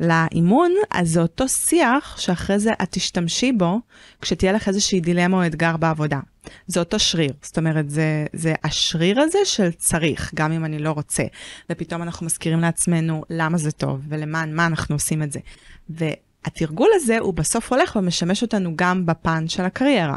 לאימון, 0.01 0.71
אז 0.91 1.11
זה 1.11 1.23
אותו 1.23 1.49
שיח 1.49 2.17
שאחרי 2.19 2.59
זה 2.59 2.73
את 2.83 2.89
תשתמשי 2.91 3.53
בו 3.53 3.81
כשתהיה 4.21 4.53
לך 4.53 4.69
איזושהי 4.69 5.01
דילמה 5.01 5.37
או 5.37 5.47
אתגר 5.47 5.77
בעבודה. 5.77 6.21
זה 6.67 6.81
אותו 6.81 6.99
שריר, 6.99 7.33
זאת 7.43 7.59
אומרת, 7.59 7.91
זה, 7.91 8.27
זה 8.33 8.55
השריר 8.65 9.21
הזה 9.21 9.39
של 9.45 9.73
צריך, 9.73 10.31
גם 10.35 10.53
אם 10.53 10.65
אני 10.65 10.79
לא 10.79 10.91
רוצה. 10.91 11.23
ופתאום 11.71 12.03
אנחנו 12.03 12.27
מזכירים 12.27 12.61
לעצמנו 12.61 13.23
למה 13.31 13.59
זה 13.59 13.73
טוב 13.73 14.01
ולמען 14.09 14.57
מה 14.57 14.67
אנחנו 14.67 14.95
עושים 14.95 15.23
את 15.23 15.33
זה. 15.33 15.41
והתרגול 15.91 16.89
הזה 16.95 17.19
הוא 17.19 17.35
בסוף 17.35 17.73
הולך 17.73 17.97
ומשמש 17.97 18.43
אותנו 18.43 18.73
גם 18.77 19.07
בפן 19.07 19.49
של 19.49 19.63
הקריירה. 19.63 20.17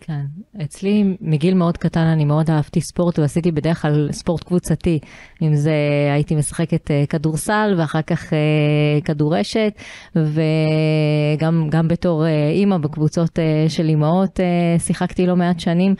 כן, 0.00 0.24
אצלי 0.64 1.16
מגיל 1.20 1.54
מאוד 1.54 1.76
קטן 1.76 2.00
אני 2.00 2.24
מאוד 2.24 2.50
אהבתי 2.50 2.80
ספורט 2.80 3.18
ועשיתי 3.18 3.52
בדרך 3.52 3.82
כלל 3.82 4.08
ספורט 4.12 4.44
קבוצתי. 4.44 4.98
אם 5.42 5.54
זה 5.54 5.72
הייתי 6.12 6.34
משחקת 6.34 6.90
uh, 6.90 7.06
כדורסל 7.06 7.74
ואחר 7.78 8.02
כך 8.02 8.32
uh, 8.32 9.04
כדורשת 9.04 9.72
וגם 10.16 11.68
גם 11.70 11.88
בתור 11.88 12.24
uh, 12.24 12.26
אימא 12.52 12.78
בקבוצות 12.78 13.38
של 13.68 13.88
אימהות 13.88 14.40
שיחקתי 14.78 15.26
לא 15.26 15.36
מעט 15.36 15.60
שנים. 15.60 15.94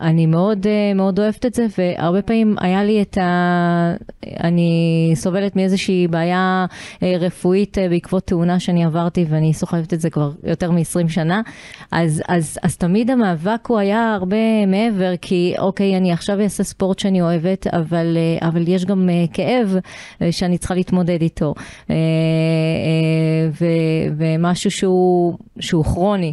אני 0.00 0.26
מאוד 0.26 0.66
מאוד 0.94 1.20
אוהבת 1.20 1.46
את 1.46 1.54
זה 1.54 1.66
והרבה 1.78 2.22
פעמים 2.22 2.56
היה 2.60 2.84
לי 2.84 3.02
את 3.02 3.18
ה... 3.18 3.94
אני 4.42 5.12
סובלת 5.14 5.56
מאיזושהי 5.56 6.08
בעיה 6.08 6.66
רפואית 7.02 7.78
בעקבות 7.90 8.26
תאונה 8.26 8.60
שאני 8.60 8.84
עברתי 8.84 9.24
ואני 9.28 9.54
סוחבת 9.54 9.94
את 9.94 10.00
זה 10.00 10.10
כבר 10.10 10.30
יותר 10.44 10.70
מ-20 10.70 11.08
שנה. 11.08 11.40
אז, 11.90 12.22
אז, 12.28 12.58
אז 12.62 12.76
תמיד 12.76 13.10
המאבק 13.10 13.66
הוא 13.66 13.78
היה 13.78 14.14
הרבה 14.14 14.66
מעבר, 14.66 15.12
כי 15.20 15.54
אוקיי, 15.58 15.96
אני 15.96 16.12
עכשיו 16.12 16.40
אעשה 16.40 16.64
ספורט 16.64 16.98
שאני 16.98 17.22
אוהבת, 17.22 17.66
אבל, 17.66 18.16
אה, 18.16 18.48
אבל 18.48 18.68
יש 18.68 18.84
גם 18.84 19.08
אה, 19.10 19.24
כאב 19.32 19.76
אה, 20.22 20.32
שאני 20.32 20.58
צריכה 20.58 20.74
להתמודד 20.74 21.22
איתו, 21.22 21.54
ו, 23.60 23.64
ומשהו 24.16 24.70
שהוא, 24.70 25.38
שהוא 25.60 25.84
כרוני. 25.84 26.32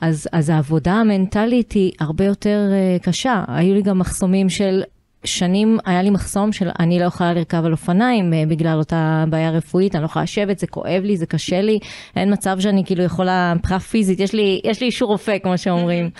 אז, 0.00 0.28
אז 0.32 0.50
העבודה 0.50 0.92
המנטלית 0.92 1.72
היא 1.72 1.92
הרבה 2.00 2.24
יותר 2.24 2.70
קשה. 3.02 3.44
היו 3.48 3.74
לי 3.74 3.82
גם 3.82 3.98
מחסומים 3.98 4.48
של 4.48 4.82
שנים 5.24 5.78
היה 5.84 6.02
לי 6.02 6.10
מחסום 6.10 6.52
של 6.52 6.68
אני 6.78 6.98
לא 6.98 7.04
יכולה 7.04 7.34
לרכב 7.34 7.64
על 7.64 7.72
אופניים 7.72 8.32
אה, 8.34 8.42
בגלל 8.48 8.78
אותה 8.78 9.24
בעיה 9.30 9.50
רפואית, 9.50 9.94
אני 9.94 10.02
לא 10.02 10.06
יכולה 10.06 10.22
לשבת, 10.22 10.58
זה 10.58 10.66
כואב 10.66 11.02
לי, 11.04 11.16
זה 11.16 11.26
קשה 11.26 11.60
לי, 11.60 11.78
אין 12.16 12.32
מצב 12.32 12.60
שאני 12.60 12.84
כאילו 12.84 13.02
יכולה, 13.02 13.54
מבחינה 13.56 13.80
פיזית, 13.80 14.20
יש 14.20 14.32
לי, 14.32 14.60
יש 14.64 14.80
לי 14.80 14.86
אישור 14.86 15.08
רופא, 15.08 15.38
כמו 15.38 15.58
שאומרים. 15.58 16.10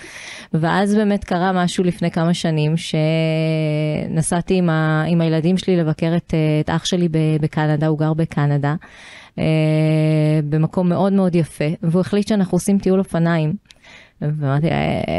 ואז 0.53 0.95
באמת 0.95 1.23
קרה 1.23 1.51
משהו 1.51 1.83
לפני 1.83 2.11
כמה 2.11 2.33
שנים, 2.33 2.73
שנסעתי 2.77 4.53
עם, 4.53 4.69
ה, 4.69 5.03
עם 5.07 5.21
הילדים 5.21 5.57
שלי 5.57 5.75
לבקר 5.75 6.13
את, 6.17 6.33
אה, 6.33 6.59
את 6.59 6.69
אח 6.69 6.85
שלי 6.85 7.07
בקנדה, 7.41 7.87
הוא 7.87 7.99
גר 7.99 8.13
בקנדה. 8.13 8.75
Uh, 9.35 9.39
במקום 10.49 10.89
מאוד 10.89 11.13
מאוד 11.13 11.35
יפה, 11.35 11.65
והוא 11.83 12.01
החליט 12.01 12.27
שאנחנו 12.27 12.55
עושים 12.55 12.79
טיול 12.79 12.99
אופניים. 12.99 13.53
ואמרתי, 14.21 14.67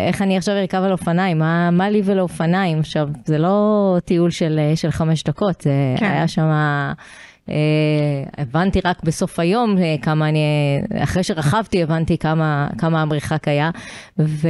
איך 0.08 0.22
אני 0.22 0.36
עכשיו 0.36 0.54
ארכב 0.54 0.82
על 0.82 0.92
אופניים? 0.92 1.38
מה, 1.38 1.70
מה 1.70 1.90
לי 1.90 2.02
ולאופניים? 2.04 2.78
עכשיו, 2.78 3.08
זה 3.24 3.38
לא 3.38 3.96
טיול 4.04 4.30
של, 4.30 4.60
של 4.74 4.90
חמש 4.90 5.24
דקות, 5.24 5.60
זה 5.60 5.70
כן. 5.98 6.06
היה 6.06 6.28
שם... 6.28 6.50
Uh, 7.48 7.50
הבנתי 8.38 8.80
רק 8.84 9.04
בסוף 9.04 9.40
היום 9.40 9.76
uh, 9.76 10.02
כמה 10.02 10.28
אני, 10.28 10.40
אחרי 10.94 11.22
שרכבתי 11.22 11.82
הבנתי 11.82 12.18
כמה, 12.18 12.68
כמה 12.78 13.02
המרחק 13.02 13.48
היה, 13.48 13.70
ו... 14.18 14.48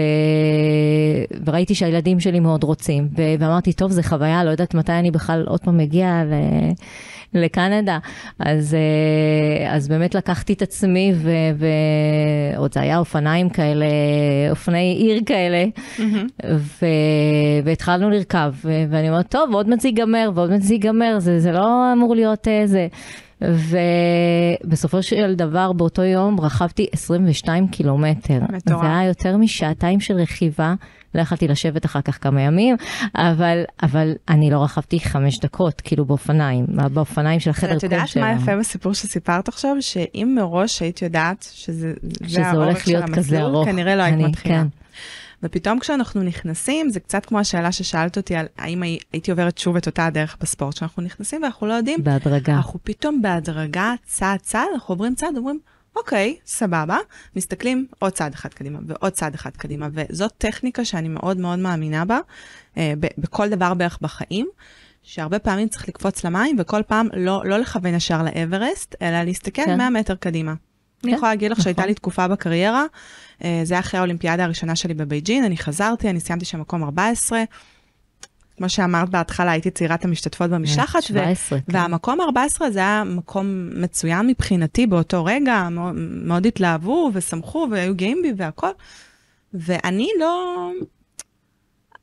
וראיתי 1.44 1.74
שהילדים 1.74 2.20
שלי 2.20 2.40
מאוד 2.40 2.64
רוצים, 2.64 3.08
ו... 3.16 3.22
ואמרתי, 3.38 3.72
טוב, 3.72 3.90
זה 3.90 4.02
חוויה, 4.02 4.44
לא 4.44 4.50
יודעת 4.50 4.74
מתי 4.74 4.92
אני 4.92 5.10
בכלל 5.10 5.44
עוד 5.46 5.60
פעם 5.60 5.76
מגיע 5.76 6.22
ל... 6.24 6.32
לקנדה. 7.34 7.98
אז, 8.38 8.74
אה, 8.74 9.74
אז 9.74 9.88
באמת 9.88 10.14
לקחתי 10.14 10.52
את 10.52 10.62
עצמי, 10.62 11.12
ועוד 12.56 12.74
זה 12.74 12.80
היה 12.80 12.98
אופניים 12.98 13.50
כאלה, 13.50 13.86
אופני 14.50 14.94
עיר 14.98 15.20
כאלה, 15.26 15.64
mm-hmm. 15.96 16.44
ו, 16.50 16.86
והתחלנו 17.64 18.10
לרכב, 18.10 18.54
ואני 18.64 19.08
אומרת, 19.08 19.30
טוב, 19.30 19.54
עוד 19.54 19.68
מעט 19.68 19.80
זה 19.80 19.88
ייגמר, 19.88 20.30
ועוד 20.34 20.50
מעט 20.50 20.60
זה 20.60 20.74
ייגמר, 20.74 21.18
זה, 21.18 21.40
זה 21.40 21.52
לא 21.52 21.92
אמור 21.92 22.14
להיות 22.14 22.48
איזה. 22.48 22.88
ובסופו 24.64 25.02
של 25.02 25.34
דבר 25.34 25.72
באותו 25.72 26.02
יום 26.02 26.40
רכבתי 26.40 26.86
22 26.92 27.68
קילומטר. 27.68 28.40
מטורף. 28.48 28.80
זה 28.82 28.86
היה 28.86 29.08
יותר 29.08 29.36
משעתיים 29.36 30.00
של 30.00 30.14
רכיבה. 30.14 30.74
לא 31.14 31.20
יכלתי 31.20 31.48
לשבת 31.48 31.86
אחר 31.86 32.00
כך 32.00 32.22
כמה 32.22 32.40
ימים, 32.40 32.76
אבל, 33.14 33.62
אבל 33.82 34.12
אני 34.28 34.50
לא 34.50 34.62
רכבתי 34.62 35.00
חמש 35.00 35.38
דקות, 35.38 35.80
כאילו 35.80 36.04
באופניים, 36.04 36.66
באופניים 36.92 37.40
של 37.40 37.50
החדר 37.50 37.70
קור 37.70 37.78
שלנו. 37.78 37.94
את 37.96 38.16
יודעת 38.16 38.16
מה 38.16 38.42
יפה 38.42 38.56
בסיפור 38.56 38.94
שסיפרת 38.94 39.48
עכשיו? 39.48 39.76
שאם 39.80 40.32
מראש 40.36 40.82
היית 40.82 41.02
יודעת 41.02 41.48
שזה, 41.52 41.94
שזה 42.26 42.50
הולך 42.50 42.88
להיות 42.88 43.04
כזה 43.14 43.40
ארוך. 43.40 43.68
כנראה 43.68 43.96
לא 43.96 44.02
היית 44.02 44.18
מתחילה. 44.18 44.62
כן. 44.62 44.66
ופתאום 45.42 45.78
כשאנחנו 45.78 46.22
נכנסים, 46.22 46.90
זה 46.90 47.00
קצת 47.00 47.26
כמו 47.26 47.38
השאלה 47.38 47.72
ששאלת 47.72 48.16
אותי 48.16 48.36
על 48.36 48.46
האם 48.58 48.82
הייתי 49.12 49.30
עוברת 49.30 49.58
שוב 49.58 49.76
את 49.76 49.86
אותה 49.86 50.06
הדרך 50.06 50.36
בספורט, 50.40 50.76
שאנחנו 50.76 51.02
נכנסים 51.02 51.42
ואנחנו 51.42 51.66
לא 51.66 51.72
יודעים. 51.72 52.04
בהדרגה. 52.04 52.52
אנחנו 52.52 52.78
פתאום 52.82 53.22
בהדרגה, 53.22 53.94
צעד 54.04 54.40
צעד, 54.40 54.66
אנחנו 54.74 54.92
עוברים 54.92 55.14
צעד, 55.14 55.36
אומרים, 55.36 55.58
אוקיי, 55.98 56.36
סבבה, 56.46 56.98
מסתכלים 57.36 57.86
עוד 57.98 58.12
צעד 58.12 58.34
אחד 58.34 58.54
קדימה 58.54 58.78
ועוד 58.86 59.12
צעד 59.12 59.34
אחד 59.34 59.50
קדימה, 59.56 59.88
וזאת 59.92 60.32
טכניקה 60.38 60.84
שאני 60.84 61.08
מאוד 61.08 61.36
מאוד 61.36 61.58
מאמינה 61.58 62.04
בה, 62.04 62.18
אה, 62.76 62.92
ב- 63.00 63.06
בכל 63.18 63.48
דבר 63.48 63.74
בערך 63.74 63.98
בחיים, 64.02 64.48
שהרבה 65.02 65.38
פעמים 65.38 65.68
צריך 65.68 65.88
לקפוץ 65.88 66.24
למים, 66.24 66.56
וכל 66.58 66.82
פעם 66.86 67.08
לא, 67.12 67.42
לא 67.44 67.58
לכוון 67.58 67.94
ישר 67.94 68.22
לאברסט, 68.22 68.94
אלא 69.02 69.22
להסתכל 69.22 69.64
כן. 69.64 69.78
100 69.78 69.90
מטר 69.90 70.14
קדימה. 70.14 70.54
כן, 70.54 71.08
אני 71.08 71.16
יכולה 71.16 71.32
להגיד 71.32 71.50
לך 71.50 71.62
שהייתה 71.62 71.80
נכון. 71.80 71.88
לי 71.88 71.94
תקופה 71.94 72.28
בקריירה, 72.28 72.84
אה, 73.44 73.60
זה 73.64 73.74
היה 73.74 73.80
אחרי 73.80 73.98
האולימפיאדה 73.98 74.44
הראשונה 74.44 74.76
שלי 74.76 74.94
בבייג'ין, 74.94 75.44
אני 75.44 75.56
חזרתי, 75.56 76.10
אני 76.10 76.20
סיימתי 76.20 76.44
שם 76.44 76.60
מקום 76.60 76.84
14. 76.84 77.42
כמו 78.58 78.68
שאמרת 78.68 79.08
בהתחלה, 79.08 79.50
הייתי 79.50 79.70
צעירת 79.70 80.04
המשתתפות 80.04 80.50
במשלחת, 80.50 81.02
17, 81.02 81.58
ו- 81.58 81.72
כן. 81.72 81.78
והמקום 81.78 82.20
14 82.20 82.70
זה 82.70 82.78
היה 82.78 83.04
מקום 83.06 83.68
מצוין 83.74 84.26
מבחינתי 84.26 84.86
באותו 84.86 85.24
רגע, 85.24 85.68
מאוד, 85.70 85.94
מאוד 85.98 86.46
התלהבו 86.46 87.10
ושמחו 87.14 87.68
והיו 87.70 87.94
גאים 87.94 88.22
בי 88.22 88.32
והכל. 88.36 88.70
ואני 89.54 90.08
לא, 90.20 90.70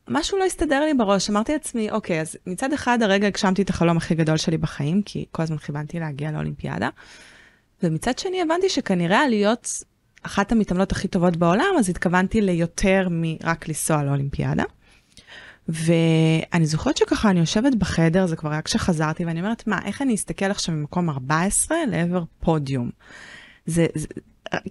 משהו 0.09 0.37
לא 0.37 0.43
הסתדר 0.43 0.85
לי 0.85 0.93
בראש, 0.93 1.29
אמרתי 1.29 1.53
לעצמי, 1.53 1.91
אוקיי, 1.91 2.21
אז 2.21 2.37
מצד 2.47 2.73
אחד 2.73 3.01
הרגע 3.01 3.27
הגשמתי 3.27 3.61
את 3.61 3.69
החלום 3.69 3.97
הכי 3.97 4.15
גדול 4.15 4.37
שלי 4.37 4.57
בחיים, 4.57 5.01
כי 5.01 5.25
כל 5.31 5.43
הזמן 5.43 5.57
כיוונתי 5.57 5.99
להגיע 5.99 6.31
לאולימפיאדה, 6.31 6.89
ומצד 7.83 8.19
שני 8.19 8.41
הבנתי 8.41 8.69
שכנראה 8.69 9.27
להיות 9.27 9.83
אחת 10.23 10.51
המתעמלות 10.51 10.91
הכי 10.91 11.07
טובות 11.07 11.37
בעולם, 11.37 11.75
אז 11.79 11.89
התכוונתי 11.89 12.41
ליותר 12.41 13.07
מרק 13.11 13.67
לנסוע 13.67 14.03
לאולימפיאדה. 14.03 14.63
ואני 15.67 16.65
זוכרת 16.65 16.97
שככה 16.97 17.29
אני 17.29 17.39
יושבת 17.39 17.75
בחדר, 17.75 18.25
זה 18.25 18.35
כבר 18.35 18.51
היה 18.51 18.61
כשחזרתי, 18.61 19.25
ואני 19.25 19.39
אומרת, 19.39 19.67
מה, 19.67 19.79
איך 19.85 20.01
אני 20.01 20.15
אסתכל 20.15 20.45
עכשיו 20.45 20.75
ממקום 20.75 21.09
14 21.09 21.77
לעבר 21.87 22.23
פודיום? 22.39 22.89
זה, 23.65 23.85
זה, 23.95 24.07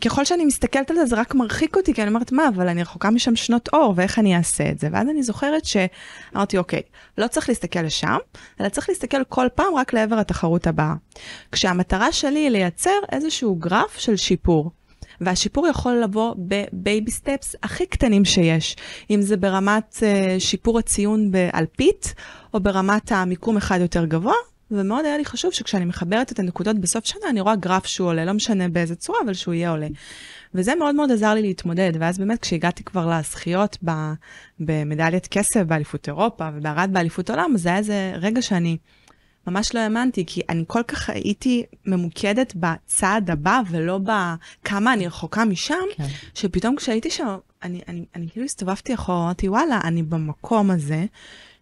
ככל 0.00 0.24
שאני 0.24 0.44
מסתכלת 0.44 0.90
על 0.90 0.96
זה, 0.96 1.06
זה 1.06 1.16
רק 1.16 1.34
מרחיק 1.34 1.76
אותי, 1.76 1.94
כי 1.94 2.02
אני 2.02 2.08
אומרת, 2.08 2.32
מה, 2.32 2.48
אבל 2.48 2.68
אני 2.68 2.82
רחוקה 2.82 3.10
משם 3.10 3.36
שנות 3.36 3.68
אור, 3.72 3.94
ואיך 3.96 4.18
אני 4.18 4.36
אעשה 4.36 4.70
את 4.70 4.78
זה? 4.78 4.88
ואז 4.92 5.08
אני 5.08 5.22
זוכרת 5.22 5.62
שאמרתי, 5.64 6.58
אוקיי, 6.58 6.82
לא 7.18 7.26
צריך 7.26 7.48
להסתכל 7.48 7.82
לשם, 7.82 8.16
אלא 8.60 8.68
צריך 8.68 8.88
להסתכל 8.88 9.24
כל 9.28 9.46
פעם 9.54 9.74
רק 9.74 9.92
לעבר 9.92 10.18
התחרות 10.18 10.66
הבאה. 10.66 10.94
כשהמטרה 11.52 12.12
שלי 12.12 12.38
היא 12.38 12.48
לייצר 12.48 12.98
איזשהו 13.12 13.56
גרף 13.56 13.98
של 13.98 14.16
שיפור. 14.16 14.70
והשיפור 15.24 15.66
יכול 15.66 16.00
לבוא 16.02 16.34
בבייבי 16.38 17.10
סטפס 17.10 17.56
הכי 17.62 17.86
קטנים 17.86 18.24
שיש, 18.24 18.76
אם 19.10 19.22
זה 19.22 19.36
ברמת 19.36 19.96
uh, 19.96 20.40
שיפור 20.40 20.78
הציון 20.78 21.30
באלפית, 21.30 22.14
או 22.54 22.60
ברמת 22.60 23.12
המיקום 23.12 23.56
אחד 23.56 23.78
יותר 23.80 24.04
גבוה, 24.04 24.34
ומאוד 24.70 25.04
היה 25.04 25.18
לי 25.18 25.24
חשוב 25.24 25.52
שכשאני 25.52 25.84
מחברת 25.84 26.32
את 26.32 26.38
הנקודות 26.38 26.78
בסוף 26.78 27.04
שנה, 27.04 27.30
אני 27.30 27.40
רואה 27.40 27.56
גרף 27.56 27.86
שהוא 27.86 28.08
עולה, 28.08 28.24
לא 28.24 28.32
משנה 28.32 28.68
באיזה 28.68 28.94
צורה, 28.94 29.18
אבל 29.24 29.34
שהוא 29.34 29.54
יהיה 29.54 29.70
עולה. 29.70 29.86
וזה 30.54 30.74
מאוד 30.74 30.94
מאוד 30.94 31.12
עזר 31.12 31.34
לי 31.34 31.42
להתמודד, 31.42 31.92
ואז 31.98 32.18
באמת 32.18 32.40
כשהגעתי 32.40 32.84
כבר 32.84 33.10
לזכיות 33.18 33.78
במדליית 34.60 35.26
כסף 35.26 35.62
באליפות 35.62 36.08
אירופה 36.08 36.48
ובערד 36.54 36.90
באליפות 36.92 37.30
עולם, 37.30 37.52
זה 37.56 37.68
היה 37.68 37.78
איזה 37.78 38.12
רגע 38.20 38.42
שאני 38.42 38.76
ממש 39.46 39.74
לא 39.74 39.80
האמנתי, 39.80 40.24
כי 40.26 40.40
אני 40.48 40.64
כל 40.66 40.82
כך 40.82 41.10
הייתי 41.10 41.64
ממוקדת 41.86 42.54
בצעד 42.56 43.30
הבא 43.30 43.60
ולא 43.70 43.98
בכמה 43.98 44.92
אני 44.92 45.06
רחוקה 45.06 45.44
משם, 45.44 45.74
כן. 45.96 46.04
שפתאום 46.34 46.76
כשהייתי 46.76 47.10
שם, 47.10 47.36
אני, 47.62 47.80
אני, 47.88 48.04
אני 48.14 48.28
כאילו 48.30 48.44
הסתובבתי 48.44 48.94
אחורה, 48.94 49.24
אמרתי, 49.24 49.48
וואלה, 49.48 49.80
אני 49.84 50.02
במקום 50.02 50.70
הזה, 50.70 51.04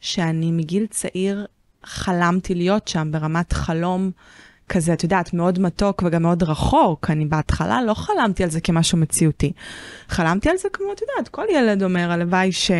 שאני 0.00 0.52
מגיל 0.52 0.86
צעיר 0.86 1.46
חלמתי 1.84 2.54
להיות 2.54 2.88
שם 2.88 3.08
ברמת 3.12 3.52
חלום 3.52 4.10
כזה, 4.68 4.92
את 4.92 5.02
יודעת, 5.02 5.34
מאוד 5.34 5.58
מתוק 5.58 6.02
וגם 6.06 6.22
מאוד 6.22 6.42
רחוק. 6.42 7.10
אני 7.10 7.24
בהתחלה 7.24 7.82
לא 7.82 7.94
חלמתי 7.94 8.44
על 8.44 8.50
זה 8.50 8.60
כמשהו 8.60 8.98
מציאותי. 8.98 9.52
חלמתי 10.08 10.50
על 10.50 10.56
זה 10.56 10.68
כמו, 10.72 10.92
את 10.92 11.00
יודעת, 11.00 11.28
כל 11.28 11.44
ילד 11.54 11.82
אומר, 11.82 12.10
הלוואי 12.10 12.52
ש... 12.52 12.70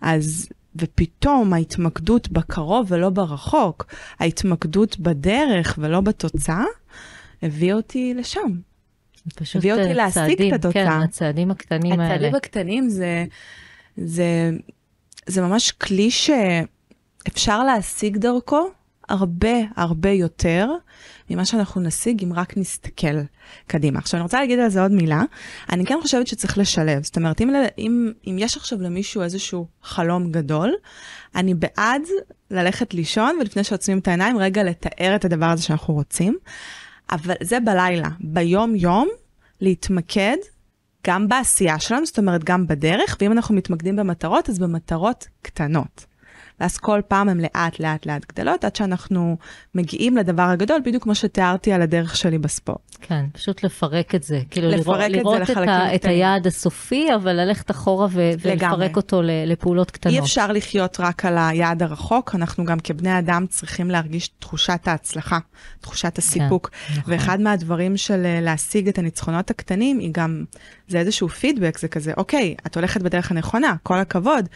אז... 0.00 0.48
ופתאום 0.76 1.52
ההתמקדות 1.52 2.28
בקרוב 2.28 2.86
ולא 2.90 3.10
ברחוק, 3.10 3.86
ההתמקדות 4.18 4.98
בדרך 4.98 5.78
ולא 5.78 6.00
בתוצאה, 6.00 6.64
הביא 7.42 7.74
אותי 7.74 8.14
לשם. 8.14 8.58
פשוט 9.34 9.56
הביא 9.56 9.72
אותי 9.72 9.94
להשיג 9.94 10.22
צעדים, 10.36 10.54
את 10.54 10.58
התוצאה. 10.58 10.72
כן, 10.72 11.02
הצעדים 11.02 11.50
הקטנים 11.50 11.80
הצעדים 11.80 12.00
האלה. 12.00 12.14
הצעדים 12.14 12.34
הקטנים 12.34 12.88
זה, 12.88 13.24
זה, 13.96 14.50
זה 15.26 15.42
ממש 15.42 15.70
כלי 15.70 16.10
ש... 16.10 16.30
אפשר 17.28 17.64
להשיג 17.64 18.16
דרכו 18.16 18.70
הרבה 19.08 19.56
הרבה 19.76 20.10
יותר 20.10 20.70
ממה 21.30 21.44
שאנחנו 21.44 21.80
נשיג 21.80 22.22
אם 22.24 22.32
רק 22.32 22.56
נסתכל 22.56 23.20
קדימה. 23.66 23.98
עכשיו 23.98 24.18
אני 24.18 24.22
רוצה 24.22 24.40
להגיד 24.40 24.58
על 24.58 24.68
זה 24.68 24.82
עוד 24.82 24.92
מילה, 24.92 25.22
אני 25.72 25.86
כן 25.86 25.98
חושבת 26.02 26.26
שצריך 26.26 26.58
לשלב, 26.58 27.02
זאת 27.04 27.16
אומרת 27.16 27.40
אם, 27.40 27.50
אם, 27.78 28.12
אם 28.26 28.36
יש 28.38 28.56
עכשיו 28.56 28.82
למישהו 28.82 29.22
איזשהו 29.22 29.66
חלום 29.82 30.32
גדול, 30.32 30.74
אני 31.34 31.54
בעד 31.54 32.02
ללכת 32.50 32.94
לישון 32.94 33.36
ולפני 33.40 33.64
שעוצמים 33.64 33.98
את 33.98 34.08
העיניים 34.08 34.38
רגע 34.38 34.62
לתאר 34.62 35.16
את 35.16 35.24
הדבר 35.24 35.46
הזה 35.46 35.62
שאנחנו 35.62 35.94
רוצים, 35.94 36.38
אבל 37.10 37.34
זה 37.42 37.60
בלילה, 37.60 38.08
ביום 38.20 38.74
יום 38.74 39.08
להתמקד 39.60 40.36
גם 41.06 41.28
בעשייה 41.28 41.78
שלנו, 41.78 42.06
זאת 42.06 42.18
אומרת 42.18 42.44
גם 42.44 42.66
בדרך, 42.66 43.16
ואם 43.20 43.32
אנחנו 43.32 43.54
מתמקדים 43.54 43.96
במטרות, 43.96 44.48
אז 44.50 44.58
במטרות 44.58 45.28
קטנות. 45.42 46.06
ואז 46.60 46.78
כל 46.78 47.00
פעם 47.08 47.28
הן 47.28 47.40
לאט 47.40 47.80
לאט 47.80 48.06
לאט 48.06 48.26
גדלות, 48.32 48.64
עד 48.64 48.76
שאנחנו 48.76 49.36
מגיעים 49.74 50.16
לדבר 50.16 50.42
הגדול, 50.42 50.80
בדיוק 50.84 51.02
כמו 51.02 51.14
שתיארתי 51.14 51.72
על 51.72 51.82
הדרך 51.82 52.16
שלי 52.16 52.38
בספורט. 52.38 52.96
כן, 53.00 53.24
פשוט 53.32 53.62
לפרק 53.62 54.14
את 54.14 54.22
זה. 54.22 54.40
כאילו 54.50 54.68
לפרק 54.68 55.10
לראות, 55.10 55.42
את, 55.42 55.46
זה 55.46 55.54
לראות 55.54 55.68
את, 55.68 55.68
ה, 55.68 55.94
את 55.94 56.04
היעד 56.04 56.46
הסופי, 56.46 57.14
אבל 57.14 57.32
ללכת 57.32 57.70
אחורה 57.70 58.06
ו- 58.10 58.30
ולפרק 58.40 58.96
אותו 58.96 59.20
לפעולות 59.24 59.90
קטנות. 59.90 60.14
אי 60.14 60.20
אפשר 60.20 60.52
לחיות 60.52 61.00
רק 61.00 61.24
על 61.24 61.38
היעד 61.38 61.82
הרחוק, 61.82 62.34
אנחנו 62.34 62.64
גם 62.64 62.80
כבני 62.80 63.18
אדם 63.18 63.46
צריכים 63.48 63.90
להרגיש 63.90 64.28
תחושת 64.28 64.88
ההצלחה, 64.88 65.38
תחושת 65.80 66.18
הסיפוק. 66.18 66.70
כן, 66.70 66.94
נכון. 66.98 67.12
ואחד 67.12 67.40
מהדברים 67.40 67.96
של 67.96 68.22
אה, 68.24 68.40
להשיג 68.40 68.88
את 68.88 68.98
הניצחונות 68.98 69.50
הקטנים, 69.50 69.98
היא 69.98 70.10
גם, 70.12 70.44
זה 70.88 70.98
איזשהו 70.98 71.28
פידבק, 71.28 71.78
זה 71.78 71.88
כזה, 71.88 72.12
אוקיי, 72.16 72.54
את 72.66 72.76
הולכת 72.76 73.02
בדרך 73.02 73.30
הנכונה, 73.30 73.74
כל 73.82 73.98
הכבוד. 73.98 74.48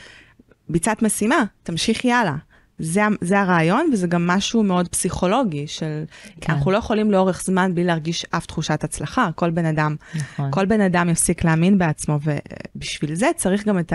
ביצעת 0.68 1.02
משימה, 1.02 1.44
תמשיכי 1.62 2.12
הלאה. 2.12 2.34
זה, 2.78 3.02
זה 3.20 3.40
הרעיון, 3.40 3.90
וזה 3.92 4.06
גם 4.06 4.26
משהו 4.26 4.62
מאוד 4.62 4.88
פסיכולוגי, 4.88 5.66
של 5.66 6.04
כן. 6.40 6.52
אנחנו 6.52 6.70
לא 6.70 6.76
יכולים 6.76 7.10
לאורך 7.10 7.42
זמן 7.44 7.74
בלי 7.74 7.84
להרגיש 7.84 8.26
אף 8.30 8.46
תחושת 8.46 8.84
הצלחה, 8.84 9.28
כל 9.34 9.50
בן 9.50 9.64
אדם, 9.64 9.96
נכון. 10.14 10.50
כל 10.50 10.66
בן 10.66 10.80
אדם 10.80 11.08
יפסיק 11.08 11.44
להאמין 11.44 11.78
בעצמו, 11.78 12.18
ובשביל 12.24 13.14
זה 13.14 13.26
צריך 13.36 13.66
גם 13.66 13.78
את 13.78 13.92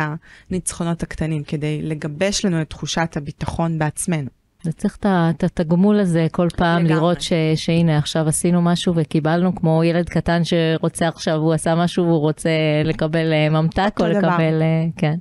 הניצחונות 0.49 1.03
הקטנים, 1.03 1.43
כדי 1.43 1.81
לגבש 1.81 2.45
לנו 2.45 2.61
את 2.61 2.69
תחושת 2.69 3.17
הביטחון 3.17 3.79
בעצמנו. 3.79 4.29
וצריך 4.65 4.97
את 5.05 5.43
התגמול 5.43 5.99
הזה 5.99 6.27
כל 6.31 6.47
פעם, 6.57 6.85
לגמרי. 6.85 6.93
לראות 6.93 7.21
ש, 7.21 7.33
שהנה 7.55 7.97
עכשיו 7.97 8.27
עשינו 8.27 8.61
משהו 8.61 8.93
וקיבלנו, 8.95 9.55
כמו 9.55 9.83
ילד 9.83 10.09
קטן 10.09 10.41
שרוצה 10.43 11.07
עכשיו, 11.07 11.35
הוא 11.35 11.53
עשה 11.53 11.75
משהו 11.75 12.05
והוא 12.05 12.19
רוצה 12.19 12.49
לקבל 12.83 13.33
אה, 13.33 13.49
ממתק 13.49 13.97
או 13.99 14.05
לקבל, 14.05 14.21
דבר. 14.21 14.39
אה, 14.39 14.85
כן. 14.97 15.15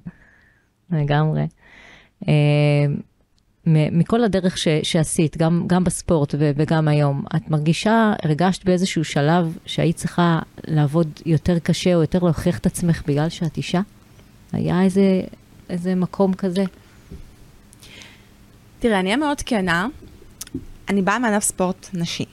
לגמרי. 0.92 1.46
אה, 2.28 2.86
מכל 3.66 4.24
הדרך 4.24 4.58
ש, 4.58 4.68
שעשית, 4.82 5.36
גם, 5.36 5.64
גם 5.66 5.84
בספורט 5.84 6.34
ו, 6.38 6.50
וגם 6.56 6.88
היום, 6.88 7.24
את 7.36 7.50
מרגישה, 7.50 8.12
הרגשת 8.22 8.64
באיזשהו 8.64 9.04
שלב 9.04 9.56
שהיית 9.66 9.96
צריכה 9.96 10.38
לעבוד 10.66 11.20
יותר 11.26 11.58
קשה 11.58 11.94
או 11.94 12.00
יותר 12.00 12.18
להוכיח 12.18 12.58
את 12.58 12.66
עצמך 12.66 13.02
בגלל 13.06 13.28
שאת 13.28 13.56
אישה? 13.56 13.80
היה 14.52 14.82
איזה, 14.82 15.20
איזה 15.70 15.94
מקום 15.94 16.34
כזה? 16.34 16.64
תראה, 18.78 19.00
אני 19.00 19.08
אהיה 19.08 19.16
מאוד 19.16 19.42
כנה, 19.42 19.86
אני 20.88 21.02
באה 21.02 21.18
מענף 21.18 21.44
ספורט 21.44 21.88
נשי. 21.94 22.24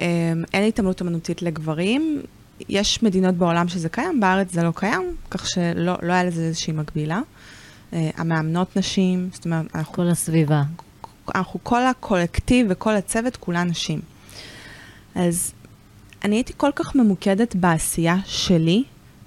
אה, 0.00 0.32
אין 0.52 0.64
התעמלות 0.68 1.02
אמנותית 1.02 1.42
לגברים, 1.42 2.22
יש 2.68 3.02
מדינות 3.02 3.34
בעולם 3.34 3.68
שזה 3.68 3.88
קיים, 3.88 4.20
בארץ 4.20 4.52
זה 4.52 4.62
לא 4.62 4.72
קיים, 4.74 5.16
כך 5.30 5.48
שלא 5.48 5.96
לא 6.02 6.12
היה 6.12 6.24
לזה 6.24 6.42
איזושהי 6.42 6.72
מקבילה. 6.72 7.20
Uh, 7.20 7.94
המאמנות 8.16 8.76
נשים, 8.76 9.28
זאת 9.32 9.44
אומרת, 9.44 9.66
אנחנו... 9.74 9.94
כל 9.94 10.08
הסביבה. 10.08 10.62
אנחנו, 11.34 11.60
כל 11.62 11.82
הקולקטיב 11.82 12.66
וכל 12.70 12.96
הצוות, 12.96 13.36
כולה 13.36 13.64
נשים. 13.64 14.00
אז 15.14 15.52
אני 16.24 16.36
הייתי 16.36 16.52
כל 16.56 16.70
כך 16.74 16.94
ממוקדת 16.94 17.56
בעשייה 17.56 18.16
שלי, 18.24 18.84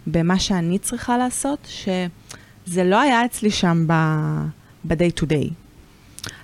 במה 0.08 0.40
שאני 0.40 0.80
צריכה 0.80 1.18
לעשות, 1.18 1.68
שזה 1.68 2.84
לא 2.84 3.02
היה 3.02 3.26
אצלי 3.26 3.52
שם 3.52 3.88
ב-day 3.88 5.22
to 5.22 5.24
day. 5.24 5.50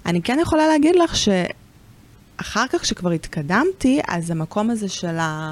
אני 0.06 0.22
כן 0.22 0.38
יכולה 0.42 0.68
להגיד 0.68 0.96
לך 0.96 1.16
שאחר 1.16 2.68
כך, 2.68 2.82
כשכבר 2.82 3.12
התקדמתי, 3.12 4.00
אז 4.08 4.32
המקום 4.32 4.70
הזה 4.70 4.90
של 4.90 5.18
ה... 5.20 5.52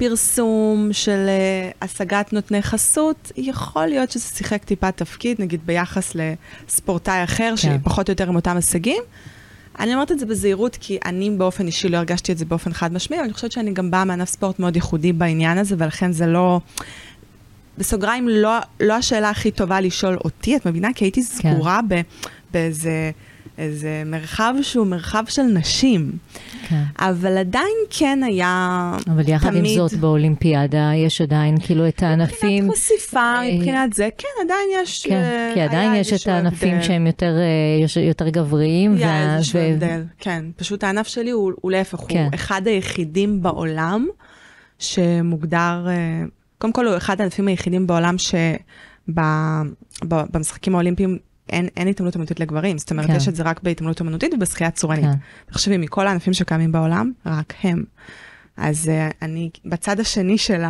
פרסום, 0.00 0.88
של 0.92 1.26
uh, 1.26 1.74
השגת 1.84 2.32
נותני 2.32 2.62
חסות, 2.62 3.32
יכול 3.36 3.86
להיות 3.86 4.10
שזה 4.10 4.24
שיחק 4.24 4.64
טיפה 4.64 4.92
תפקיד, 4.92 5.40
נגיד 5.40 5.60
ביחס 5.66 6.12
לספורטאי 6.14 7.24
אחר, 7.24 7.54
כן. 7.62 7.78
שפחות 7.80 8.08
או 8.08 8.12
יותר 8.12 8.28
עם 8.28 8.36
אותם 8.36 8.56
הישגים. 8.56 9.02
אני 9.78 9.94
אומרת 9.94 10.12
את 10.12 10.18
זה 10.18 10.26
בזהירות, 10.26 10.76
כי 10.80 10.98
אני 11.04 11.30
באופן 11.30 11.66
אישי 11.66 11.88
לא 11.88 11.96
הרגשתי 11.96 12.32
את 12.32 12.38
זה 12.38 12.44
באופן 12.44 12.72
חד 12.72 12.92
משמעי, 12.92 13.18
אבל 13.18 13.24
אני 13.24 13.34
חושבת 13.34 13.52
שאני 13.52 13.72
גם 13.72 13.90
באה 13.90 14.04
מענף 14.04 14.28
ספורט 14.28 14.58
מאוד 14.58 14.76
ייחודי 14.76 15.12
בעניין 15.12 15.58
הזה, 15.58 15.74
ולכן 15.78 16.12
זה 16.12 16.26
לא... 16.26 16.60
בסוגריים, 17.78 18.28
לא, 18.28 18.58
לא 18.80 18.94
השאלה 18.94 19.30
הכי 19.30 19.50
טובה 19.50 19.80
לשאול 19.80 20.18
אותי, 20.24 20.56
את 20.56 20.66
מבינה? 20.66 20.88
כי 20.94 21.04
הייתי 21.04 21.22
כן. 21.22 21.26
סגורה 21.26 21.80
כן. 21.88 22.00
באיזה... 22.52 23.10
איזה 23.60 24.02
מרחב 24.06 24.54
שהוא 24.62 24.86
מרחב 24.86 25.24
של 25.28 25.42
נשים. 25.42 26.12
כן. 26.68 26.82
אבל 26.98 27.38
עדיין 27.38 27.76
כן 27.90 28.20
היה 28.22 28.92
אבל 29.06 29.28
יחד 29.28 29.50
תמיד... 29.50 29.64
עם 29.64 29.76
זאת, 29.76 29.94
באולימפיאדה 29.94 30.90
יש 30.94 31.20
עדיין 31.20 31.60
כאילו 31.60 31.88
את 31.88 32.02
הענפים... 32.02 32.64
מבחינת 32.64 32.76
חשיפה, 32.76 33.20
אה, 33.20 33.54
מבחינת 33.54 33.92
זה, 33.92 34.08
כן, 34.18 34.28
עדיין 34.44 34.68
יש... 34.82 35.06
כן, 35.06 35.14
אה, 35.14 35.50
כי 35.54 35.60
עדיין 35.60 35.94
יש 35.94 36.12
את 36.12 36.28
הענפים 36.28 36.74
הבדל. 36.74 36.86
שהם 36.86 37.06
יותר, 37.06 37.34
אה, 37.96 38.02
יותר 38.02 38.28
גבריים. 38.28 38.96
היה 38.96 39.06
וה... 39.06 39.36
איזשהו 39.36 39.58
ו... 39.58 39.62
הבדל, 39.62 40.02
כן. 40.18 40.44
פשוט 40.56 40.84
הענף 40.84 41.06
שלי 41.06 41.30
הוא, 41.30 41.52
הוא 41.60 41.70
להפך, 41.70 42.00
כן. 42.08 42.24
הוא 42.24 42.34
אחד 42.34 42.66
היחידים 42.66 43.42
בעולם 43.42 44.06
שמוגדר... 44.78 45.86
קודם 46.58 46.72
כל, 46.72 46.86
הוא 46.86 46.96
אחד 46.96 47.20
הענפים 47.20 47.48
היחידים 47.48 47.86
בעולם 47.86 48.16
שבמשחקים 49.08 50.74
האולימפיים 50.74 51.18
אין, 51.50 51.68
אין 51.76 51.88
התעמלות 51.88 52.16
אמנותית 52.16 52.40
לגברים, 52.40 52.78
זאת 52.78 52.90
אומרת, 52.90 53.06
כן. 53.06 53.16
יש 53.16 53.28
את 53.28 53.34
זה 53.34 53.42
רק 53.42 53.62
בהתעמלות 53.62 54.00
אמנותית 54.00 54.34
ובשחייה 54.34 54.70
צורנית. 54.70 55.04
כן. 55.04 55.12
תחשבי, 55.46 55.76
מכל 55.76 56.06
הענפים 56.06 56.32
שקיימים 56.32 56.72
בעולם, 56.72 57.12
רק 57.26 57.54
הם. 57.62 57.84
אז 58.56 58.90
uh, 58.90 59.14
אני 59.22 59.50
בצד 59.64 60.00
השני 60.00 60.38
של 60.38 60.62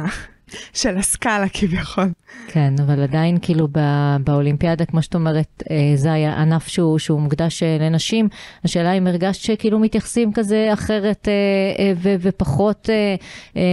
של 0.73 0.99
הסקאלה 0.99 1.47
כביכול. 1.53 2.09
כן, 2.49 2.75
אבל 2.83 3.03
עדיין 3.03 3.39
כאילו 3.43 3.69
בא, 3.69 4.17
באולימפיאדה, 4.25 4.85
כמו 4.85 5.03
שאת 5.03 5.15
אומרת, 5.15 5.63
אה, 5.71 5.93
זה 5.95 6.13
היה 6.13 6.41
ענף 6.41 6.69
שהוא, 6.69 6.99
שהוא 6.99 7.21
מוקדש 7.21 7.63
אה, 7.63 7.77
לנשים. 7.81 8.29
השאלה 8.65 8.93
אם 8.93 9.07
הרגשת 9.07 9.43
שכאילו 9.43 9.79
מתייחסים 9.79 10.33
כזה 10.33 10.71
אחרת 10.73 11.29
אה, 11.29 11.93
ו, 11.97 12.15
ופחות 12.21 12.89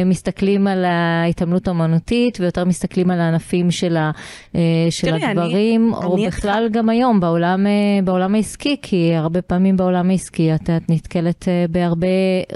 מסתכלים 0.06 0.68
על 0.68 0.86
ההתעמלות 0.86 1.68
האמנותית 1.68 2.40
ויותר 2.40 2.66
מסתכלים 2.66 3.12
על 3.12 3.20
הענפים 3.20 3.72
של, 3.72 3.98
ה, 3.98 4.12
של 4.90 5.08
תראי, 5.08 5.26
הדברים, 5.26 5.94
אני, 5.98 6.06
או 6.06 6.16
אני 6.16 6.28
בכלל 6.28 6.64
את... 6.66 6.72
גם 6.72 6.90
היום 6.90 7.20
בעולם, 7.20 7.66
בעולם 8.04 8.36
העסקי, 8.36 8.76
כי 8.82 9.16
הרבה 9.16 9.42
פעמים 9.42 9.78
בעולם 9.78 10.10
העסקי 10.10 10.56
את, 10.56 10.70
את 10.70 10.90
נתקלת 10.90 11.48
בהרבה, 11.70 12.08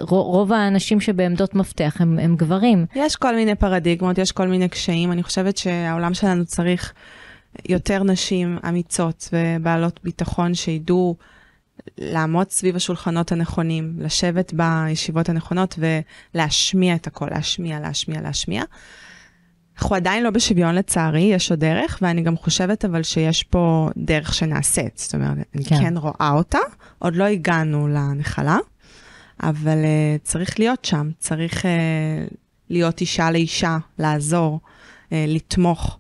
רוב 0.08 0.54
האנשים 0.54 1.00
שבעמדות 1.00 1.56
מפתח 1.56 1.98
הם, 2.00 2.20
הם 2.20 2.36
גברים. 2.36 2.86
יש 2.96 3.16
כל 3.16 3.36
מיני 3.36 3.56
פרדיגמות, 3.56 4.11
יש 4.18 4.32
כל 4.32 4.48
מיני 4.48 4.70
קשיים. 4.70 5.12
אני 5.12 5.24
חושבת 5.24 5.58
שהעולם 5.58 6.14
שלנו 6.14 6.46
צריך 6.46 6.94
יותר 7.70 8.04
נשים 8.04 8.58
אמיצות 8.70 9.30
ובעלות 9.34 10.00
ביטחון 10.04 10.54
שידעו 10.54 11.16
לעמוד 11.98 12.50
סביב 12.50 12.76
השולחנות 12.76 13.32
הנכונים, 13.32 13.94
לשבת 14.00 14.54
בישיבות 14.54 15.30
הנכונות 15.30 15.80
ולהשמיע 16.36 16.96
את 16.96 17.08
הכל, 17.08 17.28
להשמיע, 17.32 17.80
להשמיע, 17.80 18.22
להשמיע. 18.22 18.64
אנחנו 19.78 19.96
עדיין 19.96 20.24
לא 20.24 20.30
בשוויון 20.30 20.76
לצערי, 20.76 21.22
יש 21.22 21.52
עוד 21.52 21.60
דרך, 21.60 22.00
ואני 22.02 22.22
גם 22.22 22.38
חושבת 22.38 22.86
אבל 22.86 23.04
שיש 23.04 23.44
פה 23.44 23.90
דרך 23.98 24.34
שנעשית. 24.34 24.98
זאת 24.98 25.16
אומרת, 25.16 25.38
אני 25.56 25.66
כן, 25.66 25.80
כן 25.80 25.98
רואה 25.98 26.32
אותה, 26.34 26.60
עוד 27.00 27.16
לא 27.16 27.24
הגענו 27.24 27.88
לנחלה, 27.88 28.58
אבל 29.44 29.78
uh, 29.84 30.24
צריך 30.24 30.60
להיות 30.60 30.86
שם, 30.86 31.10
צריך 31.18 31.62
uh, 31.62 32.34
להיות 32.72 33.02
אישה 33.02 33.32
לאישה, 33.32 33.78
לעזור, 34.00 34.60
אה, 35.12 35.26
לתמוך. 35.28 35.98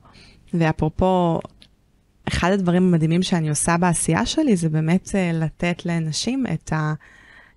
ואפרופו, 0.53 1.39
אחד 2.27 2.51
הדברים 2.51 2.83
המדהימים 2.83 3.23
שאני 3.23 3.49
עושה 3.49 3.77
בעשייה 3.77 4.25
שלי 4.25 4.55
זה 4.55 4.69
באמת 4.69 5.15
אה, 5.15 5.31
לתת 5.33 5.85
לנשים 5.85 6.45
את 6.53 6.73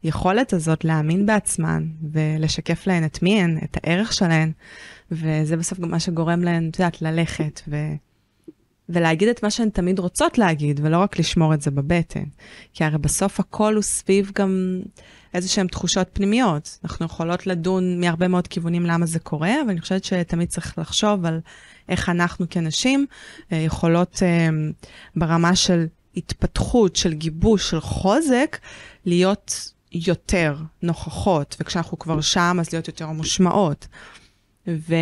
היכולת 0.02 0.52
הזאת 0.52 0.84
להאמין 0.84 1.26
בעצמן 1.26 1.86
ולשקף 2.12 2.86
להן 2.86 3.04
את 3.04 3.22
מי 3.22 3.42
הן, 3.42 3.58
את 3.64 3.76
הערך 3.82 4.12
שלהן, 4.12 4.52
וזה 5.10 5.56
בסוף 5.56 5.80
גם 5.80 5.90
מה 5.90 6.00
שגורם 6.00 6.42
להן, 6.42 6.68
את 6.68 6.78
יודעת, 6.78 7.02
ללכת 7.02 7.60
ו... 7.68 7.76
ולהגיד 8.88 9.28
את 9.28 9.42
מה 9.42 9.50
שהן 9.50 9.68
תמיד 9.68 9.98
רוצות 9.98 10.38
להגיד, 10.38 10.80
ולא 10.82 10.98
רק 10.98 11.18
לשמור 11.18 11.54
את 11.54 11.60
זה 11.60 11.70
בבטן. 11.70 12.24
כי 12.72 12.84
הרי 12.84 12.98
בסוף 12.98 13.40
הכל 13.40 13.74
הוא 13.74 13.82
סביב 13.82 14.30
גם 14.34 14.80
איזה 15.34 15.48
שהן 15.48 15.66
תחושות 15.66 16.08
פנימיות. 16.12 16.78
אנחנו 16.84 17.06
יכולות 17.06 17.46
לדון 17.46 18.00
מהרבה 18.00 18.28
מאוד 18.28 18.46
כיוונים 18.46 18.86
למה 18.86 19.06
זה 19.06 19.18
קורה, 19.18 19.60
אבל 19.62 19.70
אני 19.70 19.80
חושבת 19.80 20.04
שתמיד 20.04 20.48
צריך 20.48 20.78
לחשוב 20.78 21.26
על 21.26 21.40
איך 21.88 22.08
אנחנו 22.08 22.46
כנשים 22.50 23.06
אה, 23.52 23.56
יכולות 23.56 24.22
אה, 24.22 24.48
ברמה 25.16 25.56
של 25.56 25.86
התפתחות, 26.16 26.96
של 26.96 27.12
גיבוש, 27.12 27.70
של 27.70 27.80
חוזק, 27.80 28.58
להיות 29.04 29.72
יותר 29.92 30.56
נוכחות, 30.82 31.56
וכשאנחנו 31.60 31.98
כבר 31.98 32.20
שם, 32.20 32.56
אז 32.60 32.72
להיות 32.72 32.88
יותר 32.88 33.06
מושמעות. 33.06 33.86
ו... 34.68 34.94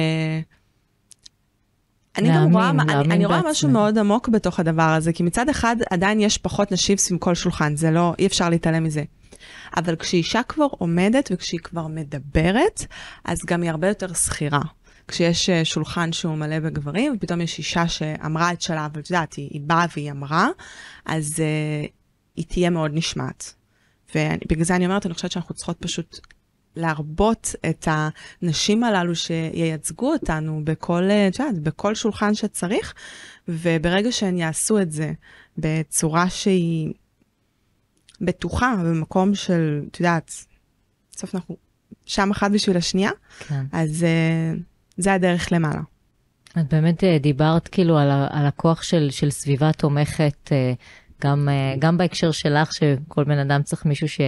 אני 2.18 2.28
להאמין, 2.28 2.46
גם 2.48 2.52
רואה, 2.52 2.70
אני, 2.70 3.14
אני 3.14 3.26
רואה 3.26 3.40
משהו 3.50 3.68
מאוד 3.68 3.98
עמוק 3.98 4.28
בתוך 4.28 4.60
הדבר 4.60 4.82
הזה, 4.82 5.12
כי 5.12 5.22
מצד 5.22 5.48
אחד 5.48 5.76
עדיין 5.90 6.20
יש 6.20 6.38
פחות 6.38 6.72
נשים 6.72 6.96
סביב 6.96 7.18
כל 7.18 7.34
שולחן, 7.34 7.76
זה 7.76 7.90
לא, 7.90 8.14
אי 8.18 8.26
אפשר 8.26 8.48
להתעלם 8.48 8.84
מזה. 8.84 9.02
אבל 9.76 9.96
כשאישה 9.96 10.42
כבר 10.42 10.66
עומדת 10.70 11.30
וכשהיא 11.32 11.60
כבר 11.60 11.86
מדברת, 11.86 12.86
אז 13.24 13.38
גם 13.46 13.62
היא 13.62 13.70
הרבה 13.70 13.88
יותר 13.88 14.12
שכירה. 14.12 14.60
כשיש 15.08 15.50
אה, 15.50 15.64
שולחן 15.64 16.12
שהוא 16.12 16.34
מלא 16.34 16.58
בגברים, 16.58 17.12
ופתאום 17.16 17.40
יש 17.40 17.58
אישה 17.58 17.88
שאמרה 17.88 18.52
את 18.52 18.62
שלה, 18.62 18.86
אבל 18.86 19.00
את 19.00 19.10
יודעת, 19.10 19.34
היא, 19.34 19.48
היא 19.52 19.60
באה 19.64 19.86
והיא 19.96 20.10
אמרה, 20.10 20.48
אז 21.06 21.34
uh, 21.36 21.90
היא 22.36 22.44
תהיה 22.48 22.70
מאוד 22.70 22.90
נשמעת. 22.94 23.54
ובגלל 24.14 24.64
זה 24.64 24.76
אני 24.76 24.86
אומרת, 24.86 25.06
אני 25.06 25.14
חושבת 25.14 25.30
שאנחנו 25.30 25.54
צריכות 25.54 25.76
פשוט 25.80 26.20
להרבות 26.76 27.54
את 27.70 27.88
הנשים 27.90 28.84
הללו 28.84 29.14
שייצגו 29.14 30.12
אותנו 30.12 30.60
בכל, 30.64 31.02
אה, 31.10 31.28
את 31.28 31.38
יודעת, 31.38 31.58
בכל 31.58 31.94
שולחן 31.94 32.34
שצריך, 32.34 32.94
וברגע 33.48 34.12
שהן 34.12 34.36
יעשו 34.36 34.80
את 34.80 34.92
זה 34.92 35.12
בצורה 35.58 36.30
שהיא 36.30 36.92
בטוחה, 38.20 38.74
במקום 38.84 39.34
של, 39.34 39.82
את 39.90 40.00
יודעת, 40.00 40.32
בסוף 41.12 41.34
אנחנו 41.34 41.56
שם 42.06 42.30
אחת 42.30 42.50
בשביל 42.50 42.76
השנייה, 42.76 43.10
כן. 43.38 43.64
אז 43.72 44.02
uh, 44.02 44.60
זה 44.96 45.12
הדרך 45.12 45.52
למעלה. 45.52 45.80
את 46.58 46.74
באמת 46.74 47.00
uh, 47.00 47.06
דיברת 47.20 47.68
כאילו 47.68 47.98
על, 47.98 48.10
על 48.30 48.46
הכוח 48.46 48.82
של, 48.82 49.08
של 49.10 49.30
סביבה 49.30 49.72
תומכת. 49.72 50.52
גם, 51.24 51.48
אה, 51.48 51.74
גם 51.78 51.96
בהקשר 51.96 52.30
שלך, 52.30 52.72
שכל 52.72 53.24
בן 53.24 53.38
אדם 53.38 53.62
צריך 53.62 53.86
מישהו 53.86 54.08
ש, 54.08 54.20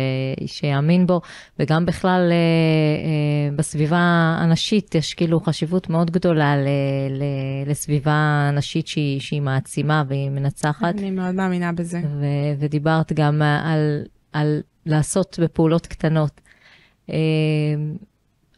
שיאמין 0.46 1.06
בו, 1.06 1.20
וגם 1.58 1.86
בכלל 1.86 2.28
אה, 2.30 2.36
אה, 2.36 3.56
בסביבה 3.56 3.98
הנשית 4.40 4.94
יש 4.94 5.14
כאילו 5.14 5.40
חשיבות 5.40 5.90
מאוד 5.90 6.10
גדולה 6.10 6.56
ל, 6.56 6.68
ל, 7.10 7.24
לסביבה 7.70 8.50
נשית 8.52 8.86
שהיא, 8.86 9.20
שהיא 9.20 9.42
מעצימה 9.42 10.04
והיא 10.08 10.30
מנצחת. 10.30 10.94
אני 10.98 11.10
מאוד 11.10 11.34
מאמינה 11.34 11.72
בזה. 11.72 12.00
ו, 12.20 12.24
ודיברת 12.58 13.12
גם 13.12 13.42
על, 13.42 14.02
על 14.32 14.60
לעשות 14.86 15.38
בפעולות 15.42 15.86
קטנות. 15.86 16.40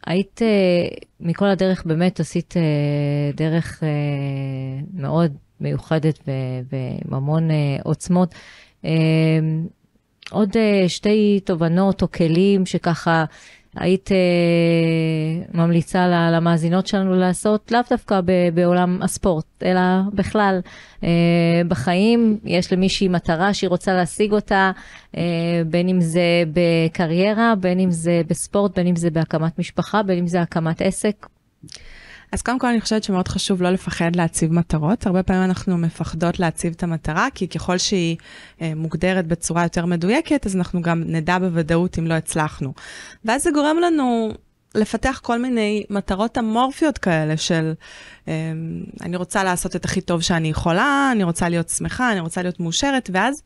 היית, 0.05 0.41
מכל 1.19 1.49
הדרך 1.49 1.85
באמת 1.85 2.19
עשית 2.19 2.53
דרך 3.35 3.83
מאוד 4.93 5.37
מיוחדת 5.61 6.19
המון 7.11 7.49
uh, 7.49 7.53
עוצמות. 7.83 8.35
Uh, 8.83 8.87
עוד 10.31 10.49
uh, 10.49 10.87
שתי 10.87 11.39
תובנות 11.43 12.01
או 12.01 12.11
כלים 12.11 12.65
שככה 12.65 13.25
היית 13.75 14.09
ממליצה 15.53 16.07
למאזינות 16.07 16.87
שלנו 16.87 17.15
לעשות, 17.15 17.71
לאו 17.71 17.79
דווקא 17.89 18.19
בעולם 18.53 19.01
הספורט, 19.01 19.45
אלא 19.63 19.81
בכלל 20.13 20.59
בחיים. 21.67 22.39
יש 22.43 22.73
למישהי 22.73 23.07
מטרה 23.07 23.53
שהיא 23.53 23.69
רוצה 23.69 23.93
להשיג 23.93 24.31
אותה, 24.31 24.71
בין 25.65 25.89
אם 25.89 26.01
זה 26.01 26.43
בקריירה, 26.53 27.53
בין 27.59 27.79
אם 27.79 27.91
זה 27.91 28.21
בספורט, 28.27 28.75
בין 28.75 28.87
אם 28.87 28.95
זה 28.95 29.09
בהקמת 29.09 29.59
משפחה, 29.59 30.03
בין 30.03 30.17
אם 30.17 30.27
זה 30.27 30.41
הקמת 30.41 30.81
עסק. 30.81 31.27
אז 32.31 32.41
קודם 32.41 32.59
כל 32.59 32.67
אני 32.67 32.81
חושבת 32.81 33.03
שמאוד 33.03 33.27
חשוב 33.27 33.61
לא 33.61 33.69
לפחד 33.69 34.15
להציב 34.15 34.53
מטרות. 34.53 35.05
הרבה 35.05 35.23
פעמים 35.23 35.43
אנחנו 35.43 35.77
מפחדות 35.77 36.39
להציב 36.39 36.73
את 36.77 36.83
המטרה, 36.83 37.27
כי 37.35 37.47
ככל 37.47 37.77
שהיא 37.77 38.17
אה, 38.61 38.73
מוגדרת 38.75 39.27
בצורה 39.27 39.63
יותר 39.63 39.85
מדויקת, 39.85 40.45
אז 40.45 40.55
אנחנו 40.55 40.81
גם 40.81 41.03
נדע 41.05 41.39
בוודאות 41.39 41.99
אם 41.99 42.07
לא 42.07 42.13
הצלחנו. 42.13 42.73
ואז 43.25 43.43
זה 43.43 43.51
גורם 43.51 43.77
לנו 43.79 44.31
לפתח 44.75 45.19
כל 45.23 45.41
מיני 45.41 45.83
מטרות 45.89 46.37
אמורפיות 46.37 46.97
כאלה 46.97 47.37
של 47.37 47.73
אה, 48.27 48.33
אני 49.01 49.17
רוצה 49.17 49.43
לעשות 49.43 49.75
את 49.75 49.85
הכי 49.85 50.01
טוב 50.01 50.21
שאני 50.21 50.47
יכולה, 50.47 51.09
אני 51.11 51.23
רוצה 51.23 51.49
להיות 51.49 51.69
שמחה, 51.69 52.11
אני 52.11 52.19
רוצה 52.19 52.41
להיות 52.41 52.59
מאושרת, 52.59 53.09
ואז 53.13 53.43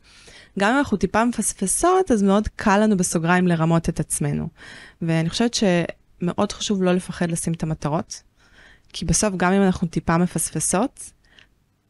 גם 0.58 0.72
אם 0.72 0.78
אנחנו 0.78 0.96
טיפה 0.96 1.24
מפספסות, 1.24 2.10
אז 2.10 2.22
מאוד 2.22 2.48
קל 2.56 2.78
לנו 2.78 2.96
בסוגריים 2.96 3.46
לרמות 3.46 3.88
את 3.88 4.00
עצמנו. 4.00 4.48
ואני 5.02 5.30
חושבת 5.30 5.54
שמאוד 5.54 6.52
חשוב 6.52 6.82
לא 6.82 6.92
לפחד 6.92 7.30
לשים 7.30 7.52
את 7.52 7.62
המטרות. 7.62 8.31
כי 8.92 9.04
בסוף, 9.04 9.34
גם 9.36 9.52
אם 9.52 9.62
אנחנו 9.62 9.88
טיפה 9.88 10.16
מפספסות, 10.16 11.12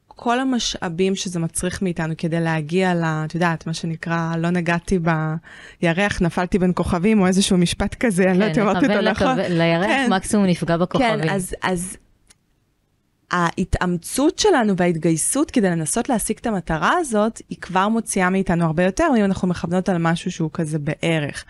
כל 0.07 0.41
המשאבים 0.41 1.15
שזה 1.15 1.39
מצריך 1.39 1.83
מאיתנו 1.83 2.15
כדי 2.19 2.41
להגיע 2.41 2.95
ל... 2.95 3.05
את 3.05 3.35
יודעת, 3.35 3.67
מה 3.67 3.75
שנקרא, 3.75 4.37
לא 4.37 4.51
נגעתי 4.51 4.99
בירח, 4.99 6.23
נפלתי 6.23 6.59
בין 6.59 6.73
כוכבים, 6.75 7.21
או 7.21 7.27
איזשהו 7.27 7.59
משפט 7.59 7.95
כזה, 7.95 8.23
כן, 8.23 8.29
אני 8.29 8.39
לא 8.39 8.45
יודעת 8.45 8.59
אם 8.59 8.69
אמרתי 8.69 8.87
אותו 8.87 9.11
נכון. 9.11 9.39
לירח 9.39 9.87
כן, 9.87 10.07
מקסימום 10.11 10.47
נפגע 10.47 10.77
בכוכבים. 10.77 11.23
כן, 11.23 11.29
אז, 11.29 11.55
אז 11.63 11.97
ההתאמצות 13.31 14.39
שלנו 14.39 14.77
וההתגייסות 14.77 15.51
כדי 15.51 15.71
לנסות 15.71 16.09
להשיג 16.09 16.37
את 16.41 16.47
המטרה 16.47 16.93
הזאת, 16.99 17.43
היא 17.49 17.59
כבר 17.61 17.89
מוציאה 17.89 18.31
מאיתנו 18.31 18.65
הרבה 18.65 18.85
יותר, 18.85 19.09
אם 19.19 19.25
אנחנו 19.25 19.49
מכוונות 19.49 19.89
על 19.89 19.99
משהו 19.99 20.31
שהוא 20.31 20.51
כזה 20.53 20.79
בערך. 20.79 21.45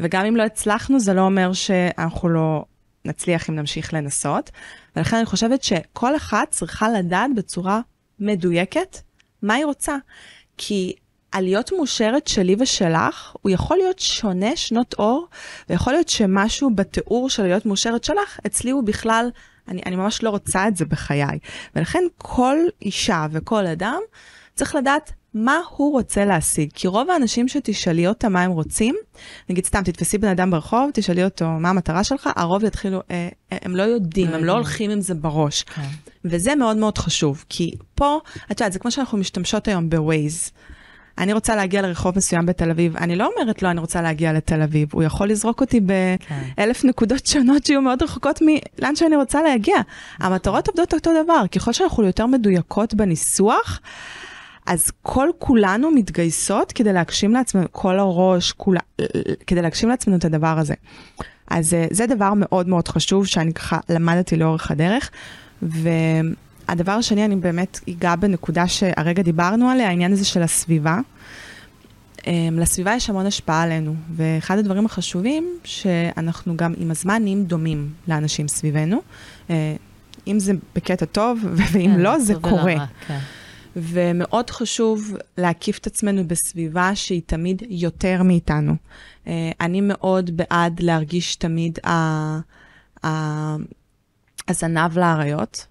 וגם 0.00 0.26
אם 0.26 0.36
לא 0.36 0.42
הצלחנו, 0.42 1.00
זה 1.00 1.14
לא 1.14 1.20
אומר 1.20 1.52
שאנחנו 1.52 2.28
לא 2.28 2.64
נצליח 3.04 3.50
אם 3.50 3.54
נמשיך 3.54 3.94
לנסות. 3.94 4.50
ולכן 4.96 5.16
אני 5.16 5.26
חושבת 5.26 5.62
שכל 5.62 6.16
אחת 6.16 6.50
צריכה 6.50 6.88
לדעת 6.88 7.30
בצורה 7.36 7.80
מדויקת 8.18 8.96
מה 9.42 9.54
היא 9.54 9.64
רוצה. 9.64 9.96
כי 10.56 10.94
הלהיות 11.32 11.72
מאושרת 11.72 12.26
שלי 12.26 12.56
ושלך, 12.58 13.34
הוא 13.42 13.50
יכול 13.50 13.76
להיות 13.76 13.98
שונה 13.98 14.56
שנות 14.56 14.94
אור, 14.98 15.28
ויכול 15.68 15.92
להיות 15.92 16.08
שמשהו 16.08 16.74
בתיאור 16.74 17.30
של 17.30 17.42
להיות 17.42 17.66
מאושרת 17.66 18.04
שלך, 18.04 18.38
אצלי 18.46 18.70
הוא 18.70 18.84
בכלל, 18.84 19.30
אני, 19.68 19.82
אני 19.86 19.96
ממש 19.96 20.22
לא 20.22 20.30
רוצה 20.30 20.68
את 20.68 20.76
זה 20.76 20.84
בחיי. 20.84 21.38
ולכן 21.76 22.04
כל 22.18 22.56
אישה 22.82 23.26
וכל 23.32 23.66
אדם 23.66 24.00
צריך 24.60 24.74
לדעת 24.74 25.12
מה 25.34 25.58
הוא 25.76 25.92
רוצה 25.92 26.24
להשיג. 26.24 26.70
כי 26.74 26.88
רוב 26.88 27.10
האנשים 27.10 27.48
שתשאלי 27.48 28.06
אותם 28.06 28.32
מה 28.32 28.42
הם 28.42 28.50
רוצים, 28.50 28.94
נגיד 29.50 29.64
סתם, 29.64 29.82
תתפסי 29.82 30.18
בן 30.18 30.28
אדם 30.28 30.50
ברחוב, 30.50 30.90
תשאלי 30.94 31.24
אותו 31.24 31.46
מה 31.48 31.70
המטרה 31.70 32.04
שלך, 32.04 32.30
הרוב 32.36 32.64
יתחילו, 32.64 33.00
אה, 33.10 33.28
אה 33.52 33.58
הם 33.62 33.76
לא 33.76 33.82
יודעים, 33.82 34.28
הם 34.28 34.44
לא 34.44 34.52
הולכים 34.52 34.90
עם 34.90 35.00
זה 35.00 35.14
בראש. 35.14 35.62
כן. 35.62 35.82
וזה 36.24 36.54
מאוד 36.54 36.76
מאוד 36.76 36.98
חשוב, 36.98 37.44
כי 37.48 37.74
פה, 37.94 38.18
את 38.50 38.60
יודעת, 38.60 38.72
זה 38.72 38.78
כמו 38.78 38.90
שאנחנו 38.90 39.18
משתמשות 39.18 39.68
היום 39.68 39.90
בווייז. 39.90 40.50
אני 41.18 41.32
רוצה 41.32 41.56
להגיע 41.56 41.82
לרחוב 41.82 42.16
מסוים 42.16 42.46
בתל 42.46 42.70
אביב, 42.70 42.96
אני 42.96 43.16
לא 43.16 43.30
אומרת 43.36 43.62
לו, 43.62 43.66
לא, 43.66 43.70
אני 43.70 43.80
רוצה 43.80 44.02
להגיע 44.02 44.32
לתל 44.32 44.62
אביב. 44.62 44.88
הוא 44.92 45.02
יכול 45.02 45.28
לזרוק 45.28 45.60
אותי 45.60 45.80
באלף 45.80 46.80
כן. 46.82 46.88
נקודות 46.88 47.26
שונות 47.26 47.66
שיהיו 47.66 47.82
מאוד 47.82 48.02
רחוקות 48.02 48.40
מלאן 48.42 48.96
שאני 48.96 49.16
רוצה 49.16 49.42
להגיע. 49.42 49.76
המטרות 50.18 50.68
עובדות 50.68 50.94
אותו 50.94 51.10
דבר, 51.24 51.46
ככל 51.54 51.72
שאנחנו 51.72 52.04
יותר 52.04 52.26
מדויקות 52.26 52.94
בניסוח, 52.94 53.80
אז 54.70 54.90
כל 55.02 55.28
כולנו 55.38 55.90
מתגייסות 55.90 56.72
כדי 56.72 56.92
להגשים 56.92 57.32
לעצמנו, 57.32 57.66
כל 57.72 57.98
הראש, 57.98 58.52
כולה, 58.52 58.80
כדי 59.46 59.62
להגשים 59.62 59.88
לעצמנו 59.88 60.16
את 60.16 60.24
הדבר 60.24 60.58
הזה. 60.58 60.74
אז 61.50 61.74
אה, 61.74 61.86
זה 61.90 62.06
דבר 62.06 62.32
מאוד 62.36 62.68
מאוד 62.68 62.88
חשוב 62.88 63.26
שאני 63.26 63.52
ככה 63.52 63.78
למדתי 63.88 64.36
לאורך 64.36 64.70
הדרך. 64.70 65.10
והדבר 65.62 66.92
השני, 66.92 67.24
אני 67.24 67.36
באמת 67.36 67.80
אגע 67.90 68.16
בנקודה 68.16 68.68
שהרגע 68.68 69.22
דיברנו 69.22 69.68
עליה, 69.68 69.88
העניין 69.88 70.12
הזה 70.12 70.24
של 70.24 70.42
הסביבה. 70.42 70.98
אמ, 72.26 72.58
לסביבה 72.58 72.94
יש 72.94 73.10
המון 73.10 73.26
השפעה 73.26 73.62
עלינו, 73.62 73.94
ואחד 74.16 74.58
הדברים 74.58 74.86
החשובים, 74.86 75.48
שאנחנו 75.64 76.56
גם 76.56 76.74
עם 76.78 76.90
הזמן 76.90 77.22
נהיים 77.22 77.44
דומים 77.44 77.90
לאנשים 78.08 78.48
סביבנו. 78.48 79.00
אה, 79.50 79.74
אם 80.26 80.38
זה 80.38 80.52
בקטע 80.74 81.06
טוב, 81.06 81.38
ואם 81.72 81.90
כן, 81.94 82.00
לא, 82.00 82.18
זה 82.18 82.34
קורה. 82.34 82.74
לרע, 82.74 82.86
כן. 83.06 83.18
ומאוד 83.76 84.50
חשוב 84.50 85.16
להקיף 85.38 85.78
את 85.78 85.86
עצמנו 85.86 86.28
בסביבה 86.28 86.94
שהיא 86.94 87.22
תמיד 87.26 87.62
יותר 87.68 88.22
מאיתנו. 88.22 88.74
אה, 89.26 89.50
אני 89.60 89.80
מאוד 89.80 90.30
בעד 90.36 90.80
להרגיש 90.80 91.36
תמיד 91.36 91.78
הזנב 94.48 94.98
לאריות, 94.98 95.66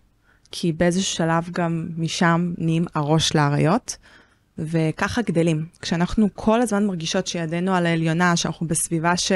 כי 0.51 0.71
באיזשהו 0.71 1.15
שלב 1.15 1.49
גם 1.51 1.87
משם 1.97 2.53
נהיים 2.57 2.85
הראש 2.95 3.35
לאריות, 3.35 3.97
וככה 4.57 5.21
גדלים. 5.21 5.65
כשאנחנו 5.81 6.29
כל 6.33 6.61
הזמן 6.61 6.85
מרגישות 6.85 7.27
שידנו 7.27 7.75
על 7.75 7.85
העליונה, 7.85 8.35
שאנחנו 8.35 8.67
בסביבה 8.67 9.17
ש... 9.17 9.31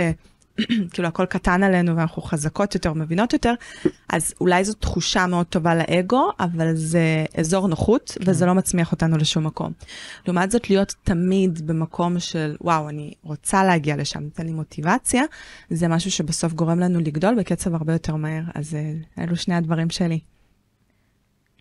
כאילו 0.93 1.07
הכל 1.07 1.25
קטן 1.25 1.63
עלינו 1.63 1.95
ואנחנו 1.97 2.21
חזקות 2.21 2.75
יותר, 2.75 2.93
מבינות 2.93 3.33
יותר, 3.33 3.53
אז 4.09 4.33
אולי 4.41 4.63
זו 4.63 4.73
תחושה 4.73 5.27
מאוד 5.27 5.45
טובה 5.45 5.75
לאגו, 5.75 6.29
אבל 6.39 6.75
זה 6.75 7.25
אזור 7.37 7.67
נוחות, 7.67 8.17
כן. 8.19 8.31
וזה 8.31 8.45
לא 8.45 8.53
מצמיח 8.53 8.91
אותנו 8.91 9.17
לשום 9.17 9.45
מקום. 9.45 9.71
לעומת 10.25 10.51
זאת, 10.51 10.69
להיות 10.69 10.95
תמיד 11.03 11.67
במקום 11.67 12.19
של, 12.19 12.55
וואו, 12.61 12.89
אני 12.89 13.13
רוצה 13.23 13.63
להגיע 13.63 13.95
לשם, 13.97 14.19
נותן 14.19 14.45
לי 14.45 14.51
מוטיבציה, 14.51 15.23
זה 15.69 15.87
משהו 15.87 16.11
שבסוף 16.11 16.53
גורם 16.53 16.79
לנו 16.79 16.99
לגדול 16.99 17.35
בקצב 17.35 17.75
הרבה 17.75 17.93
יותר 17.93 18.15
מהר. 18.15 18.43
אז 18.55 18.75
אה, 18.75 19.23
אלו 19.23 19.35
שני 19.35 19.55
הדברים 19.55 19.89
שלי. 19.89 20.32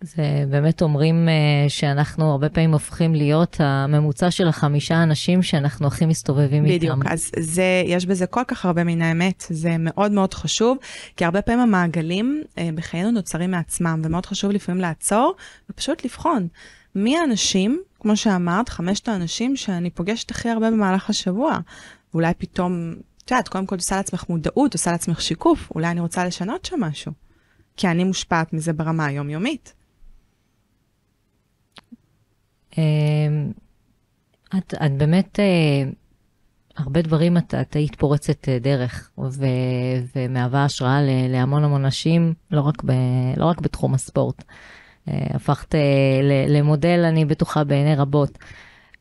זה 0.02 0.44
באמת 0.50 0.82
אומרים 0.82 1.28
uh, 1.28 1.68
שאנחנו 1.68 2.30
הרבה 2.30 2.48
פעמים 2.48 2.72
הופכים 2.72 3.14
להיות 3.14 3.56
הממוצע 3.58 4.30
של 4.30 4.48
החמישה 4.48 5.02
אנשים 5.02 5.42
שאנחנו 5.42 5.86
הכי 5.86 6.06
מסתובבים 6.06 6.64
בדיוק, 6.64 6.82
איתם. 6.82 7.00
בדיוק, 7.00 7.12
אז 7.12 7.30
זה, 7.38 7.82
יש 7.86 8.06
בזה 8.06 8.26
כל 8.26 8.42
כך 8.48 8.64
הרבה 8.64 8.84
מן 8.84 9.02
האמת, 9.02 9.44
זה 9.48 9.76
מאוד 9.78 10.12
מאוד 10.12 10.34
חשוב, 10.34 10.78
כי 11.16 11.24
הרבה 11.24 11.42
פעמים 11.42 11.60
המעגלים 11.60 12.42
uh, 12.44 12.58
בחיינו 12.74 13.10
נוצרים 13.10 13.50
מעצמם, 13.50 14.02
ומאוד 14.04 14.26
חשוב 14.26 14.50
לפעמים 14.50 14.80
לעצור 14.80 15.34
ופשוט 15.70 16.04
לבחון 16.04 16.48
מי 16.94 17.18
האנשים, 17.18 17.82
כמו 18.00 18.16
שאמרת, 18.16 18.68
חמשת 18.68 19.08
האנשים 19.08 19.56
שאני 19.56 19.90
פוגשת 19.90 20.30
הכי 20.30 20.48
הרבה 20.48 20.70
במהלך 20.70 21.10
השבוע. 21.10 21.58
ואולי 22.14 22.32
פתאום, 22.38 22.94
את 23.24 23.30
יודעת, 23.30 23.48
קודם 23.48 23.66
כל 23.66 23.76
עושה 23.76 23.96
לעצמך 23.96 24.24
מודעות, 24.28 24.72
עושה 24.74 24.92
לעצמך 24.92 25.20
שיקוף, 25.20 25.70
אולי 25.74 25.90
אני 25.90 26.00
רוצה 26.00 26.24
לשנות 26.24 26.64
שם 26.64 26.80
משהו. 26.80 27.12
כי 27.76 27.88
אני 27.88 28.04
מושפעת 28.04 28.52
מזה 28.52 28.72
ברמה 28.72 29.06
היומיומית. 29.06 29.74
אמ, 32.78 33.52
את, 34.58 34.74
את 34.86 34.92
באמת, 34.92 35.40
אה, 35.40 35.90
הרבה 36.76 37.02
דברים 37.02 37.36
את, 37.36 37.54
את 37.54 37.76
היית 37.76 37.94
פורצת 37.94 38.48
אה, 38.48 38.58
דרך 38.58 39.10
ו, 39.18 39.46
ומהווה 40.16 40.64
השראה 40.64 41.00
להמון 41.28 41.64
המון 41.64 41.86
נשים, 41.86 42.34
לא 42.50 42.60
רק, 42.60 42.84
ב, 42.84 42.92
לא 43.36 43.44
רק 43.44 43.60
בתחום 43.60 43.94
הספורט. 43.94 44.44
אה, 45.08 45.26
הפכת 45.30 45.74
למודל, 46.48 47.04
אני 47.08 47.24
בטוחה, 47.24 47.64
בעיני 47.64 47.94
רבות. 47.94 48.38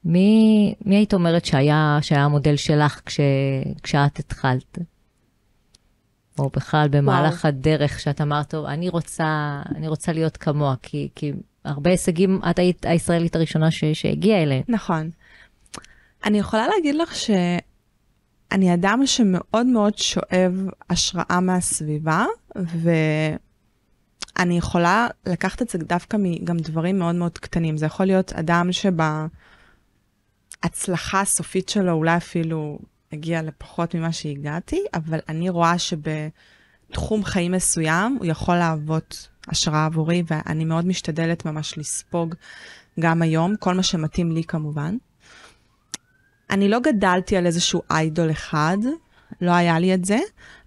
מי, 0.05 0.74
מי 0.86 0.95
היית 0.95 1.13
אומרת 1.13 1.45
שהיה, 1.45 1.99
שהיה 2.01 2.26
המודל 2.26 2.55
שלך 2.55 3.01
כש, 3.05 3.19
כשאת 3.84 4.19
התחלת? 4.19 4.78
או 6.39 6.49
בכלל 6.49 6.88
במהלך 6.91 7.34
וואו. 7.43 7.47
הדרך 7.47 7.99
שאת 7.99 8.22
אמרת, 8.22 8.49
טוב, 8.49 8.65
אני 8.65 8.89
רוצה, 8.89 9.61
אני 9.76 9.88
רוצה 9.88 10.13
להיות 10.13 10.38
כמוה, 10.38 10.76
כי, 10.82 11.09
כי 11.15 11.34
הרבה 11.66 11.89
הישגים, 11.89 12.39
את 12.49 12.59
היית 12.59 12.86
הישראלית 12.86 13.36
הראשונה 13.36 13.72
ש, 13.72 13.86
שהגיעה 13.86 14.43
אליהם. 14.43 14.64
נכון. 14.68 15.09
אני 16.26 16.39
יכולה 16.39 16.68
להגיד 16.68 16.95
לך 16.95 17.16
שאני 17.16 18.74
אדם 18.74 19.01
שמאוד 19.05 19.68
מאוד 19.68 19.97
שואב 19.97 20.68
השראה 20.89 21.39
מהסביבה, 21.41 22.26
ואני 22.55 23.38
יכולה 24.57 25.07
לקחת 25.26 25.62
את 25.62 25.70
זה 25.70 25.78
דווקא 25.78 26.18
מגם 26.20 26.57
דברים 26.57 26.99
מאוד 26.99 27.16
מאוד 27.16 27.38
קטנים. 27.38 27.78
זה 27.78 27.86
יכול 27.86 28.05
להיות 28.05 28.34
אדם 28.34 28.70
שבהצלחה 30.62 31.22
הסופית 31.22 31.70
שלו 31.70 31.91
אולי 31.91 32.18
אפילו 32.18 32.80
הגיע 33.12 33.41
לפחות 33.41 33.95
ממה 33.95 34.12
שהגעתי, 34.12 34.84
אבל 34.93 35.20
אני 35.30 35.49
רואה 35.49 35.76
שבתחום 35.78 37.24
חיים 37.24 37.51
מסוים 37.51 38.16
הוא 38.20 38.26
יכול 38.26 38.55
להוות 38.55 39.28
השראה 39.48 39.86
עבורי, 39.86 40.24
ואני 40.28 40.66
מאוד 40.66 40.86
משתדלת 40.86 41.46
ממש 41.46 41.78
לספוג 41.78 42.36
גם 43.00 43.22
היום, 43.22 43.56
כל 43.56 43.74
מה 43.74 43.84
שמתאים 43.84 44.32
לי 44.32 44.44
כמובן. 44.44 44.98
אני 46.50 46.70
לא 46.70 46.80
גדלתי 46.80 47.38
על 47.38 47.46
איזשהו 47.46 47.82
איידול 47.92 48.32
אחד, 48.32 48.78
לא 49.41 49.51
היה 49.51 49.79
לי 49.79 49.93
את 49.93 50.05
זה, 50.05 50.19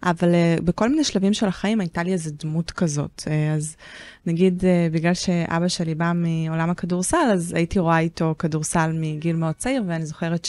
אבל 0.02 0.28
uh, 0.28 0.62
בכל 0.62 0.88
מיני 0.88 1.04
שלבים 1.04 1.34
של 1.34 1.46
החיים 1.46 1.80
הייתה 1.80 2.02
לי 2.02 2.12
איזו 2.12 2.30
דמות 2.38 2.70
כזאת. 2.70 3.22
Uh, 3.24 3.56
אז 3.56 3.76
נגיד, 4.26 4.60
uh, 4.60 4.92
בגלל 4.92 5.14
שאבא 5.14 5.68
שלי 5.68 5.94
בא 5.94 6.12
מעולם 6.14 6.70
הכדורסל, 6.70 7.30
אז 7.32 7.52
הייתי 7.52 7.78
רואה 7.78 7.98
איתו 7.98 8.34
כדורסל 8.38 8.92
מגיל 8.94 9.36
מאוד 9.36 9.54
צעיר, 9.54 9.82
ואני 9.86 10.06
זוכרת 10.06 10.48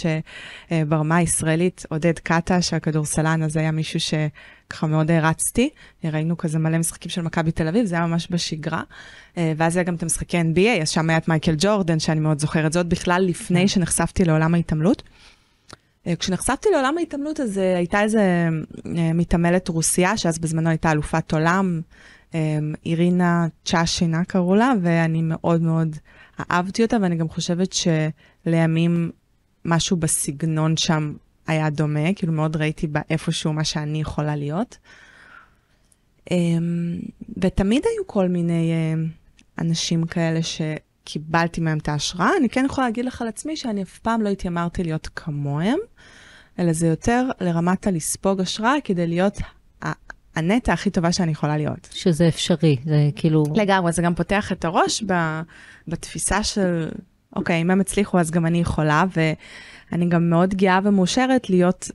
שברמה 0.71 1.15
הישראלית, 1.15 1.85
עודד 1.89 2.19
קאטה, 2.19 2.61
שהכדורסלן, 2.61 3.43
אז 3.43 3.57
היה 3.57 3.71
מישהו 3.71 3.99
שככה 3.99 4.87
מאוד 4.87 5.11
הרצתי. 5.11 5.69
ראינו 6.03 6.37
כזה 6.37 6.59
מלא 6.59 6.77
משחקים 6.77 7.11
של 7.11 7.21
מכבי 7.21 7.51
תל 7.51 7.67
אביב, 7.67 7.85
זה 7.85 7.95
היה 7.95 8.07
ממש 8.07 8.27
בשגרה. 8.31 8.81
ואז 9.37 9.77
היה 9.77 9.83
גם 9.83 9.95
את 9.95 10.03
המשחקי 10.03 10.41
NBA, 10.41 10.81
אז 10.81 10.89
שם 10.89 11.09
היה 11.09 11.17
את 11.17 11.27
מייקל 11.27 11.55
ג'ורדן, 11.57 11.99
שאני 11.99 12.19
מאוד 12.19 12.39
זוכרת. 12.39 12.73
זאת 12.73 12.85
בכלל 12.85 13.25
לפני 13.27 13.59
כן. 13.59 13.67
שנחשפתי 13.67 14.25
לעולם 14.25 14.53
ההתעמלות. 14.53 15.03
אה, 16.07 16.15
כשנחשפתי 16.15 16.69
לעולם 16.71 16.97
ההתעמלות, 16.97 17.39
אז 17.39 17.57
אה, 17.57 17.77
הייתה 17.77 18.01
איזה 18.01 18.49
אה, 18.85 19.13
מתעמלת 19.13 19.67
רוסיה, 19.67 20.17
שאז 20.17 20.39
בזמנו 20.39 20.69
הייתה 20.69 20.91
אלופת 20.91 21.33
עולם, 21.33 21.81
אירינה 22.85 23.47
צ'אשינה 23.65 24.25
קראו 24.25 24.55
לה, 24.55 24.73
ואני 24.81 25.21
מאוד 25.21 25.61
מאוד 25.61 25.95
אהבתי 26.51 26.83
אותה, 26.83 26.97
ואני 27.01 27.15
גם 27.15 27.29
חושבת 27.29 27.73
שלימים 27.73 29.11
משהו 29.65 29.97
בסגנון 29.97 30.77
שם 30.77 31.13
היה 31.47 31.69
דומה, 31.69 32.13
כאילו 32.15 32.33
מאוד 32.33 32.55
ראיתי 32.55 32.87
בה 32.87 33.01
איפשהו 33.09 33.53
מה 33.53 33.63
שאני 33.63 34.01
יכולה 34.01 34.35
להיות. 34.35 34.77
ותמיד 37.37 37.83
היו 37.85 38.07
כל 38.07 38.27
מיני 38.27 38.73
אנשים 39.59 40.05
כאלה 40.05 40.43
ש... 40.43 40.61
קיבלתי 41.05 41.61
מהם 41.61 41.77
את 41.77 41.89
ההשראה, 41.89 42.29
אני 42.39 42.49
כן 42.49 42.65
יכולה 42.65 42.87
להגיד 42.87 43.05
לך 43.05 43.21
על 43.21 43.27
עצמי 43.27 43.57
שאני 43.57 43.83
אף 43.83 43.99
פעם 43.99 44.21
לא 44.21 44.29
התיימרתי 44.29 44.83
להיות 44.83 45.09
כמוהם, 45.15 45.79
אלא 46.59 46.73
זה 46.73 46.87
יותר 46.87 47.29
לרמת 47.41 47.87
הלספוג 47.87 48.41
השראה 48.41 48.73
כדי 48.83 49.07
להיות 49.07 49.37
הנטע 50.35 50.73
הכי 50.73 50.89
טובה 50.89 51.11
שאני 51.11 51.31
יכולה 51.31 51.57
להיות. 51.57 51.89
שזה 51.91 52.27
אפשרי, 52.27 52.77
זה 52.85 53.09
כאילו... 53.15 53.43
לגמרי, 53.55 53.91
זה 53.91 54.01
גם 54.01 54.15
פותח 54.15 54.51
את 54.51 54.65
הראש 54.65 55.03
ב, 55.07 55.13
בתפיסה 55.87 56.43
של, 56.43 56.89
אוקיי, 57.35 57.61
אם 57.61 57.71
הם 57.71 57.81
הצליחו 57.81 58.19
אז 58.19 58.31
גם 58.31 58.45
אני 58.45 58.61
יכולה, 58.61 59.03
ואני 59.15 60.09
גם 60.09 60.29
מאוד 60.29 60.53
גאה 60.53 60.79
ומאושרת 60.83 61.49
להיות 61.49 61.89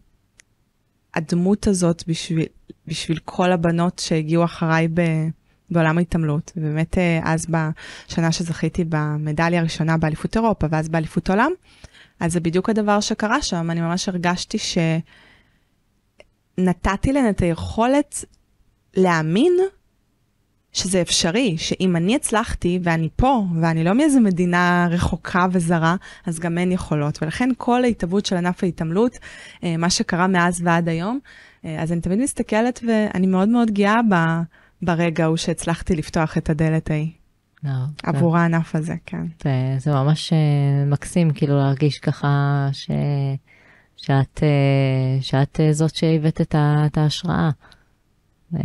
הדמות 1.14 1.66
הזאת 1.66 2.04
בשביל, 2.06 2.46
בשביל 2.86 3.18
כל 3.24 3.52
הבנות 3.52 3.98
שהגיעו 3.98 4.44
אחריי 4.44 4.88
ב... 4.94 5.00
בעולם 5.70 5.98
ההתעמלות, 5.98 6.52
ובאמת 6.56 6.98
אה, 6.98 7.20
אז 7.24 7.46
בשנה 7.46 8.32
שזכיתי 8.32 8.84
במדליה 8.88 9.60
הראשונה 9.60 9.96
באליפות 9.96 10.36
אירופה 10.36 10.66
ואז 10.70 10.88
באליפות 10.88 11.30
עולם, 11.30 11.50
אז 12.20 12.32
זה 12.32 12.40
בדיוק 12.40 12.70
הדבר 12.70 13.00
שקרה 13.00 13.42
שם, 13.42 13.70
אני 13.70 13.80
ממש 13.80 14.08
הרגשתי 14.08 14.58
שנתתי 16.58 17.12
להן 17.12 17.28
את 17.28 17.40
היכולת 17.40 18.24
להאמין 18.96 19.52
שזה 20.72 21.00
אפשרי, 21.00 21.58
שאם 21.58 21.96
אני 21.96 22.16
הצלחתי 22.16 22.78
ואני 22.82 23.08
פה, 23.16 23.44
ואני 23.60 23.84
לא 23.84 23.94
מאיזו 23.94 24.20
מדינה 24.20 24.88
רחוקה 24.90 25.46
וזרה, 25.52 25.96
אז 26.26 26.38
גם 26.38 26.58
הן 26.58 26.72
יכולות. 26.72 27.22
ולכן 27.22 27.48
כל 27.56 27.84
ההתהוות 27.84 28.26
של 28.26 28.36
ענף 28.36 28.64
ההתעמלות, 28.64 29.18
אה, 29.64 29.76
מה 29.76 29.90
שקרה 29.90 30.26
מאז 30.26 30.62
ועד 30.64 30.88
היום, 30.88 31.18
אה, 31.64 31.82
אז 31.82 31.92
אני 31.92 32.00
תמיד 32.00 32.18
מסתכלת 32.18 32.80
ואני 32.86 33.26
מאוד 33.26 33.48
מאוד 33.48 33.70
גאה 33.70 34.00
ברגע 34.82 35.24
ההוא 35.24 35.36
שהצלחתי 35.36 35.96
לפתוח 35.96 36.38
את 36.38 36.50
הדלת 36.50 36.90
ההיא. 36.90 37.19
לא, 37.64 37.70
עבור 38.02 38.36
הענף 38.36 38.74
הזה, 38.74 38.94
כן. 39.06 39.26
זה, 39.42 39.74
זה 39.78 39.90
ממש 39.90 40.32
אה, 40.32 40.84
מקסים, 40.86 41.30
כאילו 41.30 41.56
להרגיש 41.56 41.98
ככה 41.98 42.68
ש, 42.72 42.90
שאת, 43.96 44.42
אה, 44.42 45.22
שאת 45.22 45.60
אה, 45.60 45.72
זאת 45.72 45.94
שהבאת 45.94 46.40
את, 46.40 46.98
ההשראה. 46.98 47.50
אה, 48.54 48.60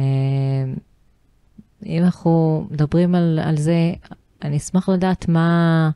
אם 1.85 2.03
אנחנו 2.03 2.67
מדברים 2.71 3.15
על, 3.15 3.39
על 3.43 3.57
זה, 3.57 3.93
אני 4.41 4.57
אשמח 4.57 4.89
לדעת 4.89 5.27
מה, 5.27 5.89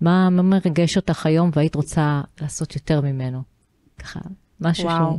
מה, 0.00 0.30
מה 0.30 0.42
מרגש 0.42 0.96
אותך 0.96 1.26
היום 1.26 1.50
והיית 1.54 1.74
רוצה 1.74 2.20
לעשות 2.40 2.74
יותר 2.74 3.00
ממנו. 3.00 3.42
ככה, 3.98 4.20
משהו 4.60 4.84
וואו. 4.84 5.18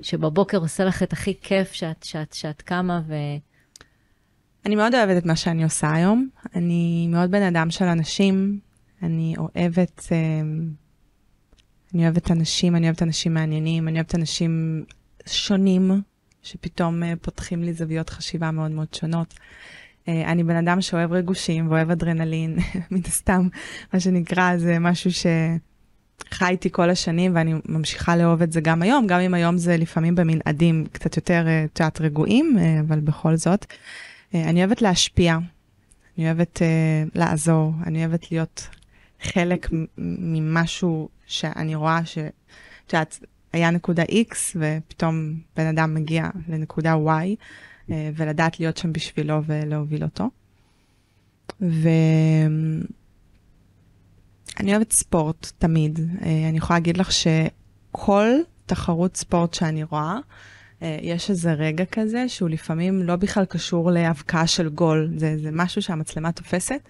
ש, 0.00 0.10
שבבוקר 0.10 0.58
עושה 0.58 0.84
לך 0.84 1.02
את 1.02 1.12
הכי 1.12 1.34
כיף 1.42 1.72
שאת, 1.72 2.02
שאת, 2.02 2.32
שאת 2.32 2.62
קמה 2.62 3.00
ו... 3.06 3.14
אני 4.66 4.76
מאוד 4.76 4.94
אוהבת 4.94 5.16
את 5.16 5.26
מה 5.26 5.36
שאני 5.36 5.64
עושה 5.64 5.92
היום. 5.92 6.28
אני 6.54 7.06
מאוד 7.10 7.30
בן 7.30 7.42
אדם 7.42 7.70
של 7.70 7.84
אנשים. 7.84 8.58
אני 9.02 9.34
אוהבת, 9.38 10.08
אמ, 10.12 10.68
אני 11.94 12.02
אוהבת 12.02 12.30
אנשים, 12.30 12.76
אני 12.76 12.86
אוהבת 12.86 13.02
אנשים 13.02 13.34
מעניינים, 13.34 13.88
אני 13.88 13.98
אוהבת 13.98 14.14
אנשים 14.14 14.84
שונים, 15.26 15.90
שפתאום 16.42 17.02
אה, 17.02 17.12
פותחים 17.22 17.62
לי 17.62 17.72
זוויות 17.72 18.10
חשיבה 18.10 18.50
מאוד 18.50 18.70
מאוד 18.70 18.94
שונות. 18.94 19.34
אה, 20.08 20.32
אני 20.32 20.44
בן 20.44 20.56
אדם 20.56 20.80
שאוהב 20.80 21.12
ריגושים 21.12 21.70
ואוהב 21.70 21.90
אדרנלין, 21.90 22.58
מן 22.90 23.00
הסתם, 23.06 23.48
מה 23.92 24.00
שנקרא, 24.00 24.56
זה 24.56 24.78
משהו 24.78 25.10
שחי 25.10 26.48
איתי 26.48 26.68
כל 26.72 26.90
השנים 26.90 27.34
ואני 27.34 27.54
ממשיכה 27.68 28.16
לאהוב 28.16 28.42
את 28.42 28.52
זה 28.52 28.60
גם 28.60 28.82
היום, 28.82 29.06
גם 29.06 29.20
אם 29.20 29.34
היום 29.34 29.58
זה 29.58 29.76
לפעמים 29.76 30.14
במנעדים 30.14 30.86
קצת 30.92 31.16
יותר, 31.16 31.44
אה, 31.46 31.86
את 31.88 32.00
רגועים, 32.00 32.56
אה, 32.58 32.80
אבל 32.80 33.00
בכל 33.00 33.36
זאת. 33.36 33.66
אה, 34.34 34.50
אני 34.50 34.64
אוהבת 34.64 34.82
להשפיע, 34.82 35.38
אני 36.18 36.26
אוהבת 36.26 36.56
uh, 36.56 37.10
לעזור, 37.14 37.72
אני 37.86 38.06
אוהבת 38.06 38.30
להיות 38.32 38.68
חלק 39.22 39.68
ממשהו 39.98 41.08
שאני 41.26 41.74
רואה 41.74 42.04
ש... 42.04 42.18
את 42.86 42.92
יודעת, 42.92 43.18
היה 43.52 43.70
נקודה 43.70 44.02
X 44.02 44.34
ופתאום 44.56 45.34
בן 45.56 45.66
אדם 45.66 45.94
מגיע 45.94 46.28
לנקודה 46.48 46.94
Y, 46.94 47.36
uh, 47.88 47.92
ולדעת 48.16 48.60
להיות 48.60 48.76
שם 48.76 48.92
בשבילו 48.92 49.42
ולהוביל 49.46 50.04
אותו. 50.04 50.30
ואני 51.60 52.86
אוהבת 54.68 54.92
ספורט 54.92 55.52
תמיד. 55.58 55.98
אני 56.48 56.58
יכולה 56.58 56.78
להגיד 56.78 56.96
לך 56.96 57.12
שכל 57.12 58.28
תחרות 58.66 59.16
ספורט 59.16 59.54
שאני 59.54 59.84
רואה, 59.84 60.14
אה, 60.14 60.20
יש 61.02 61.30
איזה 61.30 61.52
רגע 61.52 61.84
כזה 61.84 62.28
שהוא 62.28 62.48
לפעמים 62.48 63.02
לא 63.02 63.16
בכלל 63.16 63.44
קשור 63.44 63.90
להבקעה 63.90 64.46
של 64.46 64.68
גול, 64.68 65.10
זה, 65.16 65.36
זה 65.42 65.48
משהו 65.52 65.82
שהמצלמה 65.82 66.32
תופסת, 66.32 66.80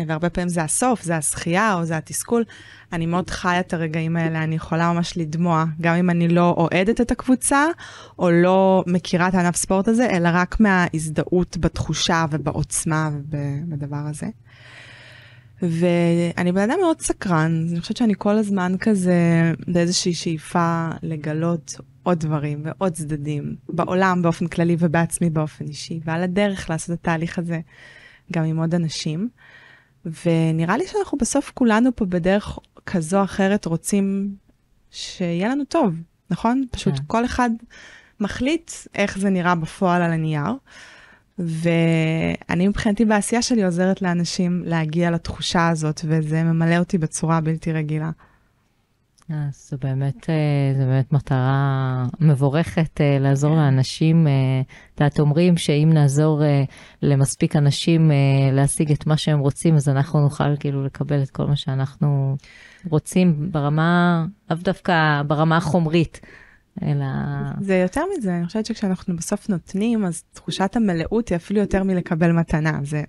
אה, 0.00 0.04
והרבה 0.08 0.30
פעמים 0.30 0.48
זה 0.48 0.62
הסוף, 0.62 1.02
זה 1.02 1.16
הזכייה 1.16 1.74
או 1.74 1.84
זה 1.84 1.96
התסכול. 1.96 2.44
אני 2.92 3.06
מאוד 3.06 3.30
חיה 3.30 3.60
את 3.60 3.74
הרגעים 3.74 4.16
האלה, 4.16 4.42
אני 4.42 4.54
יכולה 4.54 4.92
ממש 4.92 5.16
לדמוע, 5.16 5.64
גם 5.80 5.94
אם 5.94 6.10
אני 6.10 6.28
לא 6.28 6.54
אוהדת 6.58 7.00
את 7.00 7.10
הקבוצה, 7.10 7.66
או 8.18 8.30
לא 8.30 8.84
מכירה 8.86 9.28
את 9.28 9.34
הענף 9.34 9.56
ספורט 9.56 9.88
הזה, 9.88 10.10
אלא 10.10 10.28
רק 10.32 10.60
מההזדהות 10.60 11.56
בתחושה 11.60 12.24
ובעוצמה 12.30 13.10
ובדבר 13.30 14.04
הזה. 14.10 14.26
ואני 15.62 16.52
בן 16.52 16.70
אדם 16.70 16.78
מאוד 16.80 17.00
סקרן, 17.00 17.66
אני 17.70 17.80
חושבת 17.80 17.96
שאני 17.96 18.14
כל 18.18 18.38
הזמן 18.38 18.74
כזה 18.80 19.52
באיזושהי 19.68 20.14
שאיפה 20.14 20.88
לגלות 21.02 21.74
עוד 22.02 22.18
דברים 22.18 22.62
ועוד 22.64 22.92
צדדים, 22.92 23.56
בעולם 23.68 24.22
באופן 24.22 24.46
כללי 24.46 24.76
ובעצמי 24.78 25.30
באופן 25.30 25.64
אישי, 25.64 26.00
ועל 26.04 26.22
הדרך 26.22 26.70
לעשות 26.70 26.90
את 26.94 27.00
התהליך 27.00 27.38
הזה 27.38 27.60
גם 28.32 28.44
עם 28.44 28.58
עוד 28.58 28.74
אנשים. 28.74 29.28
ונראה 30.04 30.76
לי 30.76 30.86
שאנחנו 30.86 31.18
בסוף 31.18 31.50
כולנו 31.54 31.96
פה 31.96 32.04
בדרך 32.04 32.58
כזו 32.86 33.18
או 33.18 33.24
אחרת 33.24 33.64
רוצים 33.64 34.34
שיהיה 34.90 35.48
לנו 35.48 35.64
טוב, 35.64 35.94
נכון? 36.30 36.64
פשוט 36.70 36.94
כן. 36.94 37.02
כל 37.06 37.24
אחד 37.24 37.50
מחליט 38.20 38.70
איך 38.94 39.18
זה 39.18 39.30
נראה 39.30 39.54
בפועל 39.54 40.02
על 40.02 40.12
הנייר. 40.12 40.52
ואני 41.38 42.68
מבחינתי 42.68 43.04
בעשייה 43.04 43.42
שלי 43.42 43.64
עוזרת 43.64 44.02
לאנשים 44.02 44.62
להגיע 44.66 45.10
לתחושה 45.10 45.68
הזאת, 45.68 46.00
וזה 46.04 46.42
ממלא 46.42 46.78
אותי 46.78 46.98
בצורה 46.98 47.40
בלתי 47.40 47.72
רגילה. 47.72 48.10
אה, 49.30 49.48
זו 49.52 49.76
באמת, 49.80 50.30
אה, 50.30 50.74
זו 50.78 50.84
באמת 50.84 51.12
מטרה 51.12 52.06
מבורכת 52.20 53.00
אה, 53.00 53.18
לעזור 53.20 53.56
לאנשים. 53.56 54.26
אה, 54.26 54.32
את 54.94 55.00
יודעת, 55.00 55.20
אומרים 55.20 55.56
שאם 55.56 55.90
נעזור 55.92 56.44
אה, 56.44 56.64
למספיק 57.02 57.56
אנשים 57.56 58.10
אה, 58.10 58.16
להשיג 58.52 58.92
את 58.92 59.06
מה 59.06 59.16
שהם 59.16 59.38
רוצים, 59.38 59.76
אז 59.76 59.88
אנחנו 59.88 60.20
נוכל 60.20 60.56
כאילו 60.56 60.84
לקבל 60.84 61.22
את 61.22 61.30
כל 61.30 61.46
מה 61.46 61.56
שאנחנו 61.56 62.36
רוצים 62.90 63.52
ברמה, 63.52 64.24
לאו 64.50 64.58
דווקא 64.62 65.22
ברמה 65.26 65.56
החומרית, 65.56 66.20
אלא... 66.82 67.06
זה 67.60 67.74
יותר 67.74 68.02
מזה, 68.18 68.36
אני 68.36 68.46
חושבת 68.46 68.66
שכשאנחנו 68.66 69.16
בסוף 69.16 69.48
נותנים, 69.48 70.04
אז 70.04 70.22
תחושת 70.32 70.76
המלאות 70.76 71.28
היא 71.28 71.36
אפילו 71.36 71.60
יותר 71.60 71.82
מלקבל 71.82 72.32
מתנה. 72.32 72.80
זה, 72.82 73.02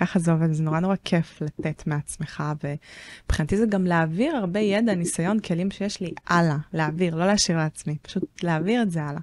ככה 0.00 0.18
זה 0.18 0.32
עובד, 0.32 0.52
זה 0.52 0.62
נורא 0.62 0.80
נורא 0.80 0.96
כיף 1.04 1.42
לתת 1.42 1.86
מעצמך, 1.86 2.42
ומבחינתי 2.64 3.56
זה 3.56 3.66
גם 3.66 3.84
להעביר 3.84 4.36
הרבה 4.36 4.60
ידע, 4.60 4.94
ניסיון, 4.94 5.40
כלים 5.40 5.70
שיש 5.70 6.00
לי 6.00 6.12
הלאה, 6.26 6.56
להעביר, 6.72 7.14
לא 7.14 7.26
להשאיר 7.26 7.58
לעצמי, 7.58 7.96
פשוט 8.02 8.44
להעביר 8.44 8.82
את 8.82 8.90
זה 8.90 9.02
הלאה. 9.02 9.20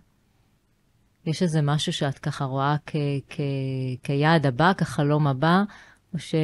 יש 1.25 1.43
איזה 1.43 1.61
משהו 1.61 1.93
שאת 1.93 2.19
ככה 2.19 2.45
רואה 2.45 2.75
כ- 2.85 2.95
כ- 3.29 4.03
כיעד 4.03 4.45
הבא, 4.45 4.73
כחלום 4.73 5.27
הבא, 5.27 5.63
או 6.13 6.19
ש- 6.19 6.35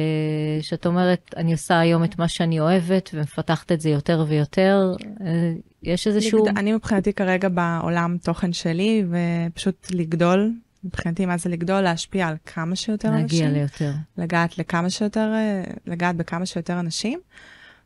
שאת 0.60 0.86
אומרת, 0.86 1.34
אני 1.36 1.52
עושה 1.52 1.78
היום 1.78 2.04
את 2.04 2.18
מה 2.18 2.28
שאני 2.28 2.60
אוהבת 2.60 3.10
ומפתחת 3.14 3.72
את 3.72 3.80
זה 3.80 3.90
יותר 3.90 4.24
ויותר? 4.28 4.92
אה, 5.20 5.52
יש 5.82 6.06
איזשהו... 6.06 6.46
לגד... 6.46 6.58
אני 6.58 6.72
מבחינתי 6.72 7.12
כרגע 7.12 7.48
בעולם 7.48 8.16
תוכן 8.22 8.52
שלי, 8.52 9.04
ופשוט 9.10 9.86
לגדול, 9.90 10.52
מבחינתי 10.84 11.26
מה 11.26 11.36
זה 11.36 11.48
לגדול? 11.48 11.80
להשפיע 11.80 12.28
על 12.28 12.36
כמה 12.46 12.76
שיותר 12.76 13.10
להגיע 13.10 13.46
אנשים. 13.46 13.48
ליותר. 13.48 13.92
לגעת 14.18 14.58
לכמה 14.58 14.90
שיותר, 14.90 15.32
אה, 15.34 15.64
לגעת 15.86 16.16
בכמה 16.16 16.46
שיותר 16.46 16.80
אנשים. 16.80 17.20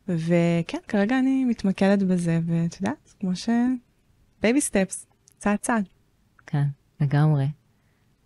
וכן, 0.07 0.77
כרגע 0.87 1.19
אני 1.19 1.45
מתמקדת 1.45 2.03
בזה, 2.03 2.39
ואת 2.45 2.75
יודעת, 2.81 3.13
כמו 3.19 3.35
ש... 3.35 3.49
בייבי 4.41 4.61
סטפס, 4.61 5.05
צעד 5.37 5.57
צעד. 5.57 5.83
כן, 6.47 6.63
לגמרי. 7.01 7.47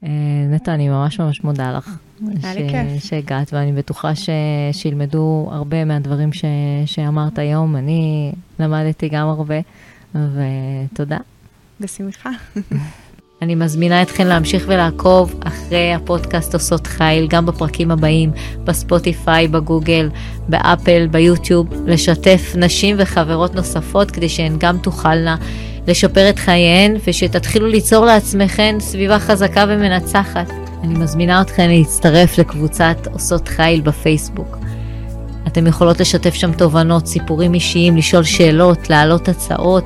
אה, 0.03 0.09
נטע, 0.49 0.73
אני 0.73 0.89
ממש 0.89 1.19
ממש 1.19 1.43
מודה 1.43 1.77
לך. 1.77 1.97
היה 2.43 2.53
לי 2.53 2.69
כיף. 2.69 3.03
שהגעת, 3.03 3.53
ואני 3.53 3.73
בטוחה 3.73 4.15
ש... 4.15 4.29
שילמדו 4.71 5.49
הרבה 5.51 5.85
מהדברים 5.85 6.33
ש... 6.33 6.45
שאמרת 6.85 7.39
היום. 7.39 7.75
אני 7.75 8.31
למדתי 8.59 9.09
גם 9.09 9.27
הרבה, 9.27 9.55
ותודה. 10.15 11.17
בשמחה. 11.79 12.29
אני 13.43 13.55
מזמינה 13.55 14.01
אתכן 14.01 14.27
להמשיך 14.27 14.63
ולעקוב 14.67 15.35
אחרי 15.43 15.93
הפודקאסט 15.93 16.53
עושות 16.53 16.87
חיל, 16.87 17.27
גם 17.27 17.45
בפרקים 17.45 17.91
הבאים, 17.91 18.31
בספוטיפיי, 18.63 19.47
בגוגל, 19.47 20.09
באפל, 20.49 21.07
ביוטיוב, 21.11 21.67
לשתף 21.85 22.53
נשים 22.57 22.95
וחברות 22.99 23.55
נוספות 23.55 24.11
כדי 24.11 24.29
שהן 24.29 24.55
גם 24.57 24.77
תוכלנה 24.77 25.35
לשפר 25.87 26.29
את 26.29 26.39
חייהן 26.39 26.95
ושתתחילו 27.07 27.67
ליצור 27.67 28.05
לעצמכן 28.05 28.75
סביבה 28.79 29.19
חזקה 29.19 29.65
ומנצחת. 29.67 30.49
אני 30.83 30.93
מזמינה 30.93 31.41
אתכן 31.41 31.69
להצטרף 31.69 32.37
לקבוצת 32.37 33.07
עושות 33.11 33.47
חיל 33.47 33.81
בפייסבוק. 33.81 34.57
אתם 35.47 35.67
יכולות 35.67 35.99
לשתף 35.99 36.33
שם 36.33 36.51
תובנות, 36.51 37.07
סיפורים 37.07 37.53
אישיים, 37.53 37.97
לשאול 37.97 38.23
שאלות, 38.23 38.89
להעלות 38.89 39.29
הצעות, 39.29 39.83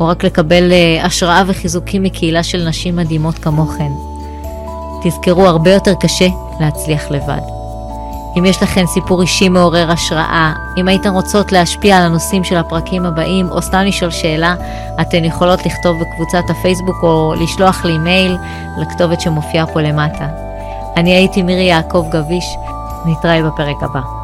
או 0.00 0.06
רק 0.06 0.24
לקבל 0.24 0.72
אה, 0.72 1.04
השראה 1.04 1.42
וחיזוקים 1.46 2.02
מקהילה 2.02 2.42
של 2.42 2.68
נשים 2.68 2.96
מדהימות 2.96 3.34
כמוכן. 3.34 3.92
תזכרו, 5.02 5.46
הרבה 5.46 5.72
יותר 5.72 5.94
קשה 5.94 6.28
להצליח 6.60 7.10
לבד. 7.10 7.40
אם 8.38 8.44
יש 8.44 8.62
לכן 8.62 8.86
סיפור 8.86 9.22
אישי 9.22 9.48
מעורר 9.48 9.90
השראה, 9.90 10.52
אם 10.76 10.88
הייתן 10.88 11.14
רוצות 11.14 11.52
להשפיע 11.52 11.96
על 11.98 12.02
הנושאים 12.02 12.44
של 12.44 12.56
הפרקים 12.56 13.06
הבאים, 13.06 13.50
או 13.50 13.62
סתם 13.62 13.78
לשאול 13.78 14.10
שאלה, 14.10 14.54
אתן 15.00 15.24
יכולות 15.24 15.66
לכתוב 15.66 15.96
בקבוצת 16.00 16.50
הפייסבוק 16.50 16.96
או 17.02 17.34
לשלוח 17.40 17.84
לי 17.84 17.98
מייל 17.98 18.36
לכתובת 18.78 19.20
שמופיעה 19.20 19.66
פה 19.66 19.80
למטה. 19.80 20.28
אני 20.96 21.14
הייתי 21.14 21.42
מירי 21.42 21.64
יעקב 21.64 22.04
גביש, 22.10 22.44
נתראה 23.06 23.42
בפרק 23.42 23.76
הבא. 23.82 24.17